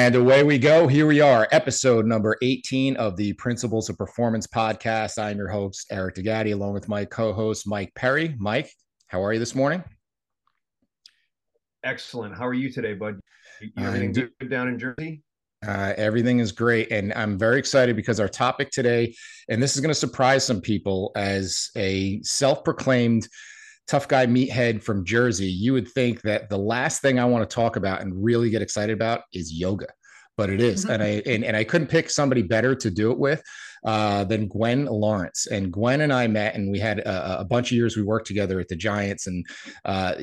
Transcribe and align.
And 0.00 0.14
away 0.14 0.42
we 0.42 0.56
go. 0.56 0.86
Here 0.86 1.06
we 1.06 1.20
are, 1.20 1.46
episode 1.52 2.06
number 2.06 2.38
18 2.40 2.96
of 2.96 3.18
the 3.18 3.34
Principles 3.34 3.90
of 3.90 3.98
Performance 3.98 4.46
podcast. 4.46 5.18
I'm 5.18 5.36
your 5.36 5.48
host, 5.48 5.88
Eric 5.90 6.14
D'Agati, 6.14 6.52
along 6.52 6.72
with 6.72 6.88
my 6.88 7.04
co 7.04 7.34
host, 7.34 7.68
Mike 7.68 7.94
Perry. 7.94 8.34
Mike, 8.38 8.72
how 9.08 9.22
are 9.22 9.34
you 9.34 9.38
this 9.38 9.54
morning? 9.54 9.84
Excellent. 11.84 12.34
How 12.34 12.46
are 12.46 12.54
you 12.54 12.72
today, 12.72 12.94
bud? 12.94 13.20
You, 13.60 13.72
everything 13.76 14.12
good 14.12 14.48
down 14.48 14.68
in 14.68 14.78
Jersey? 14.78 15.22
Uh, 15.68 15.92
everything 15.98 16.38
is 16.38 16.50
great. 16.50 16.90
And 16.90 17.12
I'm 17.12 17.38
very 17.38 17.58
excited 17.58 17.94
because 17.94 18.20
our 18.20 18.28
topic 18.28 18.70
today, 18.70 19.14
and 19.50 19.62
this 19.62 19.74
is 19.74 19.82
going 19.82 19.92
to 19.92 19.94
surprise 19.94 20.46
some 20.46 20.62
people 20.62 21.12
as 21.14 21.68
a 21.76 22.22
self 22.22 22.64
proclaimed 22.64 23.28
tough 23.90 24.06
guy 24.06 24.24
meathead 24.24 24.82
from 24.82 25.04
Jersey, 25.04 25.46
you 25.46 25.72
would 25.72 25.88
think 25.88 26.22
that 26.22 26.48
the 26.48 26.56
last 26.56 27.02
thing 27.02 27.18
I 27.18 27.24
want 27.24 27.48
to 27.48 27.52
talk 27.52 27.74
about 27.74 28.02
and 28.02 28.24
really 28.24 28.48
get 28.48 28.62
excited 28.62 28.92
about 28.92 29.22
is 29.32 29.52
yoga. 29.52 29.88
But 30.36 30.48
it 30.48 30.60
is. 30.60 30.84
Mm-hmm. 30.84 30.92
and 30.92 31.02
I 31.02 31.22
and, 31.26 31.44
and 31.44 31.56
I 31.56 31.64
couldn't 31.64 31.88
pick 31.88 32.08
somebody 32.08 32.42
better 32.42 32.74
to 32.76 32.90
do 32.90 33.10
it 33.10 33.18
with 33.18 33.42
uh, 33.84 34.24
than 34.24 34.48
Gwen 34.48 34.86
Lawrence. 34.86 35.46
And 35.46 35.72
Gwen 35.72 36.02
and 36.02 36.12
I 36.12 36.26
met, 36.26 36.54
and 36.54 36.70
we 36.70 36.78
had 36.78 37.00
a, 37.00 37.40
a 37.40 37.44
bunch 37.44 37.70
of 37.70 37.76
years 37.76 37.96
we 37.96 38.02
worked 38.02 38.26
together 38.26 38.60
at 38.60 38.68
the 38.68 38.76
Giants. 38.76 39.26
And 39.26 39.46
uh, 39.84 40.14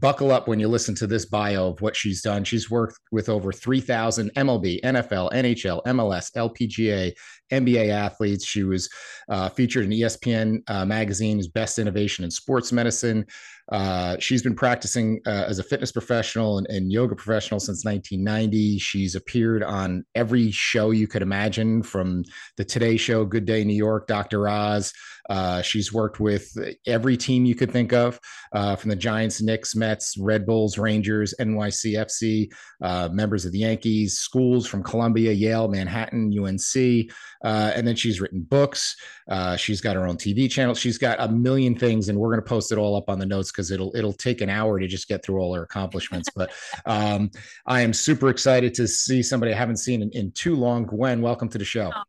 buckle 0.00 0.30
up 0.30 0.48
when 0.48 0.60
you 0.60 0.68
listen 0.68 0.94
to 0.96 1.06
this 1.06 1.26
bio 1.26 1.68
of 1.70 1.80
what 1.80 1.96
she's 1.96 2.22
done. 2.22 2.44
She's 2.44 2.70
worked 2.70 2.98
with 3.12 3.28
over 3.28 3.52
3,000 3.52 4.32
MLB, 4.34 4.80
NFL, 4.82 5.32
NHL, 5.32 5.82
MLS, 5.84 6.32
LPGA, 6.36 7.12
NBA 7.52 7.88
athletes. 7.88 8.44
She 8.44 8.62
was 8.62 8.88
uh, 9.28 9.48
featured 9.48 9.84
in 9.84 9.90
ESPN 9.90 10.58
uh, 10.68 10.84
magazine's 10.84 11.48
Best 11.48 11.78
Innovation 11.78 12.24
in 12.24 12.30
Sports 12.30 12.72
Medicine. 12.72 13.26
Uh, 13.70 14.16
she's 14.18 14.42
been 14.42 14.54
practicing 14.54 15.20
uh, 15.26 15.44
as 15.46 15.58
a 15.58 15.62
fitness 15.62 15.92
professional 15.92 16.56
and, 16.56 16.66
and, 16.68 16.90
yoga 16.90 17.14
professional 17.14 17.60
since 17.60 17.84
1990. 17.84 18.78
She's 18.78 19.14
appeared 19.14 19.62
on 19.62 20.06
every 20.14 20.50
show 20.50 20.90
you 20.90 21.06
could 21.06 21.20
imagine, 21.20 21.82
from 21.82 22.24
the 22.56 22.64
Today 22.64 22.96
Show, 22.96 23.26
Good 23.26 23.44
Day 23.44 23.64
New 23.64 23.76
York, 23.76 24.06
Dr. 24.06 24.48
Oz. 24.48 24.92
Uh, 25.28 25.62
she's 25.62 25.92
worked 25.92 26.20
with 26.20 26.56
every 26.86 27.16
team 27.16 27.44
you 27.44 27.54
could 27.54 27.70
think 27.70 27.92
of, 27.92 28.18
uh, 28.52 28.76
from 28.76 28.90
the 28.90 28.96
Giants, 28.96 29.42
Knicks, 29.42 29.74
Mets, 29.74 30.16
Red 30.18 30.46
Bulls, 30.46 30.78
Rangers, 30.78 31.34
NYCFC, 31.40 32.50
uh, 32.82 33.08
members 33.12 33.44
of 33.44 33.52
the 33.52 33.58
Yankees, 33.58 34.18
schools 34.18 34.66
from 34.66 34.82
Columbia, 34.82 35.32
Yale, 35.32 35.68
Manhattan, 35.68 36.32
UNC. 36.38 37.10
Uh, 37.44 37.72
and 37.74 37.86
then 37.86 37.94
she's 37.94 38.20
written 38.20 38.42
books. 38.42 38.96
Uh, 39.28 39.56
she's 39.56 39.80
got 39.80 39.96
her 39.96 40.06
own 40.06 40.16
TV 40.16 40.50
channel. 40.50 40.74
She's 40.74 40.98
got 40.98 41.20
a 41.20 41.28
million 41.28 41.74
things, 41.74 42.08
and 42.08 42.18
we're 42.18 42.30
going 42.30 42.42
to 42.42 42.48
post 42.48 42.72
it 42.72 42.78
all 42.78 42.96
up 42.96 43.08
on 43.08 43.18
the 43.18 43.26
notes 43.26 43.52
because 43.52 43.70
it'll 43.70 43.94
it'll 43.94 44.12
take 44.12 44.40
an 44.40 44.48
hour 44.48 44.78
to 44.78 44.86
just 44.86 45.08
get 45.08 45.24
through 45.24 45.40
all 45.40 45.54
her 45.54 45.62
accomplishments. 45.62 46.28
but 46.34 46.50
um, 46.86 47.30
I 47.66 47.82
am 47.82 47.92
super 47.92 48.28
excited 48.28 48.74
to 48.74 48.88
see 48.88 49.22
somebody 49.22 49.52
I 49.52 49.56
haven't 49.56 49.76
seen 49.76 50.02
in, 50.02 50.10
in 50.10 50.32
too 50.32 50.56
long. 50.56 50.84
Gwen, 50.84 51.20
welcome 51.20 51.48
to 51.50 51.58
the 51.58 51.64
show. 51.64 51.92
Oh, 51.94 52.02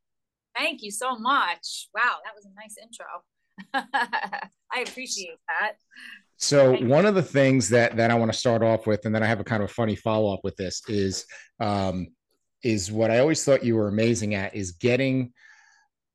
thank 0.60 0.84
you 0.84 0.92
so 0.92 1.18
much. 1.18 1.90
Wow, 1.96 2.18
that 2.24 2.34
was 2.36 2.46
a 2.46 2.54
nice 2.56 2.76
intro. 2.82 3.06
I 4.72 4.82
appreciate 4.82 5.38
that. 5.48 5.74
So 6.38 6.78
one 6.86 7.06
of 7.06 7.16
the 7.16 7.24
things 7.24 7.68
that 7.70 7.98
that 7.98 8.12
I 8.12 8.16
want 8.16 8.32
to 8.32 8.38
start 8.38 8.64
off 8.64 8.88
with, 8.88 9.06
and 9.06 9.14
then 9.14 9.24
I 9.24 9.26
have 9.28 9.40
a 9.40 9.44
kind 9.44 9.64
of 9.64 9.70
a 9.70 9.74
funny 9.74 9.96
follow 9.96 10.34
up 10.34 10.42
with 10.44 10.56
this, 10.56 10.82
is 10.88 11.26
um, 11.60 12.08
is 12.64 12.92
what 12.92 13.12
I 13.12 13.20
always 13.20 13.44
thought 13.44 13.64
you 13.64 13.76
were 13.76 13.90
amazing 13.90 14.36
at 14.36 14.56
is 14.56 14.72
getting 14.72 15.34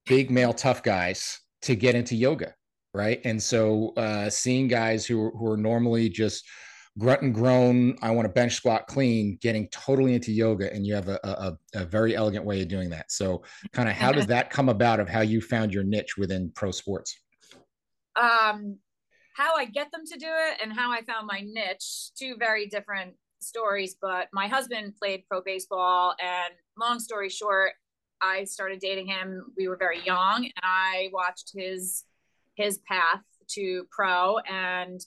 big 0.06 0.30
male 0.30 0.54
tough 0.54 0.82
guys 0.82 1.40
to 1.62 1.74
get 1.74 1.94
into 1.94 2.14
yoga, 2.14 2.54
right? 2.94 3.20
And 3.24 3.42
so 3.42 3.92
uh, 3.96 4.30
seeing 4.30 4.68
guys 4.68 5.04
who 5.04 5.30
who 5.30 5.50
are 5.50 5.58
normally 5.58 6.08
just 6.08 6.44
grunt 6.98 7.22
and 7.22 7.34
groan, 7.34 7.96
I 8.02 8.10
want 8.10 8.26
to 8.26 8.32
bench 8.32 8.54
squat 8.54 8.86
clean, 8.86 9.38
getting 9.40 9.68
totally 9.68 10.14
into 10.14 10.32
yoga, 10.32 10.72
and 10.72 10.86
you 10.86 10.94
have 10.94 11.08
a, 11.08 11.18
a, 11.24 11.80
a 11.80 11.84
very 11.84 12.14
elegant 12.14 12.44
way 12.44 12.62
of 12.62 12.68
doing 12.68 12.90
that. 12.90 13.10
So, 13.10 13.42
kind 13.72 13.88
of, 13.88 13.94
how 13.94 14.12
did 14.12 14.28
that 14.28 14.50
come 14.50 14.68
about? 14.68 15.00
Of 15.00 15.08
how 15.08 15.20
you 15.20 15.40
found 15.40 15.74
your 15.74 15.84
niche 15.84 16.16
within 16.16 16.52
pro 16.54 16.70
sports? 16.70 17.18
Um, 18.16 18.78
how 19.34 19.56
I 19.56 19.64
get 19.64 19.90
them 19.90 20.04
to 20.06 20.18
do 20.18 20.28
it 20.28 20.60
and 20.62 20.72
how 20.72 20.92
I 20.92 21.02
found 21.02 21.26
my 21.26 21.40
niche, 21.44 22.10
two 22.16 22.36
very 22.38 22.66
different 22.66 23.14
stories, 23.40 23.96
but 24.00 24.28
my 24.32 24.46
husband 24.46 24.94
played 24.96 25.24
pro 25.28 25.42
baseball. 25.42 26.14
And 26.22 26.54
long 26.78 27.00
story 27.00 27.28
short, 27.28 27.72
I 28.20 28.44
started 28.44 28.78
dating 28.78 29.08
him. 29.08 29.52
We 29.56 29.68
were 29.68 29.76
very 29.76 30.00
young, 30.04 30.44
and 30.44 30.52
I 30.62 31.10
watched 31.12 31.50
his 31.54 32.04
his 32.54 32.78
path 32.88 33.22
to 33.48 33.84
pro. 33.90 34.38
And 34.48 35.00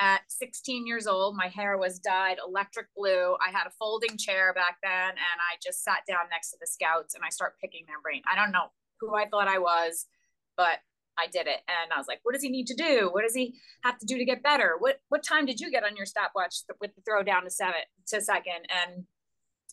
at 0.00 0.22
16 0.28 0.86
years 0.86 1.06
old, 1.06 1.36
my 1.36 1.48
hair 1.48 1.76
was 1.76 1.98
dyed 1.98 2.38
electric 2.44 2.86
blue. 2.96 3.36
I 3.46 3.50
had 3.50 3.66
a 3.66 3.72
folding 3.78 4.16
chair 4.16 4.54
back 4.54 4.78
then, 4.82 5.10
and 5.10 5.18
I 5.18 5.56
just 5.62 5.84
sat 5.84 6.02
down 6.08 6.30
next 6.30 6.50
to 6.52 6.56
the 6.60 6.66
scouts 6.66 7.14
and 7.14 7.22
I 7.24 7.28
start 7.28 7.60
picking 7.60 7.84
their 7.86 8.00
brain. 8.00 8.22
I 8.30 8.34
don't 8.34 8.52
know 8.52 8.72
who 9.00 9.14
I 9.14 9.28
thought 9.28 9.48
I 9.48 9.58
was, 9.58 10.06
but 10.56 10.78
I 11.18 11.26
did 11.26 11.46
it. 11.46 11.60
And 11.68 11.92
I 11.94 11.98
was 11.98 12.06
like, 12.08 12.20
what 12.22 12.32
does 12.32 12.42
he 12.42 12.48
need 12.48 12.66
to 12.68 12.74
do? 12.74 13.10
What 13.12 13.22
does 13.22 13.34
he 13.34 13.54
have 13.82 13.98
to 13.98 14.06
do 14.06 14.16
to 14.16 14.24
get 14.24 14.42
better? 14.42 14.76
What 14.78 15.00
what 15.10 15.22
time 15.22 15.44
did 15.44 15.60
you 15.60 15.70
get 15.70 15.84
on 15.84 15.96
your 15.96 16.06
stopwatch 16.06 16.56
with 16.80 16.94
the 16.94 17.02
throw 17.02 17.22
down 17.22 17.44
to 17.44 17.50
seven 17.50 17.82
to 18.08 18.20
second? 18.22 18.66
And 18.70 19.04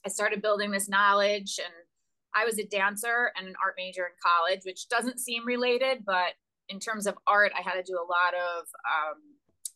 I 0.06 0.10
started 0.10 0.42
building 0.42 0.72
this 0.72 0.90
knowledge 0.90 1.60
and 1.64 1.74
I 2.36 2.46
was 2.46 2.60
a 2.60 2.66
dancer 2.66 3.32
and 3.38 3.48
an 3.48 3.56
art 3.64 3.76
major 3.78 4.04
in 4.04 4.12
college, 4.22 4.62
which 4.66 4.90
doesn't 4.90 5.20
seem 5.20 5.46
related, 5.46 6.04
but 6.06 6.36
in 6.70 6.80
terms 6.80 7.08
of 7.08 7.18
art, 7.26 7.52
I 7.58 7.62
had 7.62 7.74
to 7.76 7.84
do 7.84 7.98
a 7.98 8.06
lot 8.06 8.34
of 8.36 8.66
um, 8.86 9.22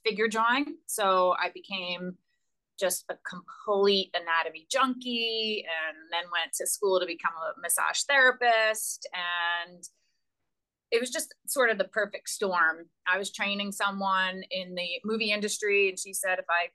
figure 0.05 0.27
drawing. 0.27 0.77
So 0.85 1.35
I 1.39 1.49
became 1.53 2.17
just 2.79 3.05
a 3.09 3.15
complete 3.29 4.13
anatomy 4.15 4.65
junkie 4.71 5.65
and 5.65 5.97
then 6.11 6.23
went 6.31 6.53
to 6.53 6.65
school 6.65 6.99
to 6.99 7.05
become 7.05 7.33
a 7.33 7.59
massage 7.61 8.01
therapist 8.03 9.07
and 9.13 9.87
it 10.91 10.99
was 10.99 11.09
just 11.09 11.33
sort 11.47 11.69
of 11.69 11.77
the 11.77 11.85
perfect 11.85 12.29
storm. 12.29 12.85
I 13.07 13.17
was 13.17 13.31
training 13.31 13.71
someone 13.71 14.43
in 14.51 14.75
the 14.75 14.87
movie 15.05 15.31
industry, 15.31 15.87
and 15.87 15.97
she 15.97 16.13
said, 16.13 16.37
if 16.37 16.45
I 16.49 16.67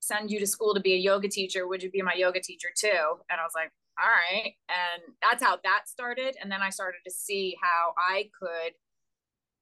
send 0.00 0.30
you 0.30 0.38
to 0.40 0.46
school 0.46 0.74
to 0.74 0.80
be 0.80 0.92
a 0.92 0.98
yoga 0.98 1.28
teacher, 1.28 1.66
would 1.66 1.82
you 1.82 1.90
be 1.90 2.02
my 2.02 2.12
yoga 2.12 2.40
teacher 2.40 2.68
too? 2.76 2.88
And 3.30 3.40
I 3.40 3.42
was 3.42 3.52
like, 3.54 3.72
all 3.98 4.10
right. 4.10 4.52
And 4.68 5.14
that's 5.22 5.42
how 5.42 5.58
that 5.64 5.82
started. 5.86 6.36
And 6.42 6.52
then 6.52 6.60
I 6.60 6.68
started 6.68 6.98
to 7.06 7.10
see 7.10 7.56
how 7.62 7.94
I 7.96 8.28
could 8.38 8.74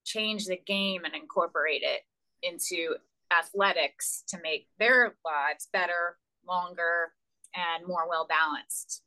change 0.05 0.47
the 0.47 0.57
game 0.57 1.05
and 1.05 1.15
incorporate 1.15 1.83
it 1.83 2.01
into 2.43 2.97
athletics 3.37 4.25
to 4.29 4.39
make 4.43 4.69
their 4.79 5.15
lives 5.25 5.69
better, 5.73 6.19
longer, 6.47 7.13
and 7.55 7.87
more 7.87 8.09
well 8.09 8.27
balanced. 8.27 9.03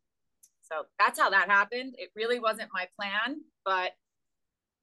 So 0.62 0.86
that's 0.98 1.20
how 1.20 1.30
that 1.30 1.50
happened. 1.50 1.96
It 1.98 2.10
really 2.16 2.40
wasn't 2.40 2.70
my 2.74 2.88
plan, 2.98 3.42
but 3.64 3.92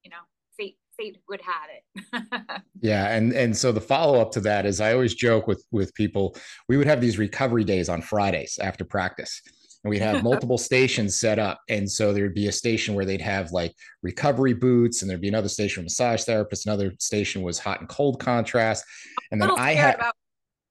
you 0.04 0.10
know 0.10 0.16
fate 0.56 0.76
fate 0.96 1.18
would 1.28 1.40
have 1.40 1.68
it 1.70 2.62
yeah 2.80 3.14
and 3.14 3.32
and 3.32 3.56
so 3.56 3.72
the 3.72 3.80
follow-up 3.80 4.30
to 4.32 4.40
that 4.40 4.66
is 4.66 4.80
i 4.80 4.92
always 4.92 5.14
joke 5.14 5.46
with 5.46 5.64
with 5.70 5.94
people 5.94 6.36
we 6.68 6.76
would 6.76 6.86
have 6.86 7.00
these 7.00 7.18
recovery 7.18 7.64
days 7.64 7.88
on 7.88 8.02
fridays 8.02 8.58
after 8.60 8.84
practice 8.84 9.40
and 9.84 9.90
we'd 9.90 10.02
have 10.02 10.22
multiple 10.24 10.58
stations 10.58 11.18
set 11.18 11.38
up. 11.38 11.60
And 11.68 11.90
so 11.90 12.12
there'd 12.12 12.34
be 12.34 12.48
a 12.48 12.52
station 12.52 12.94
where 12.94 13.04
they'd 13.04 13.20
have 13.20 13.52
like 13.52 13.74
recovery 14.02 14.54
boots 14.54 15.02
and 15.02 15.10
there'd 15.10 15.20
be 15.20 15.28
another 15.28 15.48
station 15.48 15.82
with 15.82 15.92
massage 15.92 16.24
therapist 16.24 16.66
another 16.66 16.92
station 16.98 17.42
was 17.42 17.58
hot 17.58 17.80
and 17.80 17.88
cold 17.88 18.20
contrast. 18.20 18.84
And 19.30 19.40
then 19.40 19.50
i 19.50 19.72
had 19.72 19.96
about 19.96 20.14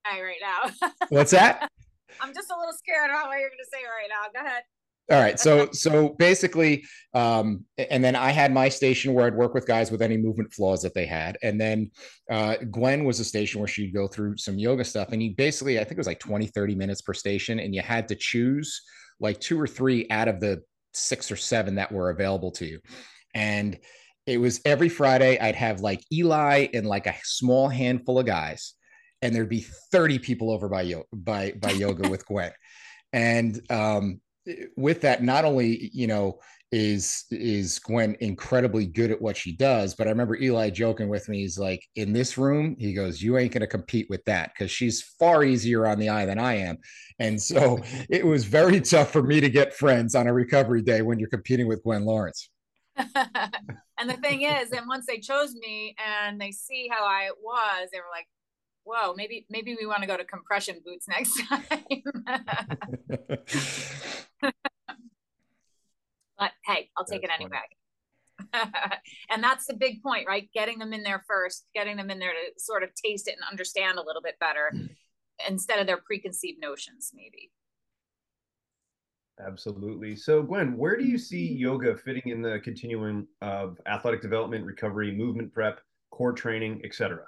right 0.06 0.36
now. 0.42 0.90
What's 1.10 1.32
that? 1.32 1.70
I'm 2.20 2.34
just 2.34 2.52
a 2.52 2.58
little 2.58 2.74
scared 2.74 3.10
about 3.10 3.28
what 3.28 3.40
you're 3.40 3.50
going 3.50 3.60
to 3.60 3.70
say 3.72 3.84
right 3.84 4.10
now. 4.10 4.42
Go 4.42 4.46
ahead 4.46 4.64
All 5.12 5.20
right. 5.20 5.38
So 5.38 5.68
so 5.74 6.16
basically, 6.20 6.86
um, 7.14 7.66
and 7.78 8.02
then 8.02 8.16
I 8.16 8.32
had 8.32 8.54
my 8.54 8.70
station 8.70 9.14
where 9.14 9.26
I'd 9.26 9.36
work 9.36 9.54
with 9.54 9.68
guys 9.68 9.92
with 9.92 10.02
any 10.02 10.16
movement 10.16 10.54
flaws 10.54 10.82
that 10.84 10.94
they 10.94 11.06
had, 11.06 11.38
and 11.44 11.60
then 11.60 11.92
uh, 12.32 12.56
Gwen 12.72 13.04
was 13.04 13.20
a 13.20 13.26
station 13.26 13.60
where 13.60 13.68
she'd 13.68 13.94
go 13.94 14.08
through 14.08 14.38
some 14.38 14.58
yoga 14.58 14.86
stuff, 14.86 15.10
and 15.12 15.22
you 15.22 15.36
basically, 15.36 15.80
I 15.80 15.84
think 15.84 15.94
it 15.94 15.98
was 15.98 16.08
like 16.08 16.20
20, 16.20 16.48
30 16.48 16.76
minutes 16.76 17.02
per 17.02 17.14
station, 17.14 17.60
and 17.60 17.76
you 17.76 17.82
had 17.82 18.08
to 18.08 18.16
choose 18.16 18.82
like 19.20 19.42
two 19.42 19.60
or 19.60 19.68
three 19.68 20.08
out 20.10 20.30
of 20.30 20.40
the 20.40 20.62
six 20.94 21.30
or 21.30 21.36
seven 21.36 21.76
that 21.76 21.92
were 21.92 22.10
available 22.10 22.52
to 22.52 22.66
you, 22.66 22.80
and 23.34 23.78
it 24.26 24.38
was 24.38 24.62
every 24.64 24.88
Friday 24.88 25.38
I'd 25.38 25.56
have 25.56 25.82
like 25.82 26.06
Eli 26.14 26.68
and 26.74 26.88
like 26.88 27.08
a 27.08 27.16
small 27.26 27.68
handful 27.68 28.20
of 28.20 28.26
guys, 28.26 28.76
and 29.22 29.36
there'd 29.36 29.50
be 29.50 29.66
30 29.92 30.20
people 30.20 30.52
over 30.52 30.70
by 30.70 31.04
by 31.12 31.52
by 31.52 31.72
yoga 31.72 32.08
with 32.08 32.26
Gwen. 32.26 32.54
And 33.14 33.60
um, 33.70 34.22
with 34.76 35.02
that, 35.02 35.24
not 35.24 35.46
only 35.46 35.90
you 35.94 36.08
know 36.08 36.40
is 36.72 37.26
is 37.32 37.80
Gwen 37.80 38.16
incredibly 38.22 38.86
good 38.86 39.12
at 39.12 39.22
what 39.22 39.36
she 39.36 39.52
does, 39.52 39.94
but 39.94 40.08
I 40.08 40.10
remember 40.10 40.38
Eli 40.38 40.70
joking 40.70 41.10
with 41.10 41.28
me. 41.28 41.42
He's 41.42 41.60
like, 41.60 41.86
in 41.96 42.14
this 42.14 42.38
room, 42.38 42.76
he 42.80 42.94
goes, 42.94 43.22
"You 43.22 43.38
ain't 43.38 43.52
going 43.52 43.62
to 43.62 43.68
compete 43.68 44.08
with 44.10 44.24
that 44.26 44.52
because 44.54 44.72
she's 44.72 45.02
far 45.20 45.44
easier 45.44 45.86
on 45.86 46.00
the 46.00 46.10
eye 46.10 46.26
than 46.26 46.40
I 46.40 46.56
am." 46.60 46.78
And 47.20 47.42
so 47.42 47.80
it 48.10 48.26
was 48.26 48.46
very 48.46 48.80
tough 48.80 49.12
for 49.12 49.22
me 49.22 49.42
to 49.42 49.50
get 49.50 49.74
friends 49.74 50.16
on 50.16 50.28
a 50.28 50.34
recovery 50.34 50.82
day 50.82 51.02
when 51.02 51.20
you're 51.20 51.30
competing 51.30 51.68
with 51.68 51.84
Gwen 51.84 52.06
Lawrence. 52.06 52.50
and 52.96 54.10
the 54.10 54.18
thing 54.22 54.44
is, 54.44 54.72
and 54.72 54.88
once 54.88 55.06
they 55.08 55.20
chose 55.20 55.54
me 55.56 55.96
and 56.06 56.40
they 56.40 56.52
see 56.52 56.90
how 56.92 57.06
I 57.06 57.32
was, 57.42 57.90
they 57.92 58.00
were 58.00 58.06
like, 58.14 58.28
whoa, 58.84 59.14
maybe 59.16 59.46
maybe 59.50 59.76
we 59.80 59.86
want 59.86 60.02
to 60.02 60.08
go 60.08 60.18
to 60.18 60.26
compression 60.26 60.82
boots 60.86 61.08
next 61.08 61.42
time. 61.48 61.64
but 66.38 66.52
hey, 66.66 66.90
I'll 66.98 67.06
take 67.06 67.22
that's 67.22 67.34
it 67.34 67.42
anyway. 67.42 67.60
and 69.30 69.44
that's 69.44 69.66
the 69.66 69.74
big 69.74 70.02
point, 70.02 70.28
right? 70.28 70.50
Getting 70.54 70.80
them 70.80 70.94
in 70.94 71.04
there 71.04 71.24
first, 71.28 71.66
getting 71.74 71.98
them 71.98 72.10
in 72.10 72.20
there 72.20 72.32
to 72.32 72.60
sort 72.60 72.84
of 72.84 72.90
taste 72.96 73.28
it 73.28 73.36
and 73.36 73.44
understand 73.50 73.98
a 73.98 74.04
little 74.04 74.22
bit 74.22 74.40
better 74.40 74.72
mm. 74.76 74.90
instead 75.48 75.80
of 75.80 75.88
their 75.88 75.98
preconceived 75.98 76.60
notions, 76.60 77.12
maybe. 77.14 77.52
Absolutely. 79.46 80.16
So, 80.16 80.44
Gwen, 80.44 80.78
where 80.78 80.98
do 80.98 81.04
you 81.04 81.18
see 81.18 81.54
yoga 81.54 81.98
fitting 81.98 82.24
in 82.26 82.42
the 82.42 82.60
continuum 82.60 83.28
of 83.42 83.80
athletic 83.88 84.22
development, 84.22 84.66
recovery, 84.66 85.12
movement 85.12 85.52
prep, 85.52 85.80
core 86.12 86.34
training, 86.34 86.82
etc.? 86.84 87.24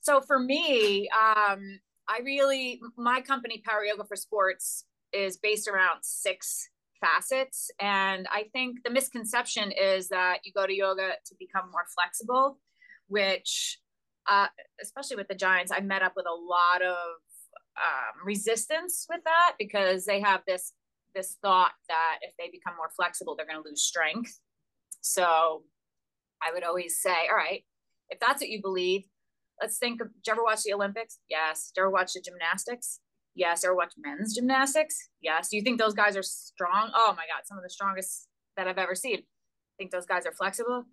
So, 0.00 0.20
for 0.20 0.38
me, 0.38 1.08
um, 1.10 1.80
I 2.08 2.20
really, 2.24 2.80
my 2.96 3.20
company, 3.20 3.62
Power 3.66 3.84
Yoga 3.84 4.04
for 4.04 4.16
Sports, 4.16 4.84
is 5.12 5.36
based 5.36 5.68
around 5.68 5.98
six 6.02 6.68
facets. 7.00 7.70
And 7.80 8.26
I 8.30 8.44
think 8.52 8.78
the 8.84 8.90
misconception 8.90 9.72
is 9.72 10.08
that 10.08 10.40
you 10.44 10.52
go 10.52 10.66
to 10.66 10.74
yoga 10.74 11.12
to 11.26 11.34
become 11.38 11.70
more 11.70 11.86
flexible, 11.94 12.58
which, 13.06 13.78
uh, 14.28 14.46
especially 14.82 15.16
with 15.16 15.28
the 15.28 15.34
Giants, 15.34 15.72
I 15.74 15.80
met 15.80 16.02
up 16.02 16.12
with 16.16 16.26
a 16.26 16.34
lot 16.34 16.82
of 16.82 16.96
um, 17.76 18.26
resistance 18.26 19.06
with 19.08 19.20
that 19.24 19.54
because 19.58 20.04
they 20.04 20.20
have 20.20 20.42
this 20.46 20.72
this 21.14 21.36
thought 21.42 21.72
that 21.88 22.18
if 22.22 22.32
they 22.38 22.50
become 22.50 22.76
more 22.76 22.90
flexible, 22.94 23.34
they're 23.34 23.46
going 23.46 23.62
to 23.62 23.68
lose 23.68 23.82
strength. 23.82 24.38
So 25.00 25.62
I 26.42 26.52
would 26.52 26.64
always 26.64 27.00
say, 27.00 27.14
all 27.30 27.36
right, 27.36 27.64
if 28.10 28.20
that's 28.20 28.42
what 28.42 28.50
you 28.50 28.60
believe, 28.60 29.04
let's 29.60 29.78
think 29.78 30.00
of, 30.00 30.08
did 30.08 30.26
you 30.26 30.32
ever 30.32 30.42
watch 30.42 30.62
the 30.62 30.72
Olympics? 30.72 31.18
Yes. 31.28 31.70
Did 31.74 31.80
you 31.80 31.84
ever 31.84 31.90
watch 31.90 32.12
the 32.12 32.20
gymnastics? 32.20 33.00
Yes. 33.34 33.64
Ever 33.64 33.74
watch 33.74 33.92
men's 33.98 34.34
gymnastics? 34.34 35.10
Yes. 35.20 35.48
Do 35.48 35.56
you 35.56 35.62
think 35.62 35.78
those 35.78 35.94
guys 35.94 36.16
are 36.16 36.22
strong? 36.22 36.90
Oh 36.94 37.14
my 37.16 37.24
God, 37.24 37.42
some 37.44 37.58
of 37.58 37.64
the 37.64 37.70
strongest 37.70 38.28
that 38.56 38.66
I've 38.68 38.78
ever 38.78 38.94
seen. 38.94 39.22
Think 39.78 39.90
those 39.90 40.06
guys 40.06 40.26
are 40.26 40.32
flexible? 40.32 40.84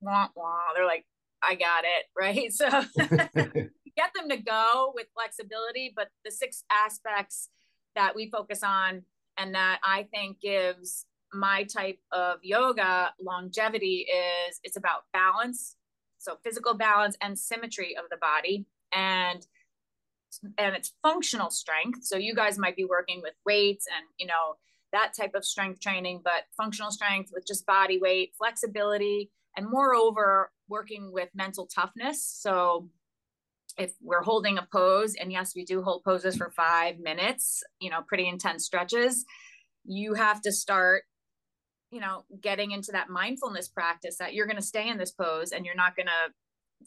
Wah, 0.00 0.28
wah. 0.36 0.72
They're 0.74 0.86
like, 0.86 1.06
I 1.42 1.54
got 1.54 1.84
it. 1.84 2.06
Right. 2.18 2.52
So 2.52 2.68
get 3.96 4.12
them 4.14 4.28
to 4.30 4.36
go 4.36 4.92
with 4.94 5.06
flexibility, 5.14 5.92
but 5.94 6.08
the 6.24 6.30
six 6.30 6.64
aspects 6.70 7.48
that 7.94 8.14
we 8.14 8.30
focus 8.30 8.62
on 8.62 9.02
and 9.36 9.54
that 9.54 9.80
I 9.84 10.06
think 10.12 10.40
gives 10.40 11.06
my 11.32 11.64
type 11.64 11.98
of 12.12 12.38
yoga 12.42 13.12
longevity 13.20 14.06
is 14.48 14.60
it's 14.62 14.76
about 14.76 15.02
balance 15.12 15.76
so 16.18 16.36
physical 16.44 16.74
balance 16.74 17.16
and 17.20 17.38
symmetry 17.38 17.96
of 17.96 18.04
the 18.10 18.16
body 18.16 18.66
and 18.92 19.46
and 20.58 20.76
it's 20.76 20.92
functional 21.02 21.50
strength. 21.50 22.04
So 22.04 22.18
you 22.18 22.34
guys 22.34 22.58
might 22.58 22.76
be 22.76 22.84
working 22.84 23.22
with 23.22 23.34
weights 23.46 23.86
and 23.86 24.04
you 24.18 24.26
know 24.26 24.56
that 24.92 25.12
type 25.18 25.34
of 25.34 25.44
strength 25.44 25.80
training 25.80 26.20
but 26.22 26.44
functional 26.56 26.90
strength 26.90 27.30
with 27.32 27.46
just 27.46 27.66
body 27.66 27.98
weight 27.98 28.32
flexibility 28.38 29.30
and 29.56 29.68
moreover 29.68 30.50
working 30.68 31.12
with 31.12 31.28
mental 31.34 31.66
toughness. 31.66 32.22
So 32.24 32.88
if 33.78 33.94
we're 34.02 34.22
holding 34.22 34.58
a 34.58 34.66
pose, 34.70 35.14
and 35.14 35.30
yes, 35.32 35.54
we 35.54 35.64
do 35.64 35.82
hold 35.82 36.04
poses 36.04 36.36
for 36.36 36.50
five 36.50 36.98
minutes, 36.98 37.62
you 37.80 37.90
know, 37.90 38.02
pretty 38.02 38.28
intense 38.28 38.64
stretches, 38.64 39.24
you 39.84 40.14
have 40.14 40.42
to 40.42 40.52
start, 40.52 41.04
you 41.90 42.00
know, 42.00 42.24
getting 42.40 42.72
into 42.72 42.92
that 42.92 43.08
mindfulness 43.08 43.68
practice 43.68 44.16
that 44.18 44.34
you're 44.34 44.46
going 44.46 44.56
to 44.56 44.62
stay 44.62 44.88
in 44.88 44.98
this 44.98 45.10
pose 45.10 45.52
and 45.52 45.64
you're 45.64 45.74
not 45.74 45.96
going 45.96 46.06
to 46.06 46.32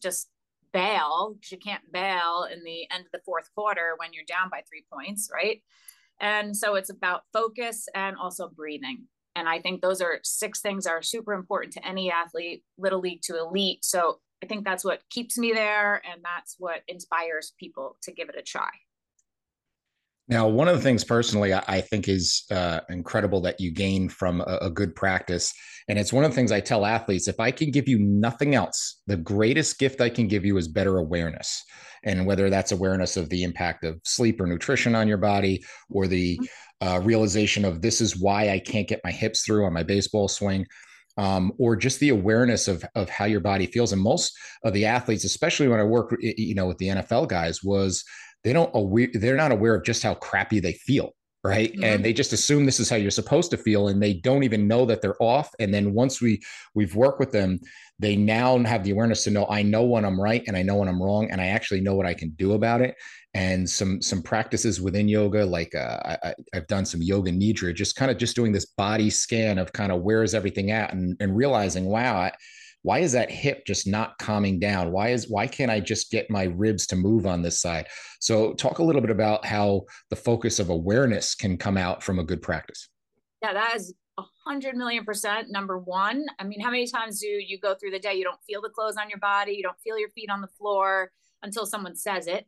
just 0.01 0.29
bail 0.73 1.33
because 1.35 1.51
you 1.51 1.57
can't 1.57 1.91
bail 1.91 2.47
in 2.51 2.63
the 2.63 2.87
end 2.91 3.05
of 3.05 3.11
the 3.11 3.21
fourth 3.25 3.49
quarter 3.55 3.95
when 3.97 4.13
you're 4.13 4.25
down 4.25 4.49
by 4.49 4.61
three 4.67 4.85
points, 4.91 5.29
right? 5.33 5.61
And 6.19 6.55
so 6.55 6.75
it's 6.75 6.89
about 6.89 7.23
focus 7.33 7.87
and 7.95 8.15
also 8.15 8.47
breathing. 8.47 9.05
And 9.35 9.49
I 9.49 9.59
think 9.59 9.81
those 9.81 10.01
are 10.01 10.19
six 10.23 10.59
things 10.59 10.85
are 10.85 11.01
super 11.01 11.33
important 11.33 11.73
to 11.73 11.87
any 11.87 12.11
athlete, 12.11 12.63
little 12.77 12.99
league 12.99 13.21
to 13.23 13.39
elite. 13.39 13.83
So 13.83 14.19
I 14.43 14.45
think 14.45 14.65
that's 14.65 14.85
what 14.85 15.01
keeps 15.09 15.37
me 15.37 15.51
there 15.51 15.95
and 15.95 16.21
that's 16.23 16.55
what 16.59 16.81
inspires 16.87 17.53
people 17.59 17.97
to 18.03 18.11
give 18.11 18.29
it 18.29 18.35
a 18.37 18.41
try. 18.41 18.69
Now, 20.31 20.47
one 20.47 20.69
of 20.69 20.77
the 20.77 20.81
things 20.81 21.03
personally 21.03 21.53
I, 21.53 21.81
think 21.81 22.07
is 22.07 22.45
uh, 22.49 22.79
incredible 22.87 23.41
that 23.41 23.59
you 23.59 23.69
gain 23.69 24.07
from 24.07 24.39
a, 24.39 24.59
a, 24.61 24.69
good 24.69 24.95
practice. 24.95 25.53
And 25.89 25.99
it's 25.99 26.13
one 26.13 26.23
of 26.23 26.31
the 26.31 26.35
things 26.35 26.53
I 26.53 26.61
tell 26.61 26.85
athletes 26.85 27.27
if 27.27 27.37
I 27.37 27.51
can 27.51 27.69
give 27.69 27.89
you 27.89 27.99
nothing 27.99 28.55
else, 28.55 29.01
the 29.07 29.17
greatest 29.17 29.77
gift 29.77 29.99
I 29.99 30.07
can 30.07 30.29
give 30.29 30.45
you 30.45 30.55
is 30.55 30.69
better 30.69 30.99
awareness. 30.99 31.61
And 32.05 32.25
whether 32.25 32.49
that's 32.49 32.71
awareness 32.71 33.17
of 33.17 33.27
the 33.27 33.43
impact 33.43 33.83
of 33.83 33.99
sleep 34.05 34.39
or 34.39 34.47
nutrition 34.47 34.95
on 34.95 35.09
your 35.09 35.17
body, 35.17 35.65
or 35.89 36.07
the 36.07 36.37
mm-hmm. 36.37 36.87
uh, 36.87 36.99
realization 36.99 37.65
of 37.65 37.81
this 37.81 37.99
is 37.99 38.17
why 38.17 38.51
I 38.51 38.59
can't 38.59 38.87
get 38.87 39.01
my 39.03 39.11
hips 39.11 39.43
through 39.43 39.65
on 39.65 39.73
my 39.73 39.83
baseball 39.83 40.29
swing 40.29 40.65
um, 41.17 41.51
or 41.57 41.75
just 41.75 41.99
the 41.99 42.09
awareness 42.09 42.67
of 42.67 42.85
of 42.95 43.09
how 43.09 43.25
your 43.25 43.41
body 43.41 43.65
feels. 43.65 43.91
And 43.91 44.01
most 44.01 44.33
of 44.63 44.73
the 44.73 44.85
athletes, 44.85 45.25
especially 45.25 45.67
when 45.67 45.79
I 45.79 45.83
work, 45.83 46.15
you 46.21 46.55
know, 46.55 46.67
with 46.67 46.77
the 46.77 46.87
NFL 46.87 47.27
guys, 47.27 47.61
was 47.63 48.03
they 48.43 48.53
don't 48.53 48.71
aware 48.73 49.09
they're 49.13 49.35
not 49.35 49.51
aware 49.51 49.75
of 49.75 49.83
just 49.83 50.03
how 50.03 50.13
crappy 50.15 50.59
they 50.59 50.73
feel 50.73 51.13
right? 51.43 51.73
Mm-hmm. 51.73 51.83
and 51.83 52.05
they 52.05 52.13
just 52.13 52.33
assume 52.33 52.65
this 52.67 52.79
is 52.79 52.87
how 52.87 52.97
you're 52.97 53.09
supposed 53.09 53.49
to 53.49 53.57
feel 53.57 53.87
and 53.87 53.99
they 53.99 54.13
don't 54.13 54.43
even 54.43 54.67
know 54.67 54.85
that 54.85 55.01
they're 55.01 55.19
off. 55.19 55.49
And 55.59 55.73
then 55.73 55.91
once 55.91 56.21
we 56.21 56.39
we've 56.75 56.95
worked 56.95 57.19
with 57.19 57.31
them 57.31 57.59
they 58.01 58.15
now 58.15 58.57
have 58.63 58.83
the 58.83 58.91
awareness 58.91 59.23
to 59.23 59.29
know 59.29 59.45
i 59.49 59.61
know 59.61 59.83
when 59.83 60.03
i'm 60.03 60.19
right 60.19 60.43
and 60.47 60.57
i 60.57 60.63
know 60.63 60.75
when 60.77 60.87
i'm 60.87 61.01
wrong 61.01 61.29
and 61.29 61.39
i 61.39 61.47
actually 61.47 61.79
know 61.79 61.93
what 61.93 62.07
i 62.07 62.13
can 62.13 62.29
do 62.31 62.53
about 62.53 62.81
it. 62.81 62.95
And 63.33 63.69
some 63.69 64.01
some 64.01 64.21
practices 64.21 64.81
within 64.81 65.07
yoga 65.07 65.45
like 65.45 65.73
uh, 65.73 66.17
I, 66.21 66.33
have 66.51 66.67
done 66.67 66.83
some 66.83 67.01
yoga 67.01 67.31
nidra 67.31 67.73
just 67.73 67.95
kind 67.95 68.11
of 68.11 68.17
just 68.17 68.35
doing 68.35 68.51
this 68.51 68.65
body 68.65 69.09
scan 69.09 69.57
of 69.57 69.71
kind 69.71 69.93
of 69.93 70.01
where 70.01 70.21
is 70.21 70.35
everything 70.35 70.71
at 70.71 70.91
and, 70.93 71.15
and 71.21 71.33
realizing 71.33 71.85
wow 71.85 72.17
I, 72.17 72.33
why 72.83 72.99
is 72.99 73.11
that 73.11 73.29
hip 73.29 73.65
just 73.65 73.87
not 73.87 74.17
calming 74.17 74.59
down? 74.59 74.91
Why 74.91 75.09
is 75.09 75.29
why 75.29 75.47
can't 75.47 75.71
i 75.71 75.79
just 75.79 76.11
get 76.11 76.29
my 76.29 76.43
ribs 76.43 76.87
to 76.87 76.95
move 76.95 77.25
on 77.25 77.41
this 77.41 77.61
side? 77.61 77.87
So 78.19 78.53
talk 78.53 78.79
a 78.79 78.83
little 78.83 79.01
bit 79.01 79.11
about 79.11 79.45
how 79.45 79.83
the 80.09 80.15
focus 80.15 80.59
of 80.59 80.69
awareness 80.69 81.35
can 81.35 81.57
come 81.57 81.77
out 81.77 82.03
from 82.03 82.19
a 82.19 82.23
good 82.23 82.41
practice. 82.41 82.89
Yeah 83.41 83.53
that 83.53 83.75
is 83.75 83.93
a 84.17 84.23
hundred 84.45 84.75
million 84.75 85.05
percent 85.05 85.51
number 85.51 85.77
one. 85.77 86.25
I 86.39 86.43
mean 86.43 86.59
how 86.59 86.71
many 86.71 86.87
times 86.87 87.19
do 87.19 87.27
you 87.27 87.59
go 87.59 87.75
through 87.75 87.91
the 87.91 87.99
day? 87.99 88.15
You 88.15 88.23
don't 88.23 88.41
feel 88.47 88.61
the 88.61 88.69
clothes 88.69 88.97
on 88.97 89.09
your 89.09 89.19
body. 89.19 89.53
You 89.53 89.63
don't 89.63 89.79
feel 89.83 89.99
your 89.99 90.09
feet 90.09 90.29
on 90.29 90.41
the 90.41 90.47
floor 90.47 91.11
until 91.43 91.65
someone 91.65 91.95
says 91.95 92.27
it. 92.27 92.47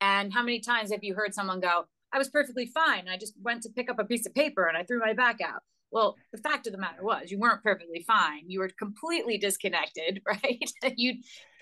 And 0.00 0.32
how 0.32 0.42
many 0.42 0.60
times 0.60 0.92
have 0.92 1.04
you 1.04 1.14
heard 1.14 1.34
someone 1.34 1.60
go, 1.60 1.86
I 2.12 2.18
was 2.18 2.28
perfectly 2.28 2.66
fine. 2.66 3.08
I 3.08 3.16
just 3.16 3.34
went 3.42 3.62
to 3.62 3.70
pick 3.70 3.90
up 3.90 3.98
a 3.98 4.04
piece 4.04 4.26
of 4.26 4.34
paper 4.34 4.66
and 4.66 4.76
I 4.76 4.84
threw 4.84 5.00
my 5.00 5.14
back 5.14 5.40
out. 5.40 5.62
Well, 5.94 6.16
the 6.32 6.38
fact 6.38 6.66
of 6.66 6.72
the 6.72 6.78
matter 6.78 7.04
was 7.04 7.30
you 7.30 7.38
weren't 7.38 7.62
perfectly 7.62 8.02
fine. 8.04 8.42
You 8.48 8.58
were 8.58 8.68
completely 8.76 9.38
disconnected, 9.38 10.20
right? 10.26 10.70
you 10.96 11.14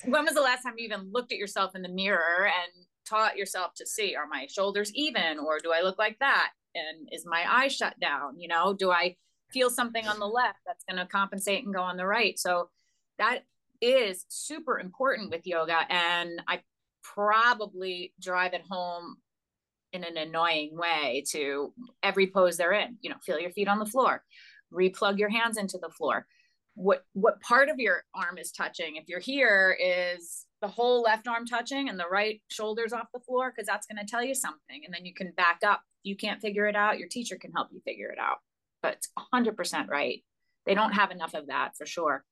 when 0.07 0.25
was 0.25 0.35
the 0.35 0.41
last 0.41 0.63
time 0.63 0.75
you 0.79 0.87
even 0.87 1.13
looked 1.13 1.33
at 1.33 1.39
yourself 1.39 1.77
in 1.77 1.83
the 1.83 1.89
mirror 1.91 2.47
and 2.47 2.87
taught 3.07 3.37
yourself 3.37 3.75
to 3.75 3.87
see 3.87 4.17
are 4.17 4.27
my 4.27 4.47
shoulders 4.47 4.91
even 4.95 5.39
or 5.39 5.59
do 5.63 5.71
I 5.71 5.83
look 5.83 5.99
like 5.99 6.19
that? 6.21 6.51
And 6.75 7.11
is 7.13 7.27
my 7.27 7.45
eye 7.47 7.69
shut 7.69 8.01
down? 8.01 8.41
You 8.41 8.49
know, 8.49 8.73
do 8.73 8.91
I 8.91 9.17
feel 9.53 9.69
something 9.69 10.09
on 10.09 10.19
the 10.19 10.27
left 10.27 10.61
that's 10.67 10.85
going 10.89 10.99
to 10.99 11.13
compensate 11.13 11.65
and 11.65 11.75
go 11.75 11.83
on 11.83 11.99
the 11.99 12.07
right? 12.07 12.39
So 12.39 12.71
that 13.19 13.41
is 13.83 14.25
super 14.29 14.79
important 14.79 15.31
with 15.31 15.47
yoga 15.47 15.81
and 15.91 16.41
I 16.49 16.61
probably 17.03 18.15
drive 18.19 18.55
it 18.55 18.63
home 18.67 19.17
in 19.93 20.05
an 20.05 20.17
annoying 20.17 20.77
way 20.77 21.25
to 21.31 21.73
every 22.03 22.27
pose 22.29 22.57
they're 22.57 22.73
in. 22.73 22.97
You 23.01 23.11
know, 23.11 23.17
feel 23.25 23.39
your 23.39 23.51
feet 23.51 23.69
on 23.69 23.79
the 23.79 23.87
floor, 23.87 24.23
replug 24.73 25.19
your 25.19 25.29
hands 25.29 25.57
into 25.59 25.79
the 25.79 25.91
floor. 25.91 26.27
What 26.75 27.05
what 27.13 27.41
part 27.41 27.69
of 27.69 27.79
your 27.79 28.05
arm 28.15 28.39
is 28.39 28.51
touching? 28.51 28.97
If 28.97 29.09
you're 29.09 29.21
here, 29.21 29.77
is 29.79 30.47
the 30.63 30.69
whole 30.69 31.03
left 31.03 31.29
arm 31.29 31.47
touching 31.47 31.89
and 31.89 31.99
the 31.99 32.09
right 32.09 32.41
shoulders 32.51 32.93
off 32.93 33.09
the 33.13 33.21
floor? 33.21 33.53
Because 33.55 33.67
that's 33.67 33.87
going 33.87 34.05
to 34.05 34.11
tell 34.11 34.25
you 34.25 34.35
something. 34.35 34.83
And 34.85 34.95
then 34.95 35.05
you 35.05 35.13
can 35.13 35.33
back 35.37 35.61
up. 35.67 35.83
You 36.03 36.17
can't 36.17 36.41
figure 36.41 36.67
it 36.67 36.77
out. 36.77 36.99
Your 36.99 37.09
teacher 37.09 37.37
can 37.37 37.53
help 37.53 37.69
you 37.73 37.81
figure 37.85 38.09
it 38.09 38.19
out. 38.19 38.39
But 38.83 38.95
it's 38.95 39.09
100% 39.33 39.89
right. 39.89 40.25
They 40.65 40.75
don't 40.75 40.93
have 40.93 41.11
enough 41.11 41.35
of 41.35 41.49
that 41.49 41.77
for 41.77 41.87
sure. 41.87 42.25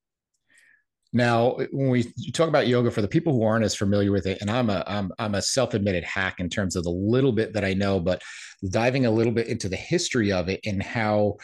Now, 1.12 1.56
when 1.72 1.90
we 1.90 2.04
talk 2.32 2.48
about 2.48 2.68
yoga, 2.68 2.90
for 2.90 3.02
the 3.02 3.08
people 3.08 3.32
who 3.32 3.42
aren't 3.42 3.64
as 3.64 3.74
familiar 3.74 4.12
with 4.12 4.26
it, 4.26 4.38
and 4.40 4.50
I'm 4.50 4.70
a 4.70 4.84
I'm 4.86 5.10
I'm 5.18 5.34
a 5.34 5.42
self-admitted 5.42 6.04
hack 6.04 6.38
in 6.38 6.48
terms 6.48 6.76
of 6.76 6.84
the 6.84 6.90
little 6.90 7.32
bit 7.32 7.52
that 7.54 7.64
I 7.64 7.74
know, 7.74 7.98
but 7.98 8.22
diving 8.70 9.06
a 9.06 9.10
little 9.10 9.32
bit 9.32 9.48
into 9.48 9.68
the 9.68 9.76
history 9.76 10.30
of 10.30 10.48
it 10.48 10.60
and 10.64 10.82
how 10.82 11.36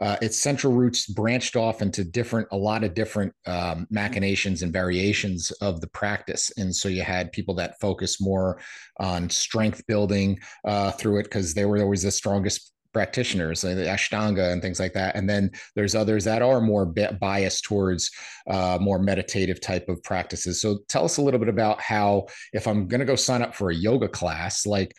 uh, 0.00 0.16
its 0.20 0.38
central 0.38 0.74
roots 0.74 1.06
branched 1.06 1.56
off 1.56 1.80
into 1.80 2.04
different 2.04 2.46
a 2.52 2.56
lot 2.56 2.84
of 2.84 2.92
different 2.92 3.32
um, 3.46 3.86
machinations 3.90 4.62
and 4.62 4.72
variations 4.72 5.50
of 5.62 5.80
the 5.80 5.86
practice. 5.88 6.52
And 6.58 6.74
so 6.74 6.88
you 6.88 7.02
had 7.02 7.32
people 7.32 7.54
that 7.54 7.80
focus 7.80 8.20
more 8.20 8.60
on 8.98 9.30
strength 9.30 9.86
building 9.86 10.38
uh, 10.66 10.90
through 10.92 11.20
it 11.20 11.24
because 11.24 11.54
they 11.54 11.64
were 11.64 11.80
always 11.80 12.02
the 12.02 12.10
strongest 12.10 12.72
practitioners, 12.96 13.62
like 13.62 13.76
the 13.76 13.82
Ashtanga 13.82 14.50
and 14.50 14.62
things 14.62 14.80
like 14.80 14.94
that. 14.94 15.16
And 15.16 15.28
then 15.28 15.50
there's 15.74 15.94
others 15.94 16.24
that 16.24 16.40
are 16.40 16.62
more 16.62 16.86
biased 16.86 17.64
towards 17.64 18.10
uh, 18.48 18.78
more 18.80 18.98
meditative 18.98 19.60
type 19.60 19.90
of 19.90 20.02
practices. 20.02 20.62
So 20.62 20.78
tell 20.88 21.04
us 21.04 21.18
a 21.18 21.22
little 21.22 21.38
bit 21.38 21.50
about 21.50 21.78
how, 21.78 22.28
if 22.54 22.66
I'm 22.66 22.88
going 22.88 23.00
to 23.00 23.04
go 23.04 23.14
sign 23.14 23.42
up 23.42 23.54
for 23.54 23.68
a 23.68 23.74
yoga 23.74 24.08
class, 24.08 24.64
like 24.64 24.94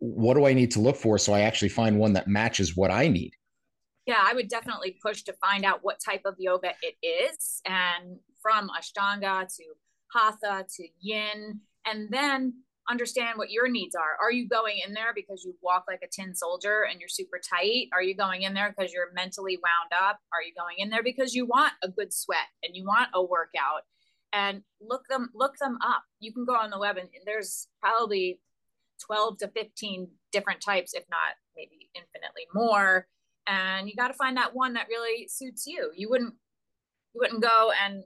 what 0.00 0.34
do 0.34 0.44
I 0.44 0.52
need 0.52 0.70
to 0.72 0.80
look 0.80 0.96
for 0.96 1.16
so 1.16 1.32
I 1.32 1.40
actually 1.40 1.70
find 1.70 1.98
one 1.98 2.12
that 2.12 2.28
matches 2.28 2.76
what 2.76 2.90
I 2.90 3.08
need? 3.08 3.32
Yeah, 4.04 4.20
I 4.22 4.34
would 4.34 4.48
definitely 4.48 4.98
push 5.02 5.22
to 5.22 5.32
find 5.32 5.64
out 5.64 5.78
what 5.80 5.98
type 6.04 6.26
of 6.26 6.34
yoga 6.38 6.72
it 6.82 6.94
is. 7.02 7.62
And 7.64 8.18
from 8.42 8.68
Ashtanga 8.68 9.46
to 9.56 9.64
Hatha 10.12 10.66
to 10.76 10.88
Yin. 11.00 11.60
And 11.86 12.10
then 12.10 12.52
understand 12.90 13.38
what 13.38 13.50
your 13.50 13.68
needs 13.68 13.94
are. 13.94 14.16
Are 14.20 14.32
you 14.32 14.48
going 14.48 14.80
in 14.86 14.92
there 14.92 15.12
because 15.14 15.44
you 15.44 15.54
walk 15.62 15.84
like 15.88 16.00
a 16.02 16.08
tin 16.10 16.34
soldier 16.34 16.86
and 16.90 17.00
you're 17.00 17.08
super 17.08 17.38
tight? 17.38 17.88
Are 17.92 18.02
you 18.02 18.14
going 18.14 18.42
in 18.42 18.54
there 18.54 18.74
because 18.76 18.92
you're 18.92 19.12
mentally 19.14 19.56
wound 19.56 20.02
up? 20.02 20.18
Are 20.32 20.42
you 20.42 20.52
going 20.56 20.76
in 20.78 20.90
there 20.90 21.02
because 21.02 21.34
you 21.34 21.46
want 21.46 21.72
a 21.82 21.88
good 21.88 22.12
sweat 22.12 22.48
and 22.62 22.76
you 22.76 22.84
want 22.84 23.08
a 23.14 23.22
workout? 23.22 23.82
And 24.32 24.62
look 24.80 25.02
them 25.08 25.30
look 25.34 25.56
them 25.58 25.78
up. 25.84 26.02
You 26.20 26.32
can 26.32 26.44
go 26.44 26.54
on 26.54 26.70
the 26.70 26.78
web 26.78 26.96
and 26.96 27.08
there's 27.24 27.68
probably 27.80 28.40
12 29.04 29.38
to 29.38 29.48
15 29.48 30.08
different 30.32 30.60
types, 30.60 30.94
if 30.94 31.04
not 31.10 31.34
maybe 31.56 31.90
infinitely 31.94 32.46
more. 32.54 33.06
And 33.46 33.88
you 33.88 33.96
got 33.96 34.08
to 34.08 34.14
find 34.14 34.36
that 34.36 34.54
one 34.54 34.74
that 34.74 34.88
really 34.88 35.26
suits 35.28 35.66
you. 35.66 35.90
You 35.96 36.08
wouldn't 36.10 36.34
you 37.14 37.20
wouldn't 37.20 37.42
go 37.42 37.72
and 37.84 38.04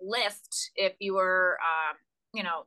lift 0.00 0.70
if 0.76 0.94
you 1.00 1.14
were 1.14 1.58
um, 1.60 1.96
you 2.32 2.42
know 2.42 2.64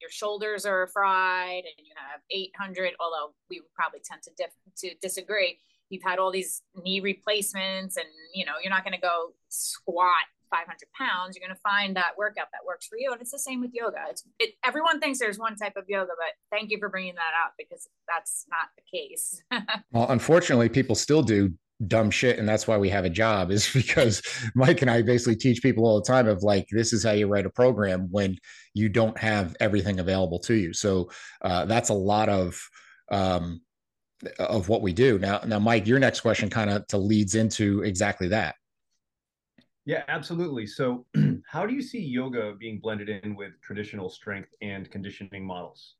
your 0.00 0.10
shoulders 0.10 0.64
are 0.66 0.86
fried 0.88 1.64
and 1.64 1.86
you 1.86 1.92
have 1.96 2.20
800 2.30 2.92
although 3.00 3.34
we 3.50 3.60
would 3.60 3.72
probably 3.74 4.00
tend 4.04 4.22
to 4.22 4.30
dif- 4.36 4.74
to 4.78 4.94
disagree. 5.00 5.58
You've 5.88 6.02
had 6.02 6.18
all 6.18 6.32
these 6.32 6.62
knee 6.74 7.00
replacements 7.00 7.96
and 7.96 8.06
you 8.34 8.44
know 8.44 8.52
you're 8.62 8.70
not 8.70 8.84
going 8.84 8.94
to 8.94 9.00
go 9.00 9.32
squat 9.48 10.24
500 10.50 10.76
pounds. 10.96 11.36
You're 11.36 11.46
going 11.46 11.56
to 11.56 11.60
find 11.60 11.96
that 11.96 12.12
workout 12.16 12.48
that 12.52 12.64
works 12.66 12.86
for 12.86 12.96
you 12.98 13.12
and 13.12 13.20
it's 13.20 13.32
the 13.32 13.38
same 13.38 13.60
with 13.60 13.70
yoga. 13.72 13.98
It's 14.10 14.24
it, 14.38 14.54
everyone 14.64 15.00
thinks 15.00 15.18
there's 15.18 15.38
one 15.38 15.56
type 15.56 15.76
of 15.76 15.84
yoga 15.88 16.12
but 16.16 16.34
thank 16.56 16.70
you 16.70 16.78
for 16.78 16.88
bringing 16.88 17.14
that 17.14 17.32
up 17.44 17.54
because 17.58 17.88
that's 18.08 18.46
not 18.50 18.68
the 18.76 18.98
case. 18.98 19.42
Well 19.92 20.10
unfortunately 20.10 20.68
people 20.68 20.94
still 20.94 21.22
do 21.22 21.52
dumb 21.86 22.10
shit 22.10 22.38
and 22.38 22.48
that's 22.48 22.66
why 22.66 22.78
we 22.78 22.88
have 22.88 23.04
a 23.04 23.10
job 23.10 23.50
is 23.50 23.70
because 23.74 24.22
mike 24.54 24.80
and 24.80 24.90
i 24.90 25.02
basically 25.02 25.36
teach 25.36 25.60
people 25.60 25.84
all 25.84 26.00
the 26.00 26.06
time 26.06 26.26
of 26.26 26.42
like 26.42 26.66
this 26.70 26.94
is 26.94 27.04
how 27.04 27.10
you 27.12 27.26
write 27.26 27.44
a 27.44 27.50
program 27.50 28.08
when 28.10 28.34
you 28.76 28.90
don't 28.90 29.16
have 29.16 29.56
everything 29.58 30.00
available 30.00 30.38
to 30.38 30.54
you. 30.54 30.74
So 30.74 31.10
uh, 31.40 31.64
that's 31.64 31.88
a 31.88 31.94
lot 31.94 32.28
of 32.28 32.60
um, 33.10 33.62
of 34.38 34.68
what 34.68 34.82
we 34.82 34.92
do. 34.92 35.18
Now 35.18 35.40
now 35.46 35.58
mike 35.58 35.86
your 35.86 35.98
next 35.98 36.20
question 36.20 36.50
kind 36.50 36.68
of 36.68 36.86
to 36.88 36.98
leads 36.98 37.34
into 37.34 37.82
exactly 37.82 38.28
that. 38.28 38.54
Yeah 39.86 40.02
absolutely. 40.08 40.66
So 40.66 41.06
how 41.46 41.64
do 41.64 41.72
you 41.72 41.80
see 41.80 42.00
yoga 42.00 42.52
being 42.58 42.78
blended 42.80 43.08
in 43.08 43.34
with 43.34 43.52
traditional 43.62 44.10
strength 44.10 44.50
and 44.60 44.90
conditioning 44.90 45.46
models? 45.46 45.94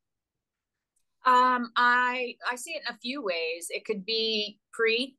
Um, 1.25 1.71
I 1.75 2.35
I 2.49 2.55
see 2.55 2.73
it 2.73 2.83
in 2.87 2.93
a 2.93 2.97
few 2.99 3.23
ways. 3.23 3.67
It 3.71 3.85
could 3.85 4.05
be 4.05 4.59
pre 4.71 5.17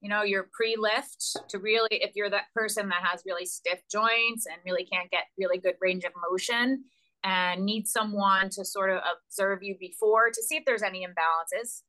you 0.00 0.08
know 0.08 0.22
your 0.22 0.48
pre-lift 0.52 1.36
to 1.48 1.58
really 1.58 1.88
if 1.90 2.12
you're 2.14 2.30
that 2.30 2.52
person 2.54 2.88
that 2.88 3.02
has 3.02 3.22
really 3.26 3.46
stiff 3.46 3.80
joints 3.90 4.46
and 4.46 4.56
really 4.64 4.84
can't 4.84 5.10
get 5.10 5.24
really 5.38 5.58
good 5.58 5.74
range 5.80 6.04
of 6.04 6.12
motion 6.30 6.84
and 7.24 7.64
need 7.64 7.86
someone 7.86 8.48
to 8.50 8.64
sort 8.64 8.90
of 8.90 9.00
observe 9.26 9.62
you 9.62 9.76
before 9.80 10.30
to 10.32 10.42
see 10.42 10.56
if 10.56 10.64
there's 10.64 10.82
any 10.82 11.04
imbalances. 11.04 11.82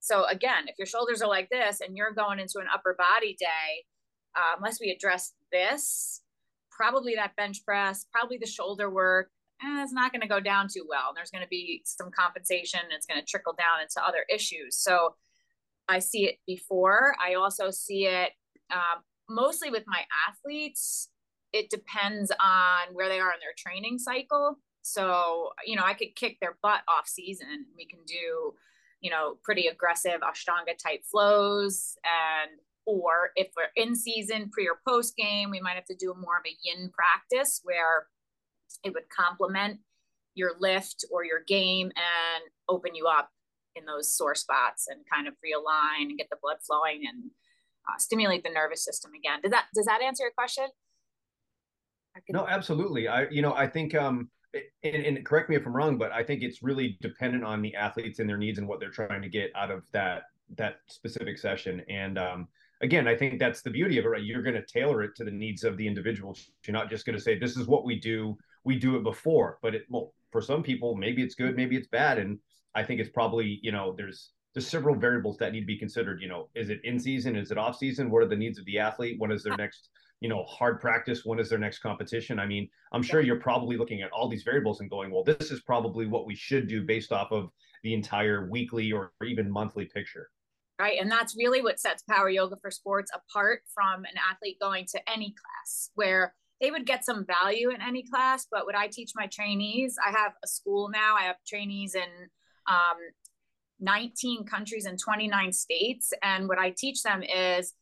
So 0.00 0.26
again 0.26 0.64
if 0.66 0.76
your 0.78 0.86
shoulders 0.86 1.22
are 1.22 1.28
like 1.28 1.48
this 1.50 1.80
and 1.80 1.96
you're 1.96 2.12
going 2.12 2.38
into 2.38 2.58
an 2.58 2.66
upper 2.72 2.94
body 2.98 3.36
day 3.38 3.84
uh, 4.36 4.56
unless 4.56 4.78
we 4.80 4.90
address 4.90 5.32
this 5.50 6.22
probably 6.70 7.14
that 7.14 7.36
bench 7.36 7.64
press 7.64 8.04
probably 8.12 8.36
the 8.36 8.46
shoulder 8.46 8.90
work 8.90 9.30
eh, 9.62 9.82
it's 9.82 9.92
not 9.92 10.12
going 10.12 10.20
to 10.20 10.28
go 10.28 10.40
down 10.40 10.68
too 10.68 10.84
well. 10.88 11.12
There's 11.14 11.30
going 11.30 11.44
to 11.44 11.48
be 11.48 11.82
some 11.84 12.10
compensation 12.10 12.80
it's 12.90 13.06
going 13.06 13.20
to 13.20 13.26
trickle 13.26 13.54
down 13.54 13.80
into 13.80 14.06
other 14.06 14.24
issues. 14.32 14.76
So 14.76 15.14
I 15.88 15.98
see 15.98 16.26
it 16.26 16.36
before. 16.46 17.14
I 17.24 17.34
also 17.34 17.70
see 17.70 18.06
it 18.06 18.30
um, 18.70 19.02
mostly 19.28 19.70
with 19.70 19.84
my 19.86 20.02
athletes. 20.28 21.08
It 21.52 21.70
depends 21.70 22.32
on 22.40 22.94
where 22.94 23.08
they 23.08 23.20
are 23.20 23.32
in 23.32 23.40
their 23.40 23.54
training 23.56 23.98
cycle. 23.98 24.58
So, 24.82 25.50
you 25.64 25.76
know, 25.76 25.84
I 25.84 25.94
could 25.94 26.14
kick 26.14 26.38
their 26.40 26.58
butt 26.62 26.80
off 26.88 27.06
season. 27.06 27.66
We 27.76 27.86
can 27.86 28.00
do, 28.06 28.54
you 29.00 29.10
know, 29.10 29.38
pretty 29.42 29.66
aggressive 29.68 30.20
Ashtanga 30.20 30.76
type 30.76 31.02
flows. 31.10 31.96
And, 32.04 32.50
or 32.86 33.30
if 33.34 33.48
we're 33.56 33.82
in 33.82 33.94
season, 33.94 34.50
pre 34.50 34.68
or 34.68 34.80
post 34.86 35.16
game, 35.16 35.50
we 35.50 35.60
might 35.60 35.76
have 35.76 35.86
to 35.86 35.96
do 35.96 36.14
more 36.18 36.36
of 36.36 36.44
a 36.46 36.56
yin 36.62 36.90
practice 36.90 37.60
where 37.62 38.08
it 38.84 38.92
would 38.92 39.08
complement 39.08 39.78
your 40.34 40.52
lift 40.58 41.04
or 41.10 41.24
your 41.24 41.40
game 41.46 41.86
and 41.86 42.44
open 42.68 42.94
you 42.94 43.06
up 43.06 43.30
in 43.76 43.84
those 43.84 44.14
sore 44.14 44.34
spots 44.34 44.86
and 44.88 45.00
kind 45.12 45.26
of 45.26 45.34
realign 45.34 46.08
and 46.08 46.18
get 46.18 46.28
the 46.30 46.36
blood 46.42 46.56
flowing 46.66 47.02
and 47.08 47.30
uh, 47.88 47.98
stimulate 47.98 48.42
the 48.42 48.50
nervous 48.50 48.84
system 48.84 49.12
again. 49.18 49.40
Does 49.42 49.50
that 49.50 49.66
does 49.74 49.86
that 49.86 50.02
answer 50.02 50.24
your 50.24 50.32
question? 50.32 50.66
No, 52.28 52.46
absolutely. 52.46 53.08
I 53.08 53.28
you 53.28 53.42
know 53.42 53.54
I 53.54 53.66
think 53.66 53.94
um 53.94 54.30
and, 54.84 55.04
and, 55.04 55.26
correct 55.26 55.50
me 55.50 55.56
if 55.56 55.66
I'm 55.66 55.74
wrong, 55.74 55.98
but 55.98 56.12
I 56.12 56.22
think 56.22 56.44
it's 56.44 56.62
really 56.62 56.96
dependent 57.00 57.42
on 57.42 57.60
the 57.60 57.74
athletes 57.74 58.20
and 58.20 58.28
their 58.28 58.36
needs 58.36 58.58
and 58.58 58.68
what 58.68 58.78
they're 58.78 58.90
trying 58.90 59.20
to 59.22 59.28
get 59.28 59.50
out 59.56 59.72
of 59.72 59.82
that 59.92 60.24
that 60.56 60.76
specific 60.86 61.38
session. 61.38 61.82
And 61.88 62.18
um, 62.18 62.48
again, 62.80 63.08
I 63.08 63.16
think 63.16 63.40
that's 63.40 63.62
the 63.62 63.70
beauty 63.70 63.98
of 63.98 64.04
it. 64.04 64.08
Right? 64.08 64.22
You're 64.22 64.42
going 64.42 64.54
to 64.54 64.64
tailor 64.64 65.02
it 65.02 65.16
to 65.16 65.24
the 65.24 65.30
needs 65.30 65.64
of 65.64 65.76
the 65.76 65.86
individual. 65.86 66.36
You're 66.64 66.72
not 66.72 66.88
just 66.88 67.04
going 67.04 67.16
to 67.16 67.22
say 67.22 67.38
this 67.38 67.56
is 67.56 67.66
what 67.66 67.84
we 67.84 67.98
do. 67.98 68.36
We 68.62 68.78
do 68.78 68.96
it 68.96 69.02
before, 69.02 69.58
but 69.60 69.74
it 69.74 69.86
well 69.88 70.14
for 70.30 70.40
some 70.40 70.62
people 70.62 70.94
maybe 70.94 71.22
it's 71.22 71.34
good, 71.34 71.56
maybe 71.56 71.76
it's 71.76 71.88
bad, 71.88 72.18
and 72.18 72.38
I 72.74 72.82
think 72.82 73.00
it's 73.00 73.10
probably 73.10 73.60
you 73.62 73.72
know 73.72 73.94
there's 73.96 74.32
there's 74.54 74.66
several 74.68 74.94
variables 74.94 75.36
that 75.38 75.52
need 75.52 75.60
to 75.60 75.66
be 75.66 75.78
considered. 75.78 76.20
You 76.20 76.28
know, 76.28 76.48
is 76.54 76.70
it 76.70 76.80
in 76.84 76.98
season? 76.98 77.36
Is 77.36 77.50
it 77.50 77.58
off 77.58 77.76
season? 77.76 78.10
What 78.10 78.22
are 78.22 78.28
the 78.28 78.36
needs 78.36 78.58
of 78.58 78.64
the 78.66 78.78
athlete? 78.78 79.16
When 79.18 79.30
is 79.30 79.42
their 79.42 79.56
next 79.56 79.90
you 80.20 80.28
know 80.28 80.44
hard 80.44 80.80
practice? 80.80 81.24
When 81.24 81.38
is 81.38 81.48
their 81.48 81.58
next 81.58 81.78
competition? 81.80 82.38
I 82.38 82.46
mean, 82.46 82.68
I'm 82.92 83.02
sure 83.02 83.20
you're 83.20 83.40
probably 83.40 83.76
looking 83.76 84.02
at 84.02 84.10
all 84.12 84.28
these 84.28 84.42
variables 84.42 84.80
and 84.80 84.90
going, 84.90 85.10
well, 85.10 85.24
this 85.24 85.50
is 85.50 85.60
probably 85.60 86.06
what 86.06 86.26
we 86.26 86.34
should 86.34 86.68
do 86.68 86.82
based 86.82 87.12
off 87.12 87.32
of 87.32 87.50
the 87.82 87.94
entire 87.94 88.48
weekly 88.50 88.92
or 88.92 89.12
even 89.22 89.50
monthly 89.50 89.84
picture. 89.84 90.28
Right. 90.80 90.98
And 91.00 91.10
that's 91.10 91.36
really 91.36 91.62
what 91.62 91.78
sets 91.78 92.02
Power 92.02 92.28
Yoga 92.28 92.56
for 92.60 92.70
Sports 92.70 93.12
apart 93.14 93.62
from 93.72 94.04
an 94.04 94.18
athlete 94.28 94.58
going 94.60 94.86
to 94.86 95.10
any 95.10 95.32
class 95.32 95.90
where 95.94 96.34
they 96.60 96.70
would 96.70 96.86
get 96.86 97.04
some 97.04 97.24
value 97.24 97.70
in 97.70 97.80
any 97.80 98.02
class. 98.02 98.46
But 98.50 98.66
what 98.66 98.74
I 98.74 98.88
teach 98.88 99.12
my 99.14 99.28
trainees, 99.28 99.96
I 100.04 100.10
have 100.10 100.32
a 100.42 100.48
school 100.48 100.88
now, 100.88 101.14
I 101.16 101.22
have 101.22 101.36
trainees 101.46 101.94
in 101.94 102.08
um, 102.68 102.98
19 103.80 104.44
countries 104.44 104.86
and 104.86 104.98
29 104.98 105.52
states. 105.52 106.12
And 106.22 106.48
what 106.48 106.58
I 106.58 106.70
teach 106.70 107.02
them 107.02 107.22
is 107.22 107.74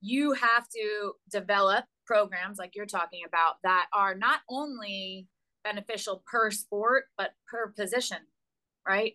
you 0.00 0.32
have 0.32 0.68
to 0.68 1.12
develop 1.30 1.84
programs 2.06 2.58
like 2.58 2.74
you're 2.74 2.86
talking 2.86 3.20
about 3.26 3.56
that 3.62 3.86
are 3.92 4.14
not 4.14 4.40
only 4.48 5.28
beneficial 5.62 6.22
per 6.26 6.50
sport, 6.50 7.04
but 7.16 7.30
per 7.48 7.68
position, 7.68 8.18
right? 8.86 9.14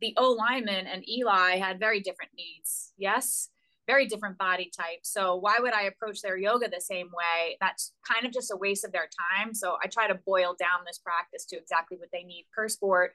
The 0.00 0.14
O 0.16 0.32
lineman 0.32 0.86
and 0.86 1.08
Eli 1.08 1.56
had 1.56 1.78
very 1.78 2.00
different 2.00 2.32
needs. 2.36 2.92
Yes. 2.96 3.48
Very 3.86 4.06
different 4.06 4.38
body 4.38 4.70
type. 4.76 5.00
So, 5.02 5.34
why 5.34 5.58
would 5.58 5.72
I 5.72 5.82
approach 5.82 6.22
their 6.22 6.36
yoga 6.36 6.68
the 6.68 6.80
same 6.80 7.08
way? 7.08 7.56
That's 7.60 7.92
kind 8.08 8.24
of 8.24 8.32
just 8.32 8.52
a 8.52 8.56
waste 8.56 8.84
of 8.84 8.92
their 8.92 9.08
time. 9.36 9.54
So, 9.54 9.76
I 9.82 9.88
try 9.88 10.06
to 10.06 10.14
boil 10.14 10.54
down 10.58 10.84
this 10.86 10.98
practice 10.98 11.44
to 11.46 11.56
exactly 11.56 11.96
what 11.98 12.08
they 12.12 12.22
need 12.22 12.46
per 12.54 12.68
sport, 12.68 13.14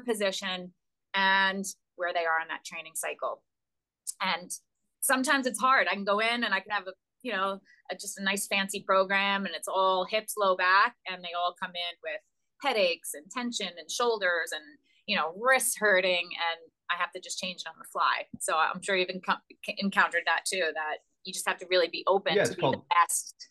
position, 0.00 0.72
and 1.14 1.64
where 1.96 2.12
they 2.12 2.26
are 2.26 2.40
in 2.40 2.48
that 2.48 2.64
training 2.64 2.92
cycle. 2.94 3.42
And 4.20 4.50
sometimes 5.00 5.46
it's 5.46 5.60
hard. 5.60 5.86
I 5.90 5.94
can 5.94 6.04
go 6.04 6.20
in 6.20 6.44
and 6.44 6.54
I 6.54 6.60
can 6.60 6.70
have 6.70 6.86
a, 6.86 6.92
you 7.22 7.32
know, 7.32 7.60
a, 7.90 7.94
just 7.94 8.18
a 8.18 8.22
nice 8.22 8.46
fancy 8.46 8.82
program 8.86 9.46
and 9.46 9.54
it's 9.54 9.68
all 9.68 10.04
hips, 10.04 10.34
low 10.38 10.56
back, 10.56 10.94
and 11.10 11.22
they 11.22 11.32
all 11.36 11.54
come 11.60 11.70
in 11.70 11.96
with 12.02 12.20
headaches 12.62 13.10
and 13.14 13.24
tension 13.30 13.70
and 13.78 13.90
shoulders 13.90 14.52
and, 14.52 14.62
you 15.06 15.16
know, 15.16 15.34
wrists 15.40 15.76
hurting. 15.78 16.24
And 16.24 16.70
I 16.90 17.00
have 17.00 17.12
to 17.12 17.20
just 17.20 17.38
change 17.38 17.62
it 17.62 17.68
on 17.68 17.74
the 17.78 17.88
fly. 17.92 18.26
So 18.40 18.54
I'm 18.56 18.82
sure 18.82 18.96
you've 18.96 19.08
enc- 19.08 19.76
encountered 19.78 20.22
that 20.26 20.44
too, 20.46 20.70
that 20.74 20.98
you 21.24 21.32
just 21.32 21.48
have 21.48 21.58
to 21.58 21.66
really 21.70 21.88
be 21.88 22.04
open 22.06 22.36
yeah, 22.36 22.44
to 22.44 22.54
be 22.54 22.60
called, 22.60 22.76
the 22.76 22.82
best. 22.90 23.48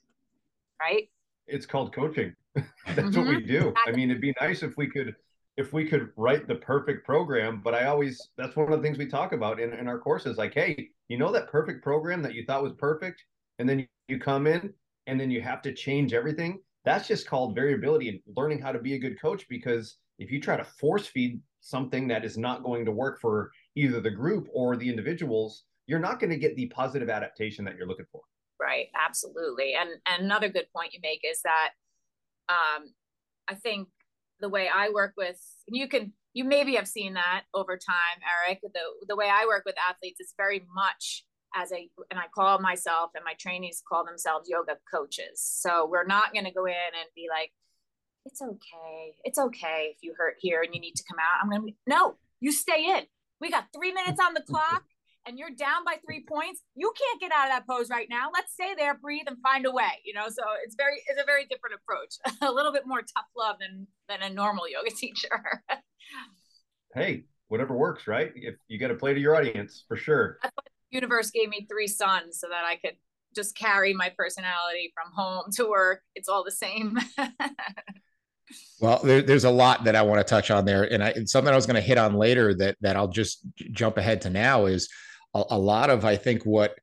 Right. 0.79 1.09
It's 1.47 1.65
called 1.65 1.93
coaching. 1.93 2.33
That's 2.55 2.99
mm-hmm. 2.99 3.19
what 3.19 3.27
we 3.27 3.41
do. 3.41 3.73
I 3.85 3.91
mean, 3.91 4.09
it'd 4.09 4.21
be 4.21 4.33
nice 4.39 4.63
if 4.63 4.77
we 4.77 4.87
could 4.87 5.15
if 5.57 5.71
we 5.71 5.85
could 5.85 6.09
write 6.17 6.47
the 6.47 6.55
perfect 6.55 7.05
program, 7.05 7.61
but 7.63 7.73
I 7.73 7.85
always 7.85 8.29
that's 8.37 8.55
one 8.55 8.71
of 8.71 8.81
the 8.81 8.85
things 8.85 8.97
we 8.97 9.07
talk 9.07 9.31
about 9.31 9.59
in, 9.59 9.73
in 9.73 9.87
our 9.87 9.99
courses. 9.99 10.37
Like, 10.37 10.53
hey, 10.53 10.89
you 11.07 11.17
know 11.17 11.31
that 11.31 11.49
perfect 11.49 11.83
program 11.83 12.21
that 12.23 12.33
you 12.33 12.45
thought 12.45 12.63
was 12.63 12.73
perfect, 12.73 13.23
and 13.59 13.67
then 13.67 13.87
you, 14.07 14.19
come 14.19 14.47
in 14.47 14.73
and 15.07 15.19
then 15.19 15.31
you 15.31 15.41
have 15.41 15.61
to 15.63 15.73
change 15.73 16.13
everything. 16.13 16.59
That's 16.83 17.07
just 17.07 17.27
called 17.27 17.55
variability 17.55 18.09
and 18.09 18.19
learning 18.35 18.59
how 18.59 18.71
to 18.71 18.79
be 18.79 18.93
a 18.93 18.99
good 18.99 19.19
coach 19.19 19.47
because 19.49 19.97
if 20.19 20.31
you 20.31 20.39
try 20.39 20.57
to 20.57 20.63
force 20.63 21.07
feed 21.07 21.39
something 21.61 22.07
that 22.07 22.23
is 22.23 22.37
not 22.37 22.63
going 22.63 22.85
to 22.85 22.91
work 22.91 23.19
for 23.19 23.51
either 23.75 23.99
the 23.99 24.11
group 24.11 24.47
or 24.53 24.75
the 24.75 24.87
individuals, 24.87 25.63
you're 25.87 25.99
not 25.99 26.19
going 26.19 26.29
to 26.29 26.37
get 26.37 26.55
the 26.55 26.67
positive 26.67 27.09
adaptation 27.09 27.65
that 27.65 27.75
you're 27.75 27.87
looking 27.87 28.05
for. 28.11 28.21
Right, 28.59 28.87
absolutely. 28.95 29.73
And, 29.73 29.89
and 30.05 30.23
another 30.23 30.49
good 30.49 30.67
point 30.75 30.93
you 30.93 30.99
make 31.01 31.21
is 31.23 31.41
that 31.41 31.71
um, 32.49 32.93
I 33.47 33.55
think 33.55 33.87
the 34.39 34.49
way 34.49 34.69
I 34.73 34.89
work 34.89 35.13
with 35.17 35.39
you 35.67 35.87
can 35.87 36.13
you 36.33 36.43
maybe 36.43 36.75
have 36.75 36.87
seen 36.87 37.13
that 37.13 37.43
over 37.53 37.77
time, 37.77 38.19
Eric. 38.45 38.59
The 38.61 39.07
the 39.07 39.15
way 39.15 39.29
I 39.31 39.45
work 39.47 39.63
with 39.65 39.75
athletes 39.89 40.19
is 40.19 40.33
very 40.37 40.65
much 40.75 41.25
as 41.55 41.71
a 41.71 41.89
and 42.11 42.19
I 42.19 42.25
call 42.33 42.59
myself 42.59 43.11
and 43.15 43.23
my 43.23 43.33
trainees 43.39 43.81
call 43.87 44.05
themselves 44.05 44.49
yoga 44.49 44.77
coaches. 44.93 45.41
So 45.41 45.87
we're 45.89 46.05
not 46.05 46.33
going 46.33 46.45
to 46.45 46.51
go 46.51 46.65
in 46.65 46.73
and 46.73 47.09
be 47.15 47.27
like, 47.29 47.51
it's 48.25 48.41
okay, 48.41 49.15
it's 49.23 49.39
okay 49.39 49.93
if 49.95 49.97
you 50.01 50.13
hurt 50.17 50.35
here 50.39 50.61
and 50.61 50.75
you 50.75 50.81
need 50.81 50.95
to 50.95 51.03
come 51.09 51.19
out. 51.19 51.41
I'm 51.41 51.49
going 51.49 51.71
to 51.71 51.77
no, 51.87 52.15
you 52.41 52.51
stay 52.51 52.85
in. 52.97 53.05
We 53.39 53.49
got 53.49 53.67
three 53.73 53.93
minutes 53.93 54.19
on 54.19 54.33
the 54.33 54.41
clock 54.41 54.83
and 55.25 55.39
you're 55.39 55.49
down 55.49 55.83
by 55.85 55.97
three 56.05 56.23
points, 56.27 56.61
you 56.75 56.91
can't 56.97 57.19
get 57.19 57.31
out 57.31 57.45
of 57.45 57.51
that 57.51 57.67
pose 57.67 57.89
right 57.89 58.07
now. 58.09 58.29
Let's 58.33 58.53
stay 58.53 58.73
there, 58.77 58.95
breathe, 58.95 59.25
and 59.27 59.37
find 59.41 59.65
a 59.65 59.71
way. 59.71 60.01
You 60.03 60.13
know, 60.13 60.27
so 60.27 60.43
it's 60.63 60.75
very 60.75 61.01
it's 61.07 61.21
a 61.21 61.25
very 61.25 61.45
different 61.45 61.75
approach, 61.75 62.15
a 62.41 62.51
little 62.51 62.71
bit 62.71 62.83
more 62.85 63.01
tough 63.01 63.25
love 63.37 63.57
than 63.59 63.87
than 64.09 64.21
a 64.21 64.33
normal 64.33 64.69
yoga 64.69 64.91
teacher. 64.95 65.63
hey, 66.93 67.23
whatever 67.47 67.75
works, 67.75 68.07
right? 68.07 68.31
If 68.35 68.55
you 68.67 68.79
got 68.79 68.89
to 68.89 68.95
play 68.95 69.13
to 69.13 69.19
your 69.19 69.35
audience, 69.35 69.83
for 69.87 69.97
sure. 69.97 70.39
universe 70.91 71.31
gave 71.31 71.49
me 71.49 71.65
three 71.69 71.87
sons 71.87 72.39
so 72.39 72.47
that 72.49 72.63
I 72.65 72.75
could 72.75 72.95
just 73.35 73.57
carry 73.57 73.93
my 73.93 74.13
personality 74.17 74.93
from 74.93 75.11
home 75.13 75.51
to 75.55 75.65
work. 75.69 76.01
It's 76.15 76.29
all 76.29 76.43
the 76.43 76.51
same. 76.51 76.97
Well, 78.79 79.01
there, 79.03 79.21
there's 79.21 79.43
a 79.43 79.49
lot 79.49 79.85
that 79.85 79.95
I 79.95 80.03
want 80.03 80.19
to 80.19 80.23
touch 80.23 80.51
on 80.51 80.65
there, 80.65 80.83
and, 80.83 81.03
I, 81.03 81.09
and 81.11 81.27
something 81.27 81.51
I 81.51 81.55
was 81.55 81.65
going 81.65 81.75
to 81.75 81.81
hit 81.81 81.97
on 81.97 82.13
later 82.13 82.53
that 82.55 82.77
that 82.81 82.95
I'll 82.95 83.07
just 83.07 83.39
jump 83.71 83.97
ahead 83.97 84.21
to 84.21 84.29
now 84.29 84.65
is 84.65 84.87
a, 85.35 85.43
a 85.51 85.59
lot 85.59 85.89
of 85.89 86.05
I 86.05 86.15
think 86.15 86.43
what 86.45 86.75